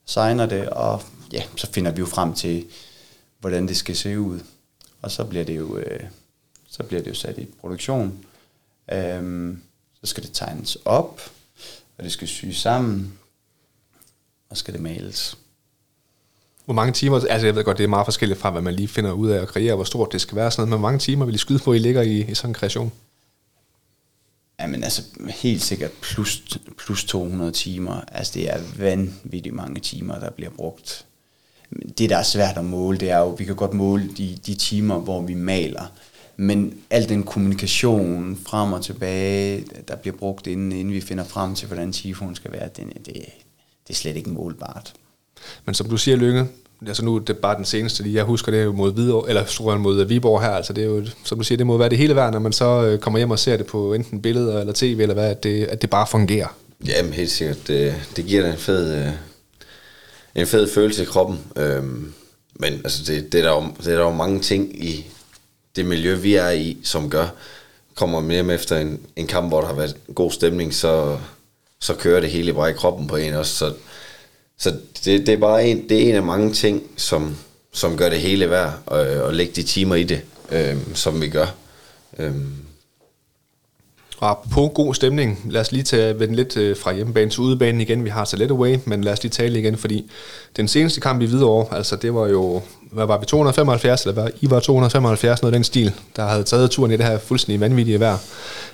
designer 0.08 0.46
det, 0.46 0.70
og 0.70 1.02
ja, 1.34 1.44
så 1.56 1.68
finder 1.72 1.92
vi 1.92 2.00
jo 2.00 2.06
frem 2.06 2.34
til, 2.34 2.66
hvordan 3.44 3.68
det 3.68 3.78
skal 3.78 3.96
se 3.96 4.20
ud. 4.20 4.40
Og 5.02 5.12
så 5.12 5.24
bliver 5.24 5.44
det 5.46 5.58
jo, 5.58 5.78
øh, 5.78 6.00
så 6.68 6.84
bliver 6.84 7.02
det 7.02 7.10
jo 7.10 7.16
sat 7.16 7.38
i 7.38 7.46
produktion. 7.46 8.26
Øhm, 8.92 9.62
så 9.94 10.08
skal 10.08 10.24
det 10.24 10.32
tegnes 10.34 10.78
op, 10.86 11.22
og 11.98 12.04
det 12.04 12.12
skal 12.12 12.28
syes 12.28 12.58
sammen, 12.58 13.14
og 14.50 14.58
skal 14.58 14.74
det 14.74 14.82
males. 14.82 15.38
Hvor 16.66 16.74
mange 16.74 16.94
timer, 16.94 17.16
altså 17.30 17.48
jeg 17.48 17.56
ved 17.56 17.64
godt, 17.64 17.78
det 17.78 17.84
er 17.84 17.88
meget 17.88 18.08
forskelligt 18.08 18.40
fra, 18.40 18.52
hvad 18.52 18.62
man 18.62 18.74
lige 18.74 18.88
finder 18.88 19.12
ud 19.12 19.30
af 19.30 19.42
at 19.42 19.48
kreere, 19.48 19.76
hvor 19.76 19.84
stort 19.84 20.12
det 20.12 20.22
skal 20.22 20.36
være, 20.36 20.52
sådan 20.52 20.62
noget, 20.62 20.70
men 20.70 20.80
hvor 20.80 20.88
mange 20.88 21.00
timer 21.00 21.26
vil 21.26 21.36
I 21.36 21.38
skyde 21.38 21.60
på, 21.60 21.74
I 21.74 21.78
ligger 21.78 22.02
i, 22.02 22.32
i 22.32 22.36
sådan 22.36 22.50
en 22.50 22.54
kreation? 22.54 22.92
Jamen 24.60 24.84
altså 24.84 25.04
helt 25.30 25.62
sikkert 25.62 25.92
plus, 26.02 26.44
plus 26.78 27.06
200 27.06 27.52
timer. 27.52 28.02
Altså 28.08 28.34
det 28.34 28.50
er 28.50 28.62
vanvittigt 28.78 29.56
mange 29.56 29.80
timer, 29.80 30.20
der 30.20 30.30
bliver 30.30 30.52
brugt. 30.52 31.06
Det, 31.98 32.10
der 32.10 32.18
er 32.18 32.24
svært 32.24 32.58
at 32.58 32.66
måle, 32.66 32.98
det 32.98 33.10
er 33.10 33.18
jo, 33.18 33.30
vi 33.30 33.46
kan 33.46 33.56
godt 33.56 33.74
måle 33.74 34.10
de, 34.18 34.38
de 34.46 34.56
timer, 34.56 35.00
hvor 35.00 35.22
vi 35.22 35.34
maler. 35.34 35.92
Men 36.38 36.74
al 36.90 37.10
den 37.10 37.24
kommunikation 37.24 38.40
frem 38.48 38.74
og 38.74 38.84
tilbage, 38.84 39.66
der 39.88 39.96
bliver 39.96 40.18
brugt, 40.18 40.48
inden, 40.48 40.72
inden 40.72 40.94
vi 40.94 41.02
finder 41.02 41.24
frem 41.24 41.56
til, 41.56 41.68
hvordan 41.68 41.92
tifonen 41.92 42.36
skal 42.36 42.52
være, 42.52 42.70
det, 42.78 42.86
det, 43.06 43.14
det 43.88 43.90
er 43.90 43.94
slet 43.94 44.16
ikke 44.16 44.30
målbart. 44.30 44.94
Men 45.66 45.76
som 45.76 45.90
du 45.90 45.98
siger, 45.98 46.18
Lykke, 46.18 46.46
altså 46.88 47.06
nu 47.06 47.18
det 47.18 47.30
er 47.30 47.34
bare 47.34 47.58
den 47.58 47.66
seneste, 47.66 48.14
jeg 48.14 48.24
husker 48.24 48.52
det 48.52 48.60
er 48.60 48.64
jo 48.64 48.72
mod 48.72 48.94
Hvidovre, 48.94 49.30
eller 49.30 49.46
Struren 49.46 49.82
mod 49.82 50.06
Viborg 50.06 50.42
her, 50.42 50.50
altså 50.50 50.74
det 50.74 50.84
er 50.84 50.88
jo, 50.88 51.06
som 51.24 51.38
du 51.38 51.44
siger, 51.44 51.58
det 51.58 51.68
må 51.68 51.78
være 51.78 51.90
det 51.90 51.98
hele 51.98 52.16
værd, 52.16 52.34
når 52.34 52.40
man 52.40 52.54
så 52.54 52.86
øh, 52.86 53.00
kommer 53.00 53.20
hjem 53.20 53.32
og 53.32 53.40
ser 53.40 53.58
det 53.58 53.66
på 53.66 53.94
enten 53.94 54.22
billeder 54.22 54.60
eller 54.60 54.74
tv, 54.74 55.00
eller 55.02 55.14
hvad, 55.14 55.30
at 55.30 55.44
det, 55.44 55.64
at 55.64 55.82
det 55.82 55.90
bare 55.90 56.08
fungerer. 56.08 56.48
Jamen 56.88 57.14
helt 57.14 57.32
sikkert, 57.32 57.68
det, 57.68 57.96
det 58.16 58.26
giver 58.26 58.52
en 58.52 58.58
fed, 58.58 59.06
øh, 59.06 59.12
en 60.36 60.48
fed 60.48 60.70
følelse 60.74 61.04
i 61.04 61.06
kroppen, 61.06 61.40
øhm, 61.56 62.14
men 62.56 62.74
altså 62.74 63.04
det, 63.14 63.32
det, 63.32 63.40
er 63.40 63.44
der 63.44 63.56
jo, 63.56 63.68
det 63.78 63.88
er 63.88 63.98
der 63.98 64.04
jo 64.04 64.12
mange 64.12 64.40
ting 64.40 64.86
i 64.86 65.06
det 65.76 65.86
miljø, 65.86 66.16
vi 66.16 66.36
er 66.36 66.50
i, 66.50 66.78
som 66.84 67.10
gør, 67.10 67.28
kommer 67.96 68.20
man 68.20 68.32
hjem 68.32 68.50
efter 68.50 68.78
en, 68.78 69.00
en 69.16 69.28
kamp, 69.28 69.48
hvor 69.48 69.62
der 69.62 69.68
har 69.68 69.76
været 69.76 69.98
god 70.16 70.32
stemning, 70.32 70.74
så, 70.74 71.18
så 71.80 71.94
kører 71.94 72.20
det 72.20 72.32
hele 72.32 72.54
bare 72.54 72.70
i 72.70 72.74
kroppen 72.74 73.08
på 73.08 73.16
en 73.16 73.34
også, 73.34 73.56
så 73.56 73.74
så 74.58 74.76
det, 75.06 75.28
det, 75.28 75.30
er 75.30 75.38
bare 75.38 75.68
en, 75.68 75.90
det 75.90 75.98
er 75.98 76.10
en 76.10 76.16
af 76.16 76.24
mange 76.24 76.54
ting, 76.54 76.84
som, 76.96 77.38
som 77.72 77.98
gør 77.98 78.10
det 78.10 78.20
hele 78.20 78.50
værd, 78.50 78.74
at, 78.88 79.22
og 79.22 79.34
lægge 79.34 79.54
de 79.56 79.64
timer 79.64 79.96
i 79.96 80.04
det, 80.04 80.22
øhm, 80.52 80.96
som 80.96 81.22
vi 81.22 81.30
gør. 81.30 81.56
Øhm, 82.20 82.54
og 84.24 84.46
på 84.52 84.68
god 84.68 84.94
stemning, 84.94 85.42
lad 85.50 85.62
os 85.62 85.72
lige 85.72 85.84
tage 85.84 86.20
vende 86.20 86.36
lidt 86.36 86.58
øh, 86.58 86.78
fra 86.78 86.94
hjemmebane 86.94 87.32
til 87.32 87.40
udebane 87.40 87.82
igen. 87.82 88.04
Vi 88.04 88.10
har 88.10 88.26
så 88.26 88.38
let 88.38 88.52
away, 88.52 88.78
men 88.86 89.04
lad 89.04 89.14
os 89.14 89.24
lige 89.24 89.30
tale 89.32 89.60
igen, 89.60 89.78
fordi 89.78 90.12
den 90.58 90.68
seneste 90.68 91.02
kamp 91.02 91.22
i 91.22 91.26
Hvidovre, 91.26 91.78
altså 91.78 91.96
det 91.96 92.14
var 92.14 92.28
jo, 92.28 92.62
hvad 92.92 93.06
var 93.06 93.18
vi, 93.18 93.26
275, 93.26 94.02
eller 94.02 94.14
hvad? 94.14 94.32
I 94.42 94.50
var 94.50 94.60
275, 94.60 95.42
noget 95.42 95.54
af 95.54 95.58
den 95.58 95.64
stil, 95.64 95.94
der 96.16 96.26
havde 96.26 96.44
taget 96.44 96.72
turen 96.72 96.92
i 96.92 96.98
det 96.98 97.06
her 97.06 97.20
fuldstændig 97.20 97.60
vanvittige 97.60 98.00
vejr. 98.00 98.18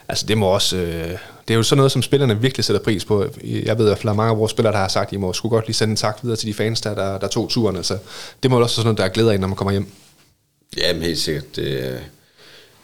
Altså 0.08 0.26
det 0.26 0.38
må 0.38 0.46
også, 0.46 0.78
øh, 0.78 1.18
det 1.48 1.54
er 1.54 1.56
jo 1.56 1.64
sådan 1.64 1.78
noget, 1.78 1.92
som 1.92 2.02
spillerne 2.02 2.42
virkelig 2.42 2.66
sætter 2.66 2.84
pris 2.84 3.06
på. 3.06 3.26
Jeg 3.44 3.78
ved, 3.78 3.90
at 3.90 4.04
der 4.04 4.10
er 4.10 4.14
mange 4.14 4.32
af 4.32 4.38
vores 4.38 4.52
spillere, 4.52 4.74
der 4.74 4.80
har 4.80 4.88
sagt, 4.88 5.08
at 5.08 5.14
I 5.14 5.18
må 5.18 5.34
skulle 5.34 5.50
godt 5.50 5.68
lige 5.68 5.76
sende 5.76 5.92
en 5.92 5.98
tak 5.98 6.20
videre 6.22 6.38
til 6.38 6.48
de 6.48 6.54
fans, 6.54 6.82
der, 6.82 6.96
der, 6.96 7.18
der 7.18 7.28
tog 7.28 7.50
turen. 7.50 7.76
Altså, 7.76 7.98
det 8.44 8.52
må 8.52 8.62
også 8.62 8.76
sådan 8.76 8.86
noget, 8.86 8.98
der 8.98 9.08
glæder 9.08 9.32
en, 9.32 9.40
når 9.40 9.48
man 9.48 9.58
kommer 9.58 9.72
hjem. 9.72 9.88
Jamen 10.78 11.04
helt 11.04 11.20
sikkert. 11.20 11.56
Det, 11.56 11.64
øh, 11.64 12.00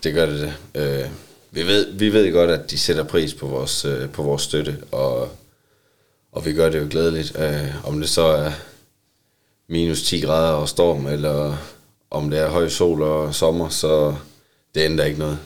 det 0.04 0.14
gør 0.14 0.26
det. 0.26 0.54
det. 0.74 0.82
Øh, 0.82 1.10
vi, 1.56 1.68
ved, 1.68 1.92
vi 1.92 2.14
ved 2.14 2.32
godt, 2.32 2.52
at 2.52 2.72
de 2.72 2.78
sætter 2.78 3.04
pris 3.04 3.34
på 3.34 3.48
vores, 3.48 3.86
øh, 3.86 4.10
på 4.10 4.24
vores 4.24 4.42
støtte, 4.42 4.78
og, 4.92 5.30
og 6.32 6.46
vi 6.46 6.54
gør 6.54 6.70
det 6.70 6.80
jo 6.80 6.88
glædeligt. 6.90 7.40
Øh, 7.40 7.88
om 7.88 8.00
det 8.00 8.10
så 8.10 8.22
er 8.22 8.52
minus 9.68 10.04
10 10.04 10.20
grader 10.20 10.54
og 10.54 10.70
storm, 10.70 11.08
eller 11.08 11.58
om 12.12 12.30
det 12.30 12.40
er 12.40 12.50
høj 12.50 12.70
sol 12.70 13.02
og 13.02 13.36
sommer, 13.36 13.70
så 13.70 14.16
det 14.76 14.82
ændrer 14.82 15.06
ikke 15.06 15.20
noget. 15.20 15.40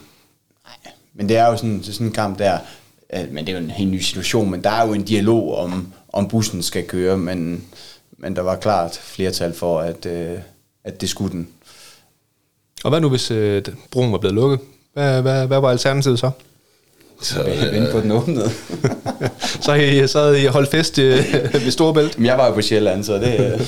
Nej, 0.66 0.94
men 1.14 1.30
det 1.30 1.38
er 1.38 1.48
jo 1.48 1.58
sådan, 1.58 1.84
sådan 1.84 2.08
en 2.08 2.14
kamp 2.14 2.40
der, 2.40 2.60
men 3.32 3.48
det 3.48 3.50
er 3.50 3.58
jo 3.58 3.64
en 3.64 3.72
helt 3.72 3.92
ny 3.92 4.00
situation, 4.00 4.52
men 4.52 4.64
der 4.64 4.70
er 4.70 4.88
jo 4.88 4.94
en 4.94 5.04
dialog 5.04 5.56
om, 5.58 5.94
om 6.14 6.28
bussen 6.28 6.64
skal 6.64 6.88
køre, 6.88 7.18
men, 7.18 7.66
men 8.18 8.36
der 8.36 8.42
var 8.42 8.56
klart 8.56 8.98
flertal 9.04 9.54
for, 9.54 9.80
at, 9.80 10.06
øh, 10.06 10.40
at 10.84 11.02
det 11.02 11.10
skulle 11.10 11.32
den. 11.32 11.48
Og 12.84 12.90
hvad 12.90 13.02
nu, 13.02 13.10
hvis 13.10 13.32
øh, 13.32 13.64
broen 13.92 14.12
var 14.12 14.18
blevet 14.18 14.36
lukket? 14.36 14.60
Hvad, 15.00 15.22
hvad, 15.22 15.48
hvad 15.48 15.60
var 15.60 15.70
alternativet 15.70 16.20
så? 16.20 16.32
Så 17.22 17.44
vente 17.72 17.92
på 17.92 18.00
den 18.00 18.12
åbnede. 18.12 18.52
så, 19.66 19.74
I, 19.74 20.08
så 20.08 20.20
havde 20.20 20.44
I 20.44 20.46
holdt 20.46 20.72
fest 20.72 21.00
øh, 21.00 21.34
ved 21.54 21.72
Storebælt? 21.72 22.18
Men 22.18 22.26
jeg 22.26 22.38
var 22.38 22.48
jo 22.48 22.54
på 22.54 22.62
Sjælland, 22.62 23.04
så 23.04 23.14
det... 23.14 23.54
Øh. 23.54 23.62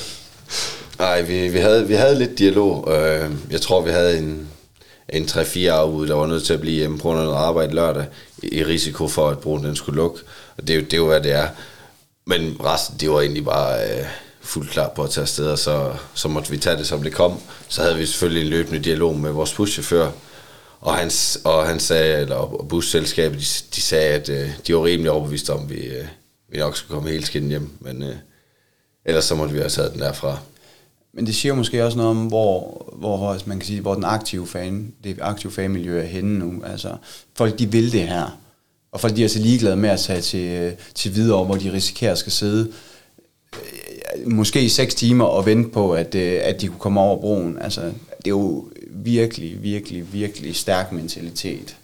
Nej, 0.98 1.22
vi, 1.22 1.48
vi, 1.48 1.58
havde, 1.58 1.88
vi 1.88 1.94
havde 1.94 2.18
lidt 2.18 2.38
dialog. 2.38 2.88
Øh, 2.96 3.30
jeg 3.50 3.60
tror, 3.60 3.80
vi 3.80 3.90
havde 3.90 4.18
en, 4.18 4.48
en 5.08 5.24
3-4 5.24 5.66
afbud, 5.66 6.08
der 6.08 6.14
var 6.14 6.26
nødt 6.26 6.44
til 6.44 6.54
at 6.54 6.60
blive 6.60 6.76
hjemme 6.76 6.98
på 6.98 7.02
grund 7.02 7.18
af 7.18 7.24
noget 7.24 7.38
arbejde 7.38 7.74
lørdag, 7.74 8.04
i 8.42 8.64
risiko 8.64 9.08
for, 9.08 9.28
at 9.28 9.38
broen 9.38 9.64
den 9.64 9.76
skulle 9.76 9.96
lukke. 9.96 10.20
Og 10.56 10.68
det 10.68 10.70
er 10.70 10.78
jo, 10.78 10.84
det 10.84 10.92
er 10.92 10.96
jo 10.96 11.06
hvad 11.06 11.20
det 11.20 11.32
er. 11.32 11.48
Men 12.26 12.56
resten, 12.64 12.96
det 13.00 13.10
var 13.10 13.20
egentlig 13.20 13.44
bare 13.44 13.84
øh, 13.84 14.04
fuldt 14.40 14.70
klar 14.70 14.88
på 14.88 15.02
at 15.02 15.10
tage 15.10 15.22
afsted, 15.22 15.46
og 15.46 15.58
så, 15.58 15.92
så 16.14 16.28
måtte 16.28 16.50
vi 16.50 16.58
tage 16.58 16.76
det, 16.76 16.86
som 16.86 17.02
det 17.02 17.12
kom. 17.12 17.40
Så 17.68 17.82
havde 17.82 17.96
vi 17.96 18.06
selvfølgelig 18.06 18.42
en 18.42 18.48
løbende 18.48 18.78
dialog 18.78 19.18
med 19.18 19.30
vores 19.30 19.52
buschauffør, 19.52 20.10
og 20.82 20.94
han, 20.94 21.10
og 21.44 21.66
han 21.66 21.80
sagde, 21.80 22.20
eller 22.20 22.66
busselskabet, 22.68 23.38
de, 23.38 23.74
de 23.76 23.80
sagde, 23.80 24.14
at 24.14 24.28
øh, 24.28 24.50
de 24.66 24.74
var 24.74 24.84
rimelig 24.84 25.10
overbeviste 25.10 25.52
om, 25.52 25.62
at 25.62 25.70
vi, 25.70 25.84
øh, 25.84 26.06
vi 26.48 26.58
nok 26.58 26.76
skulle 26.76 26.94
komme 26.94 27.10
helt 27.10 27.26
skinnet 27.26 27.50
hjem. 27.50 27.70
Men 27.80 28.02
øh, 28.02 28.16
ellers 29.04 29.24
så 29.24 29.34
måtte 29.34 29.54
vi 29.54 29.58
have 29.58 29.70
taget 29.70 29.92
den 29.92 30.00
derfra. 30.00 30.38
Men 31.14 31.26
det 31.26 31.34
siger 31.34 31.54
måske 31.54 31.84
også 31.84 31.98
noget 31.98 32.10
om, 32.10 32.26
hvor, 32.26 32.86
hvor, 32.92 33.38
man 33.46 33.58
kan 33.58 33.66
sige, 33.66 33.80
hvor 33.80 33.94
den 33.94 34.04
aktive 34.04 34.46
fan, 34.46 34.94
det 35.04 35.18
aktive 35.20 35.52
fanmiljø 35.52 36.00
er 36.00 36.06
henne 36.06 36.38
nu. 36.38 36.62
Altså, 36.64 36.96
folk 37.34 37.58
de 37.58 37.72
vil 37.72 37.92
det 37.92 38.08
her. 38.08 38.38
Og 38.92 39.00
folk 39.00 39.16
de 39.16 39.24
er 39.24 39.28
så 39.28 39.38
ligeglade 39.38 39.76
med 39.76 39.90
at 39.90 40.00
tage 40.00 40.20
til, 40.20 40.46
øh, 40.46 40.72
til 40.94 41.14
videre, 41.14 41.44
hvor 41.44 41.54
de 41.54 41.72
risikerer 41.72 42.12
at 42.12 42.18
skal 42.18 42.32
sidde 42.32 42.72
øh, 43.52 44.30
måske 44.32 44.62
i 44.62 44.68
seks 44.68 44.94
timer 44.94 45.24
og 45.24 45.46
vente 45.46 45.70
på, 45.70 45.92
at, 45.92 46.14
øh, 46.14 46.40
at 46.42 46.60
de 46.60 46.68
kunne 46.68 46.78
komme 46.78 47.00
over 47.00 47.20
broen. 47.20 47.58
Altså, 47.60 47.92
det 48.24 48.30
er 48.30 48.34
jo 48.36 48.68
virkelig, 48.90 49.62
virkelig, 49.62 50.12
virkelig 50.12 50.56
stærk 50.56 50.92
mentalitet. 50.92 51.76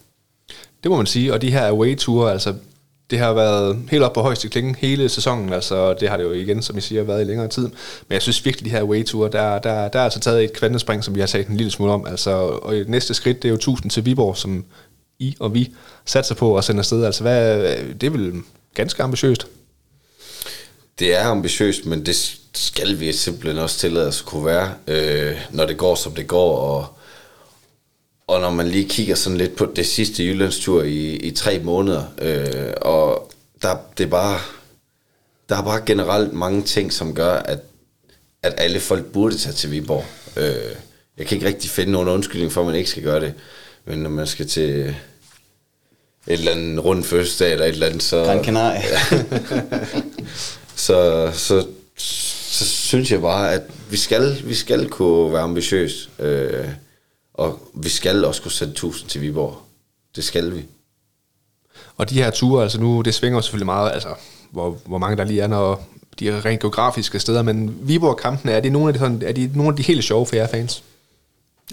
Det 0.83 0.91
må 0.91 0.97
man 0.97 1.07
sige, 1.07 1.33
og 1.33 1.43
de 1.43 1.51
her 1.51 1.67
away-ture, 1.67 2.33
altså 2.33 2.55
det 3.11 3.19
har 3.19 3.33
været 3.33 3.79
helt 3.91 4.03
op 4.03 4.13
på 4.13 4.21
højeste 4.21 4.49
klinge 4.49 4.77
hele 4.79 5.09
sæsonen, 5.09 5.53
altså 5.53 5.95
det 5.95 6.09
har 6.09 6.17
det 6.17 6.25
jo 6.25 6.33
igen, 6.33 6.63
som 6.63 6.79
I 6.79 6.81
siger, 6.81 7.03
været 7.03 7.21
i 7.21 7.25
længere 7.25 7.49
tid. 7.49 7.63
Men 7.63 8.11
jeg 8.11 8.23
synes 8.23 8.45
virkelig, 8.45 8.65
de 8.65 8.71
her 8.71 8.83
way-ture, 8.83 9.31
der, 9.31 9.59
der, 9.59 9.89
der 9.89 9.99
er 9.99 10.05
altså 10.05 10.21
taget 10.21 10.45
et 10.45 10.53
kvantespring, 10.53 11.05
som 11.05 11.15
vi 11.15 11.21
har 11.21 11.27
talt 11.27 11.49
en 11.49 11.57
lille 11.57 11.71
smule 11.71 11.93
om. 11.93 12.07
Altså, 12.07 12.31
og 12.31 12.75
næste 12.87 13.15
skridt, 13.15 13.43
det 13.43 13.49
er 13.49 13.51
jo 13.51 13.57
1000 13.57 13.91
til 13.91 14.05
Viborg, 14.05 14.37
som 14.37 14.65
I 15.19 15.37
og 15.41 15.55
vi 15.55 15.75
satser 16.05 16.35
på 16.35 16.57
at 16.57 16.65
sende 16.65 16.79
afsted. 16.79 17.05
Altså, 17.05 17.23
hvad, 17.23 17.61
det 18.01 18.07
er 18.07 18.11
vel 18.11 18.33
ganske 18.75 19.03
ambitiøst? 19.03 19.47
Det 20.99 21.17
er 21.17 21.25
ambitiøst, 21.25 21.87
men 21.87 22.07
det 22.07 22.39
skal 22.59 23.01
vi 23.01 23.13
simpelthen 23.13 23.59
også 23.59 23.79
tillade 23.79 24.09
os 24.09 24.21
at 24.21 24.27
kunne 24.27 24.47
være, 24.47 24.75
øh, 24.87 25.37
når 25.51 25.67
det 25.67 25.77
går, 25.77 25.95
som 25.95 26.15
det 26.15 26.27
går, 26.27 26.57
og 26.57 26.87
og 28.29 28.41
når 28.41 28.51
man 28.51 28.69
lige 28.69 28.89
kigger 28.89 29.15
sådan 29.15 29.39
lidt 29.39 29.57
på 29.57 29.73
det 29.77 29.87
sidste 29.87 30.25
Jyllandstur 30.25 30.83
i, 30.83 31.17
i 31.17 31.31
tre 31.31 31.59
måneder, 31.59 32.05
øh, 32.19 32.73
og 32.83 33.33
der, 33.63 33.77
det 33.99 34.05
er 34.05 34.09
bare, 34.09 34.39
der 35.49 35.57
er 35.57 35.63
bare 35.63 35.83
generelt 35.87 36.33
mange 36.33 36.63
ting, 36.63 36.93
som 36.93 37.15
gør, 37.15 37.33
at, 37.33 37.59
at 38.43 38.55
alle 38.57 38.81
folk 38.81 39.05
burde 39.05 39.39
tage 39.39 39.53
til 39.53 39.71
Viborg. 39.71 40.05
Øh, 40.37 40.75
jeg 41.19 41.27
kan 41.27 41.37
ikke 41.37 41.47
rigtig 41.47 41.71
finde 41.71 41.93
nogen 41.93 42.09
undskyldning 42.09 42.53
for, 42.53 42.61
at 42.61 42.67
man 42.67 42.77
ikke 42.77 42.91
skal 42.91 43.03
gøre 43.03 43.21
det. 43.21 43.35
Men 43.85 43.99
når 43.99 44.11
man 44.11 44.27
skal 44.27 44.49
til 44.49 44.81
et 44.81 44.95
eller 46.27 46.53
andet 46.53 46.85
rundt 46.85 47.07
fødselsdag 47.07 47.53
eller 47.53 47.67
et 47.67 47.73
eller 47.73 47.87
andet, 47.87 48.03
så... 48.03 48.25
Gran 48.25 48.45
Canaria. 48.45 48.99
så, 50.87 51.31
så, 51.35 51.67
så 52.51 52.67
synes 52.67 53.13
jeg 53.13 53.21
bare, 53.21 53.53
at 53.53 53.63
vi 53.91 53.97
skal, 53.97 54.43
vi 54.45 54.55
skal 54.55 54.89
kunne 54.89 55.33
være 55.33 55.43
ambitiøs. 55.43 56.11
Øh, 56.19 56.69
og 57.35 57.61
vi 57.75 57.89
skal 57.89 58.25
også 58.25 58.43
kunne 58.43 58.53
sætte 58.53 58.73
1000 58.73 59.09
til 59.11 59.21
Viborg. 59.21 59.59
Det 60.17 60.25
skal 60.25 60.55
vi. 60.55 60.65
Og 61.97 62.11
de 62.11 62.15
her 62.15 62.31
ture, 62.31 62.63
altså 62.63 62.81
nu, 62.81 63.01
det 63.01 63.15
svinger 63.15 63.41
selvfølgelig 63.41 63.67
meget, 63.67 63.93
altså 63.93 64.15
hvor, 64.51 64.79
hvor 64.87 64.99
mange 64.99 65.17
der 65.17 65.25
lige 65.25 65.41
er, 65.41 65.47
når 65.47 65.89
de 66.19 66.29
er 66.29 66.45
rent 66.45 66.61
geografiske 66.61 67.21
steder, 67.21 67.43
men 67.43 67.79
Viborg-kampene, 67.83 68.53
er 68.53 68.61
det 68.61 68.73
nogle 68.73 68.89
af 68.89 68.95
de, 68.95 68.99
sådan, 68.99 69.23
er 69.23 69.33
de, 69.33 69.51
nogle 69.55 69.71
af 69.71 69.77
de 69.77 69.83
helt 69.83 70.05
sjove 70.05 70.27
for 70.27 70.37
jer 70.37 70.47
fans? 70.47 70.83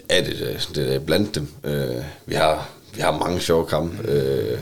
Ja, 0.10 0.24
det, 0.24 0.68
det, 0.76 0.96
er 0.96 1.00
blandt 1.00 1.36
dem. 1.36 1.48
Uh, 1.64 2.04
vi, 2.26 2.36
har, 2.36 2.70
vi 2.94 3.02
har 3.02 3.18
mange 3.18 3.40
sjove 3.40 3.66
kampe. 3.66 3.98
Uh, 4.04 4.60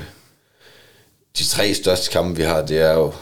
de 1.38 1.44
tre 1.44 1.74
største 1.74 2.12
kampe, 2.12 2.36
vi 2.36 2.44
har, 2.44 2.62
det 2.62 2.80
er 2.80 2.94
jo, 2.94 3.14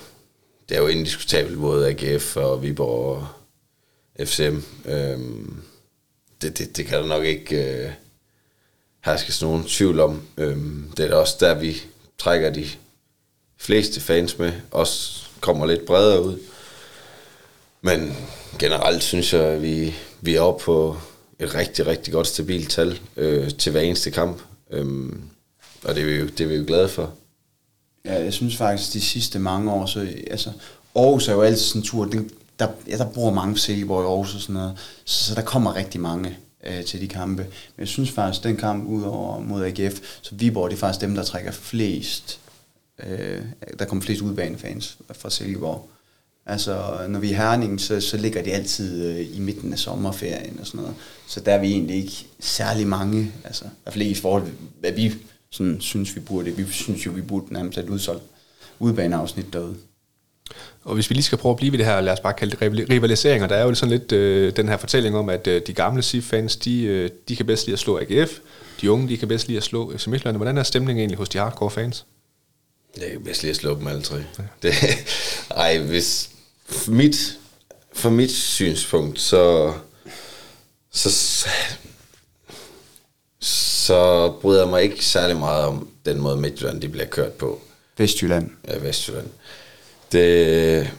det 0.72 0.78
er 0.78 0.82
jo 0.82 0.88
indiskutabelt 0.88 1.60
både 1.60 1.90
AGF 1.90 2.38
og 2.38 2.64
Viborg 2.64 3.16
og 3.16 3.28
FCM. 4.28 4.58
Øhm, 4.86 5.62
det, 6.42 6.58
det, 6.58 6.78
det 6.78 6.86
kan 6.86 6.98
der 6.98 7.08
nok 7.08 7.26
ikke 7.26 7.84
øh, 7.84 7.92
herskes 9.06 9.42
nogen 9.42 9.64
tvivl 9.64 10.00
om. 10.00 10.22
Øhm, 10.38 10.92
det 10.98 11.12
er 11.12 11.16
også 11.16 11.38
der, 11.40 11.54
vi 11.54 11.82
trækker 12.18 12.50
de 12.50 12.66
fleste 13.58 14.02
fans 14.02 14.38
med, 14.38 14.54
også 14.72 15.24
kommer 15.40 15.66
lidt 15.66 15.86
bredere 15.86 16.24
ud. 16.24 16.40
Men 17.82 18.18
generelt 18.60 19.04
synes 19.04 19.34
jeg, 19.34 19.44
at 19.44 19.62
vi, 19.62 19.96
vi 20.22 20.36
er 20.36 20.42
oppe 20.42 20.64
på 20.64 20.98
et 21.40 21.56
rigtig, 21.56 21.88
rigtig 21.88 22.14
godt 22.14 22.28
stabilt 22.28 22.70
tal 22.70 23.00
øh, 23.18 23.52
til 23.58 23.72
hver 23.72 23.82
eneste 23.82 24.12
kamp. 24.12 24.42
Øhm, 24.72 25.22
og 25.84 25.96
det 25.96 26.02
er, 26.02 26.06
vi 26.06 26.16
jo, 26.16 26.26
det 26.26 26.42
er 26.42 26.48
vi 26.48 26.56
jo 26.56 26.64
glade 26.68 26.90
for. 26.90 27.14
Ja, 28.06 28.24
jeg 28.24 28.34
synes 28.34 28.58
faktisk, 28.58 28.94
de 28.94 29.02
sidste 29.02 29.40
mange 29.40 29.72
år, 29.72 29.86
så 29.86 30.08
altså, 30.32 30.52
Aarhus 30.96 31.28
er 31.28 31.34
jo 31.34 31.42
altid 31.42 31.64
sådan 31.64 31.82
en 31.82 31.86
tur, 31.86 32.06
den, 32.06 32.30
der, 32.60 32.68
ja, 32.88 32.98
der 32.98 33.06
bor 33.06 33.34
mange 33.34 33.58
Silkeborg 33.58 34.04
i 34.04 34.08
Aarhus 34.08 34.36
og 34.36 34.42
sådan 34.42 34.54
noget, 34.54 34.74
så, 35.06 35.24
så 35.24 35.36
der 35.36 35.42
kommer 35.42 35.76
rigtig 35.76 36.02
mange 36.02 36.38
øh, 36.64 36.84
til 36.84 37.02
de 37.02 37.08
kampe. 37.08 37.44
Men 37.44 37.80
jeg 37.80 37.88
synes 37.88 38.12
faktisk, 38.12 38.44
den 38.44 38.58
kamp 38.58 38.88
ud 38.88 39.04
over 39.04 39.40
mod 39.40 39.66
AGF, 39.66 40.00
så 40.22 40.36
Viborg 40.36 40.70
det 40.70 40.76
er 40.76 40.80
faktisk 40.80 41.02
dem, 41.02 41.16
der 41.16 41.24
trækker 41.24 41.52
flest, 41.52 42.40
øh, 43.08 43.42
der 43.80 43.86
kommer 43.86 44.04
flest 44.04 44.22
udbanefans 44.22 44.98
fra 45.12 45.30
Silkeborg. 45.30 45.90
Altså, 46.46 47.06
når 47.10 47.20
vi 47.20 47.32
er 47.32 47.36
Herning, 47.36 47.82
så, 47.82 48.02
så 48.02 48.18
ligger 48.18 48.44
det 48.44 48.52
altid 48.52 49.06
øh, 49.06 49.38
i 49.38 49.40
midten 49.40 49.74
af 49.74 49.80
sommerferien 49.80 50.60
og 50.60 50.68
sådan 50.68 50.82
noget. 50.82 50.96
Så 51.28 51.40
der 51.40 51.54
er 51.54 51.60
vi 51.60 51.72
egentlig 51.72 51.96
ikke 51.96 52.26
særlig 52.40 52.88
mange, 52.88 53.32
altså, 53.44 53.66
i 53.66 53.68
hvert 53.84 53.94
fald 53.94 54.02
ikke 54.02 54.18
i 54.18 54.22
forhold 54.22 54.46
til, 54.46 54.54
hvad 54.80 54.92
vi 54.92 55.14
sådan, 55.52 55.82
synes, 55.82 56.16
vi 56.16 56.20
burde. 56.20 56.52
Vi 56.52 56.72
synes 56.72 57.06
jo, 57.06 57.12
vi 57.12 57.22
burde 57.22 57.54
nærmest 57.54 57.76
have 57.76 57.86
et 57.86 57.90
udsolgt 57.90 58.24
udbaneafsnit 58.80 59.54
derude. 59.54 59.76
Og 60.84 60.94
hvis 60.94 61.10
vi 61.10 61.16
lige 61.16 61.24
skal 61.24 61.38
prøve 61.38 61.52
at 61.52 61.58
blive 61.58 61.72
ved 61.72 61.80
det 61.80 61.86
her, 61.86 62.02
lad 62.02 62.14
os 62.14 62.20
bare 62.20 62.34
kalde 62.34 62.58
det 62.58 62.90
rivaliseringer, 62.90 63.48
der 63.48 63.56
er 63.56 63.64
jo 63.64 63.76
sådan 63.76 63.98
lidt 63.98 64.12
øh, 64.12 64.56
den 64.56 64.68
her 64.68 64.78
fortælling 64.78 65.16
om, 65.16 65.30
at 65.30 65.48
øh, 65.48 65.62
de 65.68 65.74
gamle 65.74 66.02
SIF-fans, 66.02 66.56
de, 66.56 66.84
øh, 66.84 67.10
de 67.28 67.36
kan 67.36 67.46
bedst 67.46 67.66
lide 67.66 67.74
at 67.74 67.80
slå 67.80 68.00
AGF, 68.00 68.40
de 68.82 68.92
unge, 68.92 69.10
de 69.10 69.18
kan 69.18 69.28
bedst 69.28 69.48
lide 69.48 69.58
at 69.58 69.64
slå 69.64 69.98
FC 69.98 70.08
Midtjylland. 70.08 70.38
Hvordan 70.38 70.58
er 70.58 70.64
stemningen 70.64 71.00
egentlig 71.00 71.18
hos 71.18 71.30
de 71.30 71.38
hardcore 71.38 71.72
fans? 71.72 72.06
Jeg 72.98 73.12
kan 73.12 73.24
bedst 73.24 73.42
lide 73.42 73.50
at 73.50 73.56
slå 73.56 73.76
dem 73.76 73.88
alle 73.88 74.02
tre. 74.02 74.16
Ja. 74.16 74.44
Det, 74.64 74.74
ej, 75.52 75.78
hvis 75.78 76.30
for 76.66 76.92
mit, 76.92 77.40
for 77.94 78.10
mit 78.10 78.32
synspunkt, 78.32 79.20
så, 79.20 79.74
så, 80.92 81.10
så 81.12 81.50
bryder 84.42 84.62
jeg 84.62 84.70
mig 84.70 84.84
ikke 84.84 85.06
særlig 85.06 85.38
meget 85.38 85.66
om 85.66 85.88
den 86.06 86.20
måde 86.20 86.38
Midtjylland 86.38 86.82
de 86.82 86.90
bliver 86.90 87.06
kørt 87.06 87.32
på. 87.32 87.62
Vestjylland. 87.98 88.50
Ja, 88.68 88.78
Vestjylland. 88.78 89.28
Det, 90.12 90.92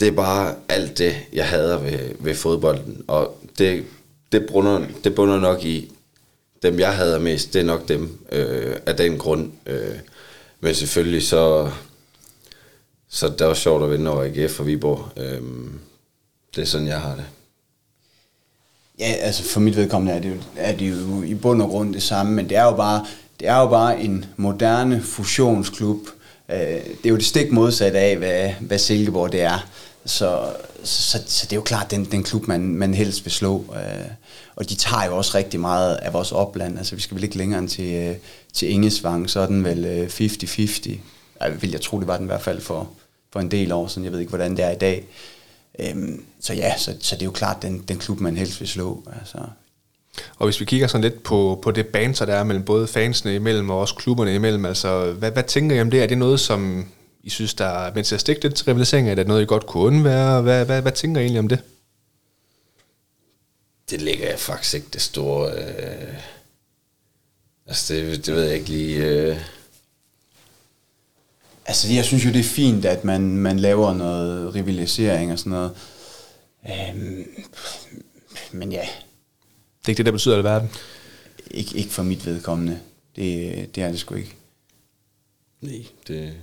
det 0.00 0.08
er 0.08 0.12
bare 0.12 0.54
alt 0.68 0.98
det, 0.98 1.16
jeg 1.32 1.48
hader 1.48 1.78
ved, 1.78 2.14
ved 2.18 2.34
fodbolden. 2.34 3.04
Og 3.08 3.38
det, 3.58 3.84
det, 4.32 4.46
bunder, 4.46 4.86
det 5.04 5.14
bunder 5.14 5.40
nok 5.40 5.64
i, 5.64 5.92
dem 6.62 6.78
jeg 6.78 6.96
hader 6.96 7.18
mest, 7.18 7.52
det 7.52 7.60
er 7.60 7.64
nok 7.64 7.88
dem 7.88 8.18
øh, 8.32 8.76
af 8.86 8.96
den 8.96 9.18
grund. 9.18 9.52
Øh, 9.66 9.98
men 10.60 10.74
selvfølgelig 10.74 11.22
så, 11.22 11.70
så 13.08 13.28
det 13.28 13.40
er 13.40 13.46
også 13.46 13.62
sjovt 13.62 13.84
at 13.84 13.90
vinde 13.90 14.10
over 14.10 14.24
AGF 14.24 14.60
og 14.60 14.66
Viborg. 14.66 15.08
Øh, 15.16 15.42
det 16.56 16.62
er 16.62 16.66
sådan, 16.66 16.86
jeg 16.86 17.00
har 17.00 17.14
det. 17.14 17.24
Ja, 18.98 19.12
altså 19.12 19.42
for 19.42 19.60
mit 19.60 19.76
vedkommende 19.76 20.12
er 20.12 20.20
det, 20.20 20.28
jo, 20.28 20.34
er 20.56 20.76
det 20.76 20.90
jo 20.90 21.22
i 21.22 21.34
bund 21.34 21.62
og 21.62 21.68
grund 21.68 21.94
det 21.94 22.02
samme, 22.02 22.32
men 22.32 22.48
det 22.48 22.56
er 22.56 22.64
jo 22.64 22.76
bare, 22.76 23.06
det 23.40 23.48
er 23.48 23.56
jo 23.56 23.68
bare 23.68 24.00
en 24.00 24.24
moderne 24.36 25.02
fusionsklub, 25.02 25.98
øh, 26.48 26.58
det 26.58 27.04
er 27.04 27.08
jo 27.08 27.16
det 27.16 27.24
stik 27.24 27.52
modsatte 27.52 27.98
af, 27.98 28.16
hvad, 28.16 28.50
hvad 28.60 28.78
Silkeborg 28.78 29.32
det 29.32 29.42
er. 29.42 29.68
Så, 30.04 30.52
så, 30.84 31.18
så 31.26 31.46
det 31.46 31.52
er 31.52 31.56
jo 31.56 31.62
klart 31.62 31.90
den, 31.90 32.04
den 32.04 32.22
klub, 32.22 32.48
man, 32.48 32.60
man 32.60 32.94
helst 32.94 33.24
vil 33.24 33.32
slå. 33.32 33.64
Øh, 33.74 34.06
og 34.56 34.68
de 34.68 34.74
tager 34.74 35.06
jo 35.06 35.16
også 35.16 35.38
rigtig 35.38 35.60
meget 35.60 35.94
af 35.94 36.12
vores 36.12 36.32
opland. 36.32 36.78
Altså 36.78 36.94
vi 36.94 37.00
skal 37.00 37.14
vel 37.14 37.24
ikke 37.24 37.36
længere 37.36 37.58
end 37.58 37.68
til, 37.68 37.94
øh, 37.94 38.16
til 38.52 38.70
Ingesvang, 38.70 39.30
så 39.30 39.40
er 39.40 39.46
den 39.46 39.64
vel 39.64 40.06
50-50. 40.10 40.90
Jeg 41.40 41.62
vil 41.62 41.70
jeg 41.70 41.80
tro, 41.80 42.00
det 42.00 42.06
var 42.06 42.16
den 42.16 42.26
i 42.26 42.32
hvert 42.32 42.42
fald 42.42 42.60
for, 42.60 42.88
for 43.32 43.40
en 43.40 43.50
del 43.50 43.72
år 43.72 43.86
siden. 43.86 44.04
Jeg 44.04 44.12
ved 44.12 44.20
ikke, 44.20 44.30
hvordan 44.30 44.56
det 44.56 44.64
er 44.64 44.70
i 44.70 44.78
dag. 44.78 45.04
Øhm, 45.78 46.24
så 46.40 46.54
ja, 46.54 46.78
så, 46.78 46.96
så 47.00 47.14
det 47.14 47.22
er 47.22 47.26
jo 47.26 47.30
klart 47.30 47.62
den, 47.62 47.84
den 47.88 47.98
klub, 47.98 48.20
man 48.20 48.36
helst 48.36 48.60
vil 48.60 48.68
slå. 48.68 49.04
Altså, 49.20 49.38
og 50.36 50.46
hvis 50.46 50.60
vi 50.60 50.64
kigger 50.64 50.86
sådan 50.86 51.02
lidt 51.02 51.22
på, 51.22 51.60
på 51.62 51.70
det 51.70 51.86
banter, 51.86 52.24
der 52.24 52.34
er 52.34 52.44
mellem 52.44 52.64
både 52.64 52.86
fansene 52.86 53.34
imellem 53.34 53.70
og 53.70 53.78
også 53.78 53.94
klubberne 53.94 54.34
imellem, 54.34 54.64
altså 54.64 55.12
hvad, 55.12 55.30
hvad 55.30 55.42
tænker 55.42 55.76
I 55.76 55.80
om 55.80 55.90
det? 55.90 56.02
Er 56.02 56.06
det 56.06 56.18
noget, 56.18 56.40
som 56.40 56.88
I 57.22 57.30
synes, 57.30 57.54
der 57.54 57.66
er 57.66 57.94
med 57.94 58.04
til 58.04 58.14
at 58.14 58.20
stikke 58.20 58.42
lidt 58.42 58.54
til 58.54 58.64
rivalisering? 58.64 59.10
Er 59.10 59.14
det 59.14 59.26
noget, 59.26 59.42
I 59.42 59.46
godt 59.46 59.66
kunne 59.66 59.82
undvære? 59.82 60.42
Hvad, 60.42 60.64
hvad, 60.64 60.82
hvad 60.82 60.92
tænker 60.92 61.20
I 61.20 61.24
egentlig 61.24 61.38
om 61.38 61.48
det? 61.48 61.58
Det 63.90 64.02
ligger 64.02 64.28
jeg 64.28 64.38
faktisk 64.38 64.74
ikke 64.74 64.86
det 64.92 65.02
store... 65.02 65.52
Øh... 65.52 66.14
Altså, 67.66 67.94
det, 67.94 68.26
det 68.26 68.34
ved 68.34 68.44
jeg 68.44 68.54
ikke 68.54 68.68
lige... 68.68 68.96
Øh... 68.96 69.36
Altså, 71.66 71.92
jeg 71.92 72.04
synes 72.04 72.24
jo, 72.24 72.30
det 72.30 72.40
er 72.40 72.44
fint, 72.44 72.84
at 72.84 73.04
man, 73.04 73.36
man 73.36 73.58
laver 73.58 73.94
noget 73.94 74.54
rivalisering 74.54 75.32
og 75.32 75.38
sådan 75.38 75.52
noget. 75.52 75.70
Øhm, 76.68 77.24
men 78.52 78.72
ja, 78.72 78.80
det 79.80 79.84
er 79.84 79.88
ikke 79.88 79.98
det, 79.98 80.06
der 80.06 80.12
betyder 80.12 80.36
alverden. 80.36 80.70
ikke, 81.50 81.76
ikke 81.76 81.90
for 81.90 82.02
mit 82.02 82.26
vedkommende. 82.26 82.80
Det, 83.16 83.74
det 83.74 83.82
er 83.82 83.90
det 83.90 83.98
sgu 84.00 84.14
ikke. 84.14 84.34
Nej, 85.60 85.84
det... 86.08 86.34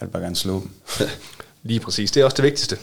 Jeg 0.00 0.06
vil 0.06 0.12
bare 0.12 0.22
gerne 0.22 0.36
slå 0.36 0.60
dem. 0.60 0.70
Lige 1.68 1.80
præcis. 1.80 2.10
Det 2.10 2.20
er 2.20 2.24
også 2.24 2.36
det 2.36 2.44
vigtigste. 2.44 2.78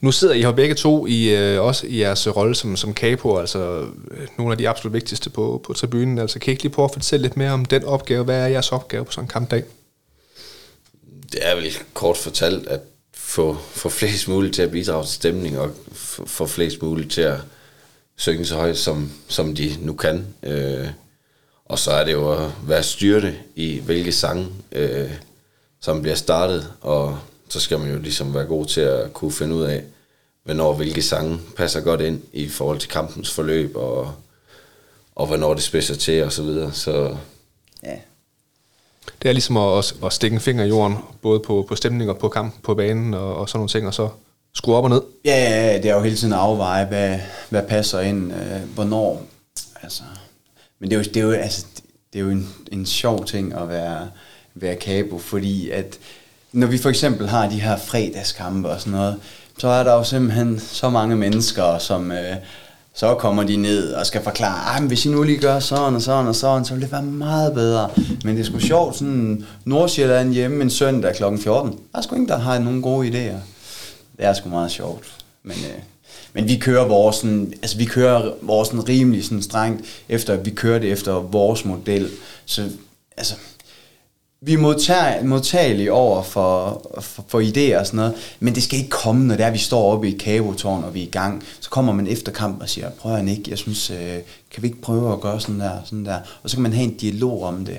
Nu 0.00 0.12
sidder 0.12 0.34
I 0.34 0.42
her 0.42 0.52
begge 0.52 0.74
to 0.74 1.06
i 1.06 1.28
øh, 1.28 1.62
også 1.62 1.86
i 1.86 2.00
jeres 2.00 2.36
rolle 2.36 2.54
som, 2.54 2.76
som 2.76 2.94
capo, 2.94 3.38
altså 3.38 3.88
øh, 4.10 4.28
nogle 4.38 4.52
af 4.52 4.58
de 4.58 4.68
absolut 4.68 4.92
vigtigste 4.92 5.30
på, 5.30 5.60
på 5.64 5.72
tribunen. 5.72 6.18
Altså 6.18 6.38
kan 6.38 6.50
I 6.50 6.52
ikke 6.52 6.62
lige 6.62 6.72
prøve 6.72 6.84
at 6.84 6.92
fortælle 6.92 7.22
lidt 7.22 7.36
mere 7.36 7.50
om 7.50 7.64
den 7.64 7.84
opgave? 7.84 8.24
Hvad 8.24 8.40
er 8.40 8.46
jeres 8.46 8.72
opgave 8.72 9.04
på 9.04 9.12
sådan 9.12 9.24
en 9.24 9.28
kampdag? 9.28 9.64
Det 11.32 11.46
er 11.46 11.54
vel 11.54 11.72
kort 11.94 12.16
fortalt 12.16 12.66
at 12.66 12.80
få, 13.14 13.56
få 13.70 13.88
flest 13.88 14.28
muligt 14.28 14.54
til 14.54 14.62
at 14.62 14.70
bidrage 14.70 15.04
til 15.04 15.14
stemning, 15.14 15.58
og 15.58 15.70
få, 16.26 16.46
flest 16.46 16.82
muligt 16.82 17.12
til 17.12 17.20
at 17.20 17.38
synge 18.16 18.46
så 18.46 18.54
højt, 18.54 18.78
som, 18.78 19.12
som 19.28 19.54
de 19.54 19.76
nu 19.80 19.92
kan. 19.92 20.26
Øh, 20.42 20.88
og 21.64 21.78
så 21.78 21.90
er 21.90 22.04
det 22.04 22.12
jo 22.12 22.32
at 22.32 22.50
være 22.68 22.82
styrte 22.82 23.36
i, 23.54 23.78
hvilke 23.78 24.12
sange, 24.12 24.48
øh, 24.72 25.12
som 25.80 26.02
bliver 26.02 26.14
startet, 26.14 26.72
og 26.80 27.18
så 27.48 27.60
skal 27.60 27.78
man 27.78 27.92
jo 27.92 27.98
ligesom 27.98 28.34
være 28.34 28.44
god 28.44 28.66
til 28.66 28.80
at 28.80 29.12
kunne 29.12 29.32
finde 29.32 29.54
ud 29.54 29.62
af, 29.62 29.84
hvornår 30.44 30.74
hvilke 30.74 31.02
sange 31.02 31.40
passer 31.56 31.80
godt 31.80 32.00
ind 32.00 32.22
i 32.32 32.48
forhold 32.48 32.78
til 32.78 32.90
kampens 32.90 33.30
forløb, 33.30 33.76
og, 33.76 34.14
og 35.14 35.26
hvornår 35.26 35.54
det 35.54 35.62
spidser 35.62 35.94
til, 35.94 36.24
og 36.24 36.32
så 36.32 36.42
videre. 36.42 36.72
Så 36.72 37.16
Ja. 37.82 37.96
Det 39.22 39.28
er 39.28 39.32
ligesom 39.32 39.56
at, 39.56 39.78
at, 39.78 39.94
at 40.04 40.12
stikke 40.12 40.34
en 40.34 40.40
finger 40.40 40.64
i 40.64 40.68
jorden, 40.68 40.96
både 41.22 41.40
på, 41.40 41.64
på 41.68 41.76
stemning 41.76 42.10
og 42.10 42.18
på 42.18 42.28
kamp 42.28 42.54
på 42.62 42.74
banen 42.74 43.14
og, 43.14 43.36
og 43.36 43.48
sådan 43.48 43.58
nogle 43.58 43.68
ting, 43.68 43.86
og 43.86 43.94
så 43.94 44.08
skrue 44.54 44.76
op 44.76 44.84
og 44.84 44.90
ned. 44.90 45.02
Ja, 45.24 45.38
ja, 45.38 45.66
ja, 45.66 45.76
det 45.76 45.90
er 45.90 45.94
jo 45.94 46.02
hele 46.02 46.16
tiden 46.16 46.32
at 46.32 46.38
afveje, 46.38 46.84
hvad, 46.84 47.18
hvad 47.50 47.62
passer 47.62 48.00
ind, 48.00 48.32
øh, 48.32 48.60
hvornår. 48.74 49.22
Altså, 49.82 50.02
men 50.78 50.90
det 50.90 50.96
er 50.96 51.00
jo, 51.00 51.04
det 51.04 51.16
er 51.16 51.20
jo, 51.20 51.30
altså, 51.32 51.66
det 52.12 52.18
er 52.18 52.24
jo 52.24 52.30
en, 52.30 52.48
en 52.72 52.86
sjov 52.86 53.24
ting 53.24 53.54
at 53.54 53.68
være, 53.68 54.08
være 54.54 54.76
kabo, 54.76 55.18
fordi 55.18 55.70
at 55.70 55.98
når 56.52 56.66
vi 56.66 56.78
for 56.78 56.88
eksempel 56.88 57.28
har 57.28 57.48
de 57.48 57.60
her 57.60 57.76
fredagskampe 57.76 58.68
og 58.68 58.80
sådan 58.80 58.92
noget, 58.92 59.20
så 59.58 59.68
er 59.68 59.84
der 59.84 59.92
jo 59.94 60.04
simpelthen 60.04 60.60
så 60.60 60.90
mange 60.90 61.16
mennesker, 61.16 61.78
som 61.78 62.12
øh, 62.12 62.36
så 62.96 63.14
kommer 63.14 63.42
de 63.42 63.56
ned 63.56 63.92
og 63.92 64.06
skal 64.06 64.22
forklare, 64.22 64.76
at 64.76 64.82
men 64.82 64.88
hvis 64.88 65.06
I 65.06 65.08
nu 65.08 65.22
lige 65.22 65.38
gør 65.38 65.58
sådan 65.60 65.94
og 65.94 66.02
sådan 66.02 66.26
og 66.26 66.34
sådan, 66.34 66.64
så 66.64 66.74
vil 66.74 66.82
det 66.82 66.92
være 66.92 67.02
meget 67.02 67.54
bedre. 67.54 67.90
Men 68.24 68.36
det 68.36 68.40
er 68.40 68.44
sgu 68.44 68.58
sjovt, 68.58 68.96
sådan 68.96 69.44
Nordsjælland 69.64 70.32
hjemme 70.32 70.62
en 70.62 70.70
søndag 70.70 71.14
kl. 71.14 71.22
14. 71.38 71.70
Der 71.92 71.98
er 71.98 72.02
sgu 72.02 72.14
ingen, 72.14 72.28
der 72.28 72.38
har 72.38 72.58
nogle 72.58 72.82
gode 72.82 73.08
idéer. 73.08 73.40
Det 74.16 74.24
er 74.24 74.32
sgu 74.32 74.48
meget 74.48 74.70
sjovt. 74.70 75.04
Men, 75.42 75.56
øh, 75.56 75.82
men 76.32 76.48
vi 76.48 76.56
kører 76.56 76.88
vores, 76.88 77.16
sådan, 77.16 77.52
altså 77.62 77.76
vi 77.76 77.84
kører 77.84 78.32
vores 78.42 78.68
sådan 78.68 78.88
rimelig 78.88 79.24
sådan 79.24 79.42
strengt 79.42 79.84
efter, 80.08 80.36
vi 80.36 80.50
kører 80.50 80.78
det 80.78 80.92
efter 80.92 81.12
vores 81.12 81.64
model. 81.64 82.10
Så 82.46 82.68
altså, 83.16 83.34
vi 84.46 84.52
er 84.52 84.58
modtag, 84.58 85.24
modtagelige 85.24 85.92
over 85.92 86.22
for, 86.22 86.82
for, 87.00 87.24
for 87.28 87.40
idéer 87.40 87.78
og 87.78 87.86
sådan 87.86 87.96
noget, 87.96 88.14
men 88.40 88.54
det 88.54 88.62
skal 88.62 88.78
ikke 88.78 88.90
komme, 88.90 89.26
når 89.26 89.36
det 89.36 89.46
er, 89.46 89.50
vi 89.50 89.58
står 89.58 89.92
oppe 89.92 90.08
i 90.08 90.14
et 90.14 90.20
kabotårn, 90.20 90.84
og 90.84 90.94
vi 90.94 91.02
er 91.02 91.06
i 91.06 91.10
gang. 91.10 91.44
Så 91.60 91.70
kommer 91.70 91.92
man 91.92 92.06
efter 92.06 92.32
kamp 92.32 92.60
og 92.60 92.68
siger, 92.68 92.90
prøv 92.90 93.14
at 93.14 93.28
ikke, 93.28 93.50
jeg 93.50 93.58
synes, 93.58 93.90
øh, 93.90 94.18
kan 94.50 94.62
vi 94.62 94.66
ikke 94.66 94.80
prøve 94.80 95.12
at 95.12 95.20
gøre 95.20 95.40
sådan 95.40 95.60
der, 95.60 95.78
sådan 95.84 96.04
der. 96.04 96.18
Og 96.42 96.50
så 96.50 96.56
kan 96.56 96.62
man 96.62 96.72
have 96.72 96.84
en 96.84 96.96
dialog 96.96 97.42
om 97.42 97.64
det. 97.64 97.78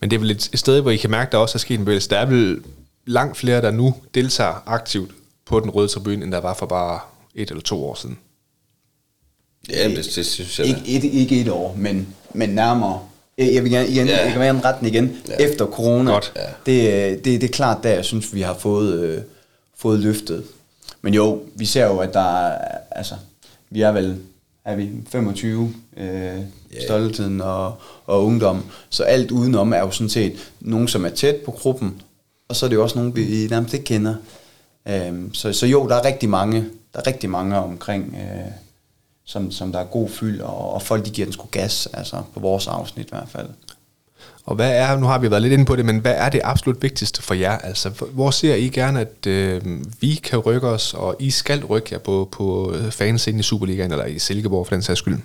Men 0.00 0.10
det 0.10 0.16
er 0.16 0.20
vel 0.20 0.30
et, 0.30 0.50
et 0.52 0.58
sted, 0.58 0.80
hvor 0.80 0.90
I 0.90 0.96
kan 0.96 1.10
mærke, 1.10 1.32
der 1.32 1.38
også 1.38 1.56
er 1.56 1.60
sket 1.60 1.78
en 1.78 1.84
bevægelse. 1.84 2.10
Der 2.10 2.18
er 2.18 2.26
vel 2.26 2.62
langt 3.06 3.36
flere, 3.36 3.60
der 3.60 3.70
nu 3.70 3.94
deltager 4.14 4.62
aktivt 4.66 5.10
på 5.46 5.60
den 5.60 5.70
røde 5.70 5.88
tribune, 5.88 6.24
end 6.24 6.32
der 6.32 6.40
var 6.40 6.54
for 6.54 6.66
bare 6.66 7.00
et 7.34 7.50
eller 7.50 7.62
to 7.62 7.84
år 7.84 7.94
siden. 7.94 8.18
ja, 9.70 9.88
det, 9.88 9.96
det 10.14 10.26
synes 10.26 10.58
jeg 10.58 10.66
Ikke, 10.66 10.82
ikke, 10.86 11.10
ikke 11.10 11.40
et 11.40 11.48
år, 11.48 11.74
men, 11.78 12.14
men 12.32 12.48
nærmere. 12.48 13.00
Jeg 13.38 13.62
vil 13.64 13.70
gerne, 13.72 13.88
igen, 13.88 14.06
Ja. 14.06 14.22
jeg 14.24 14.32
kan 14.32 14.40
være 14.40 14.50
en 14.50 14.64
retten 14.64 14.86
igen, 14.86 15.16
Ja. 15.28 15.34
efter 15.44 15.66
corona. 15.66 16.10
Godt. 16.12 16.32
Ja. 16.36 16.40
Det, 16.66 17.24
det, 17.24 17.40
det 17.40 17.44
er 17.44 17.52
klart, 17.52 17.82
der 17.82 17.90
jeg 17.90 18.04
synes, 18.04 18.34
vi 18.34 18.40
har 18.40 18.54
fået, 18.54 18.94
øh, 19.00 19.22
fået 19.78 20.00
løftet. 20.00 20.44
Men 21.02 21.14
jo, 21.14 21.42
vi 21.54 21.64
ser 21.64 21.86
jo, 21.86 21.98
at 21.98 22.14
der 22.14 22.46
er, 22.46 22.58
altså, 22.90 23.14
vi 23.70 23.80
er 23.82 23.92
vel, 23.92 24.16
er 24.64 24.76
vi 24.76 24.90
25, 25.08 25.74
øh, 25.96 26.38
stoltheden 26.84 27.40
og, 27.40 27.74
og 28.06 28.24
ungdom. 28.24 28.64
Så 28.90 29.02
alt 29.02 29.30
udenom 29.30 29.72
er 29.72 29.78
jo 29.78 29.90
sådan 29.90 30.08
set 30.10 30.32
nogen, 30.60 30.88
som 30.88 31.04
er 31.04 31.08
tæt 31.08 31.36
på 31.36 31.50
gruppen, 31.50 32.02
og 32.48 32.56
så 32.56 32.66
er 32.66 32.68
det 32.68 32.76
jo 32.76 32.82
også 32.82 32.98
nogen, 32.98 33.16
vi 33.16 33.46
nærmest 33.50 33.74
ikke 33.74 33.84
kender. 33.84 34.14
Øhm, 34.88 35.34
så, 35.34 35.52
så 35.52 35.66
jo, 35.66 35.88
der 35.88 35.94
er 35.94 36.04
rigtig 36.04 36.28
mange, 36.28 36.64
der 36.94 37.00
er 37.00 37.06
rigtig 37.06 37.30
mange 37.30 37.56
omkring, 37.56 38.16
øh, 38.20 38.50
som, 39.24 39.50
som 39.50 39.72
der 39.72 39.78
er 39.78 39.84
god 39.84 40.08
fyld, 40.08 40.40
og, 40.40 40.72
og 40.72 40.82
folk 40.82 41.04
de 41.04 41.10
giver 41.10 41.26
den 41.26 41.32
sgu 41.32 41.48
gas, 41.50 41.88
altså 41.92 42.22
på 42.34 42.40
vores 42.40 42.66
afsnit 42.66 43.06
i 43.06 43.10
hvert 43.10 43.28
fald. 43.28 43.48
Og 44.44 44.54
hvad 44.54 44.72
er, 44.72 44.98
nu 44.98 45.06
har 45.06 45.18
vi 45.18 45.30
været 45.30 45.42
lidt 45.42 45.52
inde 45.52 45.64
på 45.64 45.76
det, 45.76 45.84
men 45.84 45.98
hvad 45.98 46.14
er 46.16 46.28
det 46.28 46.40
absolut 46.44 46.82
vigtigste 46.82 47.22
for 47.22 47.34
jer? 47.34 47.58
Altså, 47.58 47.88
hvor 47.88 48.30
ser 48.30 48.54
I 48.54 48.68
gerne, 48.68 49.00
at 49.00 49.26
øh, 49.26 49.62
vi 50.00 50.14
kan 50.14 50.38
rykke 50.38 50.66
os, 50.66 50.94
og 50.94 51.16
I 51.18 51.30
skal 51.30 51.64
rykke 51.64 51.88
jer 51.92 51.98
på, 51.98 52.28
på 52.32 52.74
fanscenen 52.90 53.40
i 53.40 53.42
Superligaen, 53.42 53.90
eller 53.90 54.04
i 54.04 54.18
Silkeborg 54.18 54.66
for 54.66 54.74
den 54.74 54.82
sags 54.82 54.98
skyld? 54.98 55.18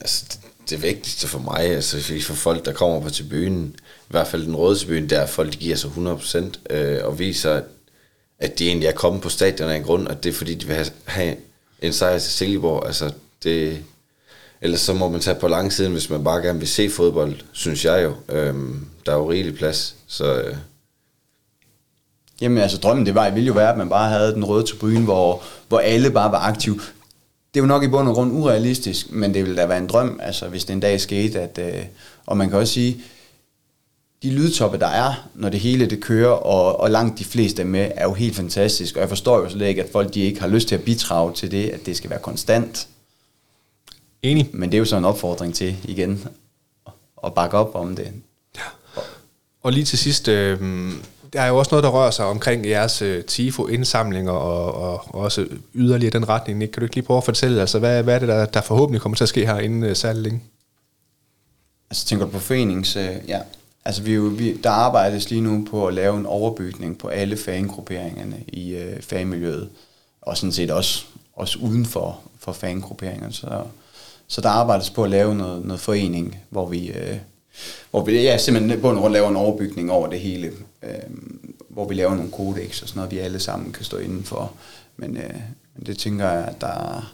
Altså, 0.00 0.24
det, 0.28 0.40
det 0.70 0.82
vigtigste 0.82 1.28
for 1.28 1.38
mig, 1.38 1.60
altså 1.60 2.22
for 2.22 2.34
folk, 2.34 2.64
der 2.64 2.72
kommer 2.72 3.00
på 3.00 3.10
tribunen, 3.10 3.74
i 3.78 4.10
hvert 4.10 4.26
fald 4.26 4.46
den 4.46 4.56
røde 4.56 4.78
tribune, 4.78 5.08
det 5.08 5.18
er, 5.18 5.26
folk 5.26 5.52
de 5.52 5.58
giver 5.58 5.76
sig 5.76 5.90
100% 5.90 6.74
øh, 6.74 7.04
og 7.04 7.18
viser, 7.18 7.54
at, 7.54 7.64
at 8.38 8.58
de 8.58 8.66
egentlig 8.66 8.86
er 8.86 8.92
kommet 8.92 9.22
på 9.22 9.28
stadion 9.28 9.70
af 9.70 9.76
en 9.76 9.82
grund, 9.82 10.06
og 10.06 10.24
det 10.24 10.30
er 10.30 10.34
fordi, 10.34 10.54
de 10.54 10.66
vil 10.66 10.74
have, 10.74 10.90
have 11.04 11.36
en 11.82 11.92
sejr 11.92 12.18
til 12.18 12.32
Silkeborg. 12.32 12.86
Altså, 12.86 13.12
det, 13.42 13.84
ellers 14.60 14.80
så 14.80 14.94
må 14.94 15.08
man 15.08 15.20
tage 15.20 15.40
på 15.40 15.48
langsiden, 15.48 15.92
hvis 15.92 16.10
man 16.10 16.24
bare 16.24 16.42
gerne 16.42 16.58
vil 16.58 16.68
se 16.68 16.90
fodbold, 16.90 17.34
synes 17.52 17.84
jeg 17.84 18.02
jo. 18.02 18.14
Øhm, 18.28 18.86
der 19.06 19.12
er 19.12 19.16
jo 19.16 19.30
rigelig 19.30 19.54
plads, 19.54 19.96
så 20.06 20.34
øh, 20.42 20.56
Jamen 22.40 22.58
altså 22.58 22.78
drømmen, 22.78 23.06
det 23.06 23.14
var, 23.14 23.24
det 23.24 23.34
ville 23.34 23.46
jo 23.46 23.52
være, 23.52 23.72
at 23.72 23.78
man 23.78 23.88
bare 23.88 24.10
havde 24.10 24.34
den 24.34 24.44
røde 24.44 24.66
tribune, 24.66 25.04
hvor, 25.04 25.42
hvor 25.68 25.78
alle 25.78 26.10
bare 26.10 26.32
var 26.32 26.38
aktive. 26.38 26.74
Det 27.54 27.60
er 27.60 27.60
jo 27.60 27.66
nok 27.66 27.82
i 27.82 27.88
bund 27.88 28.08
og 28.08 28.14
grund 28.14 28.32
urealistisk, 28.32 29.12
men 29.12 29.34
det 29.34 29.42
ville 29.42 29.56
da 29.56 29.66
være 29.66 29.78
en 29.78 29.86
drøm, 29.86 30.20
altså 30.22 30.48
hvis 30.48 30.64
det 30.64 30.72
en 30.72 30.80
dag 30.80 31.00
skete, 31.00 31.40
at, 31.40 31.58
øh, 31.58 31.82
og 32.26 32.36
man 32.36 32.50
kan 32.50 32.58
også 32.58 32.72
sige, 32.72 33.02
de 34.22 34.30
lydtoppe, 34.30 34.78
der 34.78 34.86
er, 34.86 35.28
når 35.34 35.48
det 35.48 35.60
hele 35.60 35.86
det 35.86 36.00
kører, 36.00 36.30
og, 36.30 36.80
og 36.80 36.90
langt 36.90 37.18
de 37.18 37.24
fleste 37.24 37.64
med, 37.64 37.90
er 37.94 38.04
jo 38.04 38.12
helt 38.12 38.36
fantastisk, 38.36 38.96
og 38.96 39.00
jeg 39.00 39.08
forstår 39.08 39.38
jo 39.38 39.48
slet 39.48 39.66
ikke, 39.66 39.82
at 39.82 39.92
folk 39.92 40.14
de 40.14 40.20
ikke 40.20 40.40
har 40.40 40.48
lyst 40.48 40.68
til 40.68 40.74
at 40.74 40.82
bidrage 40.82 41.34
til 41.34 41.50
det, 41.50 41.68
at 41.68 41.86
det 41.86 41.96
skal 41.96 42.10
være 42.10 42.18
konstant. 42.18 42.88
Enig. 44.22 44.50
Men 44.52 44.70
det 44.70 44.76
er 44.76 44.78
jo 44.78 44.84
så 44.84 44.96
en 44.96 45.04
opfordring 45.04 45.54
til, 45.54 45.76
igen, 45.84 46.28
at 47.24 47.34
bakke 47.34 47.56
op 47.56 47.74
om 47.74 47.96
det. 47.96 48.12
Og 49.62 49.72
lige 49.72 49.84
til 49.84 49.98
sidst, 49.98 50.28
øh, 50.28 50.60
der 51.32 51.40
er 51.40 51.46
jo 51.46 51.56
også 51.56 51.70
noget, 51.72 51.84
der 51.84 51.90
rører 51.90 52.10
sig 52.10 52.26
omkring 52.26 52.66
jeres 52.66 53.02
øh, 53.02 53.24
TIFO-indsamlinger, 53.24 54.32
og, 54.32 54.74
og, 54.74 55.14
og 55.14 55.20
også 55.20 55.46
yderligere 55.74 56.12
den 56.12 56.28
retning. 56.28 56.58
Nick. 56.58 56.72
Kan 56.72 56.80
du 56.80 56.84
ikke 56.84 56.94
lige 56.94 57.04
prøve 57.04 57.18
at 57.18 57.24
fortælle, 57.24 57.60
altså, 57.60 57.78
hvad, 57.78 58.02
hvad 58.02 58.14
er 58.14 58.18
det, 58.18 58.28
der, 58.28 58.46
der 58.46 58.60
forhåbentlig 58.60 59.02
kommer 59.02 59.16
til 59.16 59.24
at 59.24 59.28
ske 59.28 59.46
her 59.46 59.58
inden 59.58 59.84
øh, 59.84 59.96
særlig 59.96 60.22
længe? 60.22 60.42
Altså 61.90 62.06
tænker 62.06 62.24
du 62.24 62.30
på 62.30 62.38
forenings... 62.38 62.96
Øh, 62.96 63.16
ja. 63.28 63.40
Altså 63.84 64.02
vi, 64.02 64.14
jo- 64.14 64.22
vi, 64.22 64.56
der 64.56 64.70
arbejdes 64.70 65.30
lige 65.30 65.40
nu 65.40 65.66
på 65.70 65.86
at 65.86 65.94
lave 65.94 66.18
en 66.18 66.26
overbygning 66.26 66.98
på 66.98 67.08
alle 67.08 67.36
fangrupperingerne 67.36 68.36
i 68.48 68.74
øh, 68.74 69.02
fagmiljøet, 69.02 69.68
Og 70.22 70.36
sådan 70.36 70.52
set 70.52 70.70
også, 70.70 71.04
også 71.32 71.58
uden 71.58 71.86
for, 71.86 72.20
for 72.38 72.52
fangrupperingerne. 72.52 73.32
Så, 73.32 73.62
så 74.26 74.40
der 74.40 74.48
arbejdes 74.48 74.90
på 74.90 75.04
at 75.04 75.10
lave 75.10 75.34
noget, 75.34 75.64
noget 75.64 75.80
forening, 75.80 76.38
hvor 76.50 76.66
vi, 76.66 76.88
øh, 76.88 77.16
hvor 77.90 78.04
vi 78.04 78.22
ja, 78.22 78.38
simpelthen 78.38 78.80
bund 78.80 78.96
en 78.96 79.00
grund 79.00 79.12
laver 79.12 79.28
en 79.28 79.36
overbygning 79.36 79.90
over 79.90 80.08
det 80.08 80.20
hele. 80.20 80.52
Øh, 80.82 80.92
hvor 81.68 81.88
vi 81.88 81.94
laver 81.94 82.14
nogle 82.14 82.30
kodex 82.30 82.82
og 82.82 82.88
sådan 82.88 82.98
noget, 82.98 83.10
vi 83.12 83.18
alle 83.18 83.40
sammen 83.40 83.72
kan 83.72 83.84
stå 83.84 83.96
indenfor. 83.96 84.52
Men, 84.96 85.16
øh, 85.16 85.34
men 85.76 85.86
det 85.86 85.98
tænker 85.98 86.28
jeg, 86.30 86.44
at 86.44 86.60
der, 86.60 87.12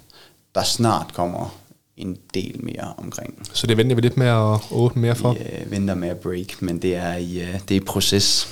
der 0.55 0.63
snart 0.63 1.07
kommer 1.15 1.59
en 1.97 2.17
del 2.35 2.57
mere 2.65 2.93
omkring. 2.99 3.39
Så 3.53 3.67
det 3.67 3.77
venter 3.77 3.95
vi 3.97 4.01
lidt 4.03 4.17
med 4.17 4.27
at 4.27 4.59
åbne 4.71 5.03
mere 5.03 5.15
for. 5.15 5.33
Vi 5.33 5.39
øh, 5.39 5.71
venter 5.71 5.95
med 5.95 6.09
at 6.09 6.17
break, 6.19 6.63
men 6.63 6.83
det 6.83 6.97
er 6.97 7.17
i, 7.17 7.41
øh, 7.41 7.53
det 7.69 7.71
er 7.77 7.81
i 7.81 7.85
proces. 7.85 8.49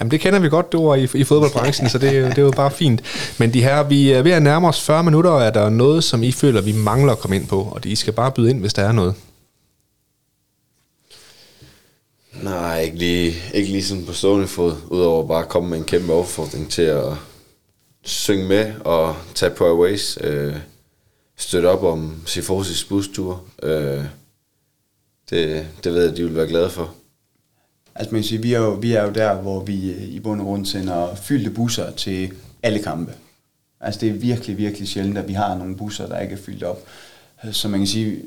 Jamen 0.00 0.10
det 0.10 0.20
kender 0.20 0.38
vi 0.38 0.48
godt, 0.48 0.72
det 0.72 0.80
var 0.80 0.94
i, 0.94 1.08
i 1.14 1.24
fodboldbranchen, 1.24 1.88
så 1.90 1.98
det, 1.98 2.08
er 2.16 2.20
jo- 2.20 2.26
det 2.28 2.38
er 2.38 2.42
jo 2.42 2.50
bare 2.56 2.70
fint. 2.70 3.02
Men 3.38 3.52
de 3.54 3.62
her, 3.62 3.82
vi 3.82 4.10
er 4.10 4.22
ved 4.22 4.32
at 4.32 4.42
nærme 4.42 4.68
os 4.68 4.80
40 4.80 5.04
minutter, 5.04 5.30
og 5.30 5.42
er 5.42 5.50
der 5.50 5.70
noget, 5.70 6.04
som 6.04 6.22
I 6.22 6.32
føler, 6.32 6.60
vi 6.60 6.72
mangler 6.72 7.12
at 7.12 7.18
komme 7.18 7.36
ind 7.36 7.46
på, 7.46 7.60
og 7.62 7.86
I 7.86 7.94
skal 7.94 8.12
bare 8.12 8.32
byde 8.32 8.50
ind, 8.50 8.60
hvis 8.60 8.74
der 8.74 8.82
er 8.82 8.92
noget. 8.92 9.14
nej, 12.42 12.80
ikke 12.80 12.98
lige, 12.98 13.34
ikke 13.54 13.70
lige 13.72 13.84
sådan 13.84 14.04
på 14.06 14.12
stående 14.12 14.46
fod, 14.46 14.74
udover 14.90 15.26
bare 15.28 15.42
at 15.42 15.48
komme 15.48 15.68
med 15.70 15.78
en 15.78 15.84
kæmpe 15.84 16.12
opfordring 16.12 16.70
til 16.70 16.82
at 16.82 17.04
synge 18.04 18.48
med 18.48 18.72
og 18.80 19.16
tage 19.34 19.50
på 19.54 19.64
Airways, 19.64 20.18
øh, 20.20 20.54
støtte 21.38 21.66
op 21.66 21.82
om 21.82 22.22
Sifosis 22.26 22.84
bustur. 22.84 23.44
Øh, 23.62 24.04
det, 25.30 25.66
det 25.84 25.94
ved 25.94 26.04
jeg, 26.04 26.16
de 26.16 26.24
vil 26.24 26.36
være 26.36 26.48
glade 26.48 26.70
for. 26.70 26.94
Altså 27.94 28.12
man 28.14 28.22
kan 28.22 28.28
sige, 28.28 28.42
vi 28.42 28.54
er, 28.54 28.58
jo, 28.58 28.70
vi 28.70 28.92
er 28.92 29.02
jo 29.02 29.10
der, 29.10 29.34
hvor 29.34 29.60
vi 29.60 29.92
øh, 29.92 30.02
i 30.02 30.20
bund 30.20 30.40
og 30.40 30.46
grund 30.46 30.66
sender 30.66 31.14
fyldte 31.14 31.50
busser 31.50 31.90
til 31.90 32.32
alle 32.62 32.78
kampe. 32.78 33.14
Altså 33.80 34.00
det 34.00 34.08
er 34.08 34.12
virkelig, 34.12 34.58
virkelig 34.58 34.88
sjældent, 34.88 35.18
at 35.18 35.28
vi 35.28 35.32
har 35.32 35.58
nogle 35.58 35.76
busser, 35.76 36.06
der 36.06 36.20
ikke 36.20 36.34
er 36.34 36.38
fyldt 36.38 36.62
op. 36.62 36.86
Så 37.52 37.68
man 37.68 37.80
kan 37.80 37.86
sige, 37.86 38.22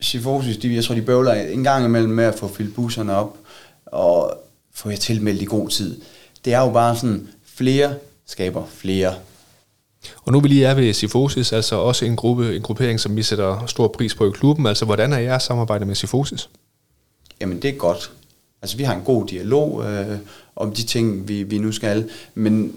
Sifosis, 0.00 0.56
de, 0.56 0.74
jeg 0.74 0.84
tror, 0.84 0.94
de 0.94 1.02
bøvler 1.02 1.32
en 1.32 1.64
gang 1.64 1.84
imellem 1.84 2.12
med 2.12 2.24
at 2.24 2.34
få 2.34 2.48
fyldt 2.48 2.74
busserne 2.74 3.14
op, 3.14 3.38
og 3.86 4.38
få 4.72 4.90
jer 4.90 4.96
tilmeldt 4.96 5.42
i 5.42 5.44
god 5.44 5.68
tid. 5.68 6.00
Det 6.44 6.54
er 6.54 6.60
jo 6.60 6.70
bare 6.70 6.96
sådan, 6.96 7.28
flere 7.44 7.94
skaber 8.26 8.66
flere. 8.66 9.14
Og 10.22 10.32
nu 10.32 10.40
vi 10.40 10.48
lige 10.48 10.64
er 10.64 10.74
ved 10.74 10.92
Sifosis, 10.92 11.52
altså 11.52 11.76
også 11.76 12.04
en, 12.04 12.16
gruppe, 12.16 12.56
en 12.56 12.62
gruppering, 12.62 13.00
som 13.00 13.16
vi 13.16 13.22
sætter 13.22 13.66
stor 13.66 13.88
pris 13.88 14.14
på 14.14 14.26
i 14.26 14.30
klubben. 14.30 14.66
Altså, 14.66 14.84
hvordan 14.84 15.12
er 15.12 15.18
jeres 15.18 15.42
samarbejde 15.42 15.84
med 15.84 15.94
Sifosis? 15.94 16.48
Jamen, 17.40 17.62
det 17.62 17.70
er 17.70 17.74
godt. 17.74 18.10
Altså, 18.62 18.76
vi 18.76 18.82
har 18.82 18.94
en 18.94 19.02
god 19.04 19.26
dialog 19.26 19.84
øh, 19.84 20.18
om 20.56 20.72
de 20.72 20.82
ting, 20.82 21.28
vi, 21.28 21.42
vi 21.42 21.58
nu 21.58 21.72
skal. 21.72 22.10
Men, 22.34 22.72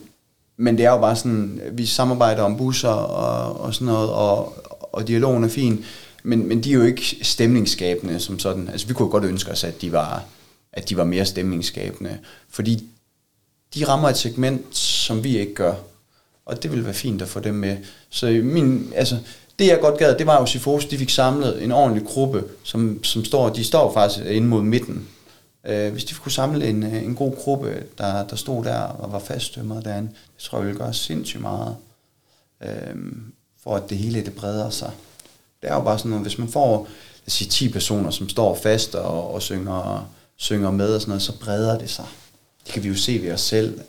men 0.58 0.78
det 0.78 0.86
er 0.86 0.92
jo 0.92 0.98
bare 0.98 1.16
sådan, 1.16 1.62
vi 1.72 1.86
samarbejder 1.86 2.44
om 2.44 2.58
busser 2.58 2.90
og, 2.90 3.62
og 3.62 3.74
sådan 3.74 3.86
noget, 3.86 4.10
og, 4.10 4.54
og 4.94 5.08
dialogen 5.08 5.44
er 5.44 5.48
fin. 5.48 5.86
Men, 6.24 6.48
men 6.48 6.64
de 6.64 6.70
er 6.70 6.74
jo 6.74 6.84
ikke 6.84 7.18
stemningsskabende 7.22 8.20
som 8.20 8.40
sådan. 8.40 8.70
Altså, 8.70 8.88
vi 8.88 8.94
kunne 8.94 9.10
godt 9.10 9.24
ønske 9.24 9.52
os, 9.52 9.64
at 9.64 9.82
de 9.82 9.92
var, 9.92 10.24
at 10.74 10.90
de 10.90 10.98
var 10.98 11.04
mere 11.04 11.26
stemningsskabende. 11.26 12.18
Fordi 12.50 12.84
de 13.76 13.88
rammer 13.88 14.10
et 14.10 14.18
segment, 14.18 14.78
som 14.78 15.24
vi 15.24 15.38
ikke 15.38 15.54
gør. 15.54 15.74
Og 16.48 16.64
det 16.64 16.72
ville 16.72 16.86
være 16.86 16.94
fint 16.94 17.22
at 17.22 17.28
få 17.28 17.40
dem 17.40 17.54
med. 17.54 17.78
Så 18.10 18.42
min, 18.44 18.94
altså, 18.96 19.18
det 19.60 19.68
jeg 19.68 19.80
godt 19.80 19.98
gad, 19.98 20.18
det 20.18 20.28
var 20.28 20.40
jo 20.40 20.46
Sifos, 20.46 20.86
de 20.86 20.98
fik 20.98 21.10
samlet 21.10 21.64
en 21.64 21.72
ordentlig 21.72 22.08
gruppe, 22.08 22.44
som, 22.64 23.04
som 23.04 23.26
står, 23.26 23.50
de 23.50 23.64
står 23.64 23.94
faktisk 23.94 24.26
inde 24.26 24.48
mod 24.48 24.62
midten. 24.62 25.08
Øh, 25.66 25.92
hvis 25.92 26.06
de 26.06 26.14
kunne 26.14 26.32
samle 26.32 26.68
en, 26.68 26.84
øh, 26.84 27.04
en 27.04 27.16
god 27.16 27.36
gruppe, 27.36 27.84
der, 27.98 28.28
der 28.28 28.36
stod 28.36 28.64
der 28.64 28.80
og 28.80 29.12
var 29.12 29.20
faststømmet 29.20 29.86
derinde, 29.86 30.10
det 30.10 30.44
tror 30.44 30.58
jeg 30.58 30.68
ville 30.68 30.80
gøre 30.80 30.94
sindssygt 30.94 31.42
meget, 31.42 31.76
øh, 32.64 32.96
for 33.64 33.76
at 33.76 33.90
det 33.90 33.98
hele 33.98 34.26
det 34.26 34.34
breder 34.34 34.70
sig. 34.70 34.92
Det 35.62 35.70
er 35.70 35.76
jo 35.76 35.82
bare 35.82 35.98
sådan 35.98 36.10
noget, 36.10 36.26
hvis 36.26 36.38
man 36.38 36.48
får 36.48 36.88
lad 37.26 37.32
sige, 37.32 37.50
10 37.50 37.70
personer, 37.70 38.12
som 38.12 38.30
står 38.30 38.56
fast 38.56 38.96
og, 38.96 39.34
og 39.34 39.42
synger, 39.42 40.10
synger 40.36 40.72
med 40.72 40.96
og 40.96 41.02
sådan 41.02 41.10
noget, 41.10 41.22
så 41.22 41.40
breder 41.40 41.78
det 41.78 41.90
sig. 41.90 42.06
Det 42.66 42.74
kan 42.74 42.84
vi 42.84 42.88
jo 42.88 42.96
se 42.96 43.22
ved 43.22 43.32
os 43.32 43.42
selv. 43.42 43.80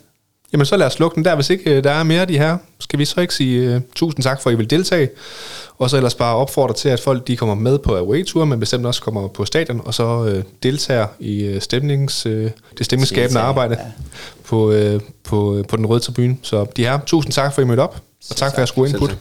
Jamen 0.53 0.65
så 0.65 0.77
lad 0.77 0.87
os 0.87 0.99
lukke 0.99 1.15
den 1.15 1.25
der. 1.25 1.35
Hvis 1.35 1.49
ikke 1.49 1.75
øh, 1.75 1.83
der 1.83 1.91
er 1.91 2.03
mere 2.03 2.21
af 2.21 2.27
de 2.27 2.37
her, 2.37 2.57
skal 2.79 2.99
vi 2.99 3.05
så 3.05 3.21
ikke 3.21 3.33
sige 3.33 3.75
uh, 3.75 3.81
tusind 3.95 4.23
tak 4.23 4.41
for, 4.41 4.49
at 4.49 4.53
I 4.53 4.57
vil 4.57 4.69
deltage. 4.69 5.09
Og 5.77 5.89
så 5.89 5.97
ellers 5.97 6.15
bare 6.15 6.35
opfordre 6.35 6.75
til, 6.75 6.89
at 6.89 6.99
folk 6.99 7.27
de 7.27 7.37
kommer 7.37 7.55
med 7.55 7.79
på 7.79 7.97
away-tour, 7.97 8.45
men 8.45 8.59
bestemt 8.59 8.85
også 8.85 9.01
kommer 9.01 9.27
på 9.27 9.45
stadion, 9.45 9.81
og 9.85 9.93
så 9.93 10.17
uh, 10.17 10.43
deltager 10.63 11.07
i 11.19 11.55
uh, 11.55 11.61
stemnings, 11.61 12.25
uh, 12.25 12.31
det 12.77 12.85
stemningsskabende 12.85 13.41
arbejde 13.41 13.77
ja. 13.79 13.85
på, 14.43 14.71
uh, 14.71 15.01
på, 15.23 15.63
på 15.67 15.77
den 15.77 15.85
røde 15.85 15.99
tribune. 15.99 16.37
Så 16.41 16.65
de 16.77 16.83
her, 16.83 16.99
tusind 17.05 17.33
tak 17.33 17.53
for, 17.53 17.61
at 17.61 17.65
I 17.65 17.67
mødte 17.67 17.81
op, 17.81 17.95
og 18.29 18.35
tak, 18.35 18.37
tak 18.37 18.51
for 18.51 18.59
jeres 18.59 18.71
gode 18.71 18.89
input. 18.89 19.09
Selv 19.09 19.19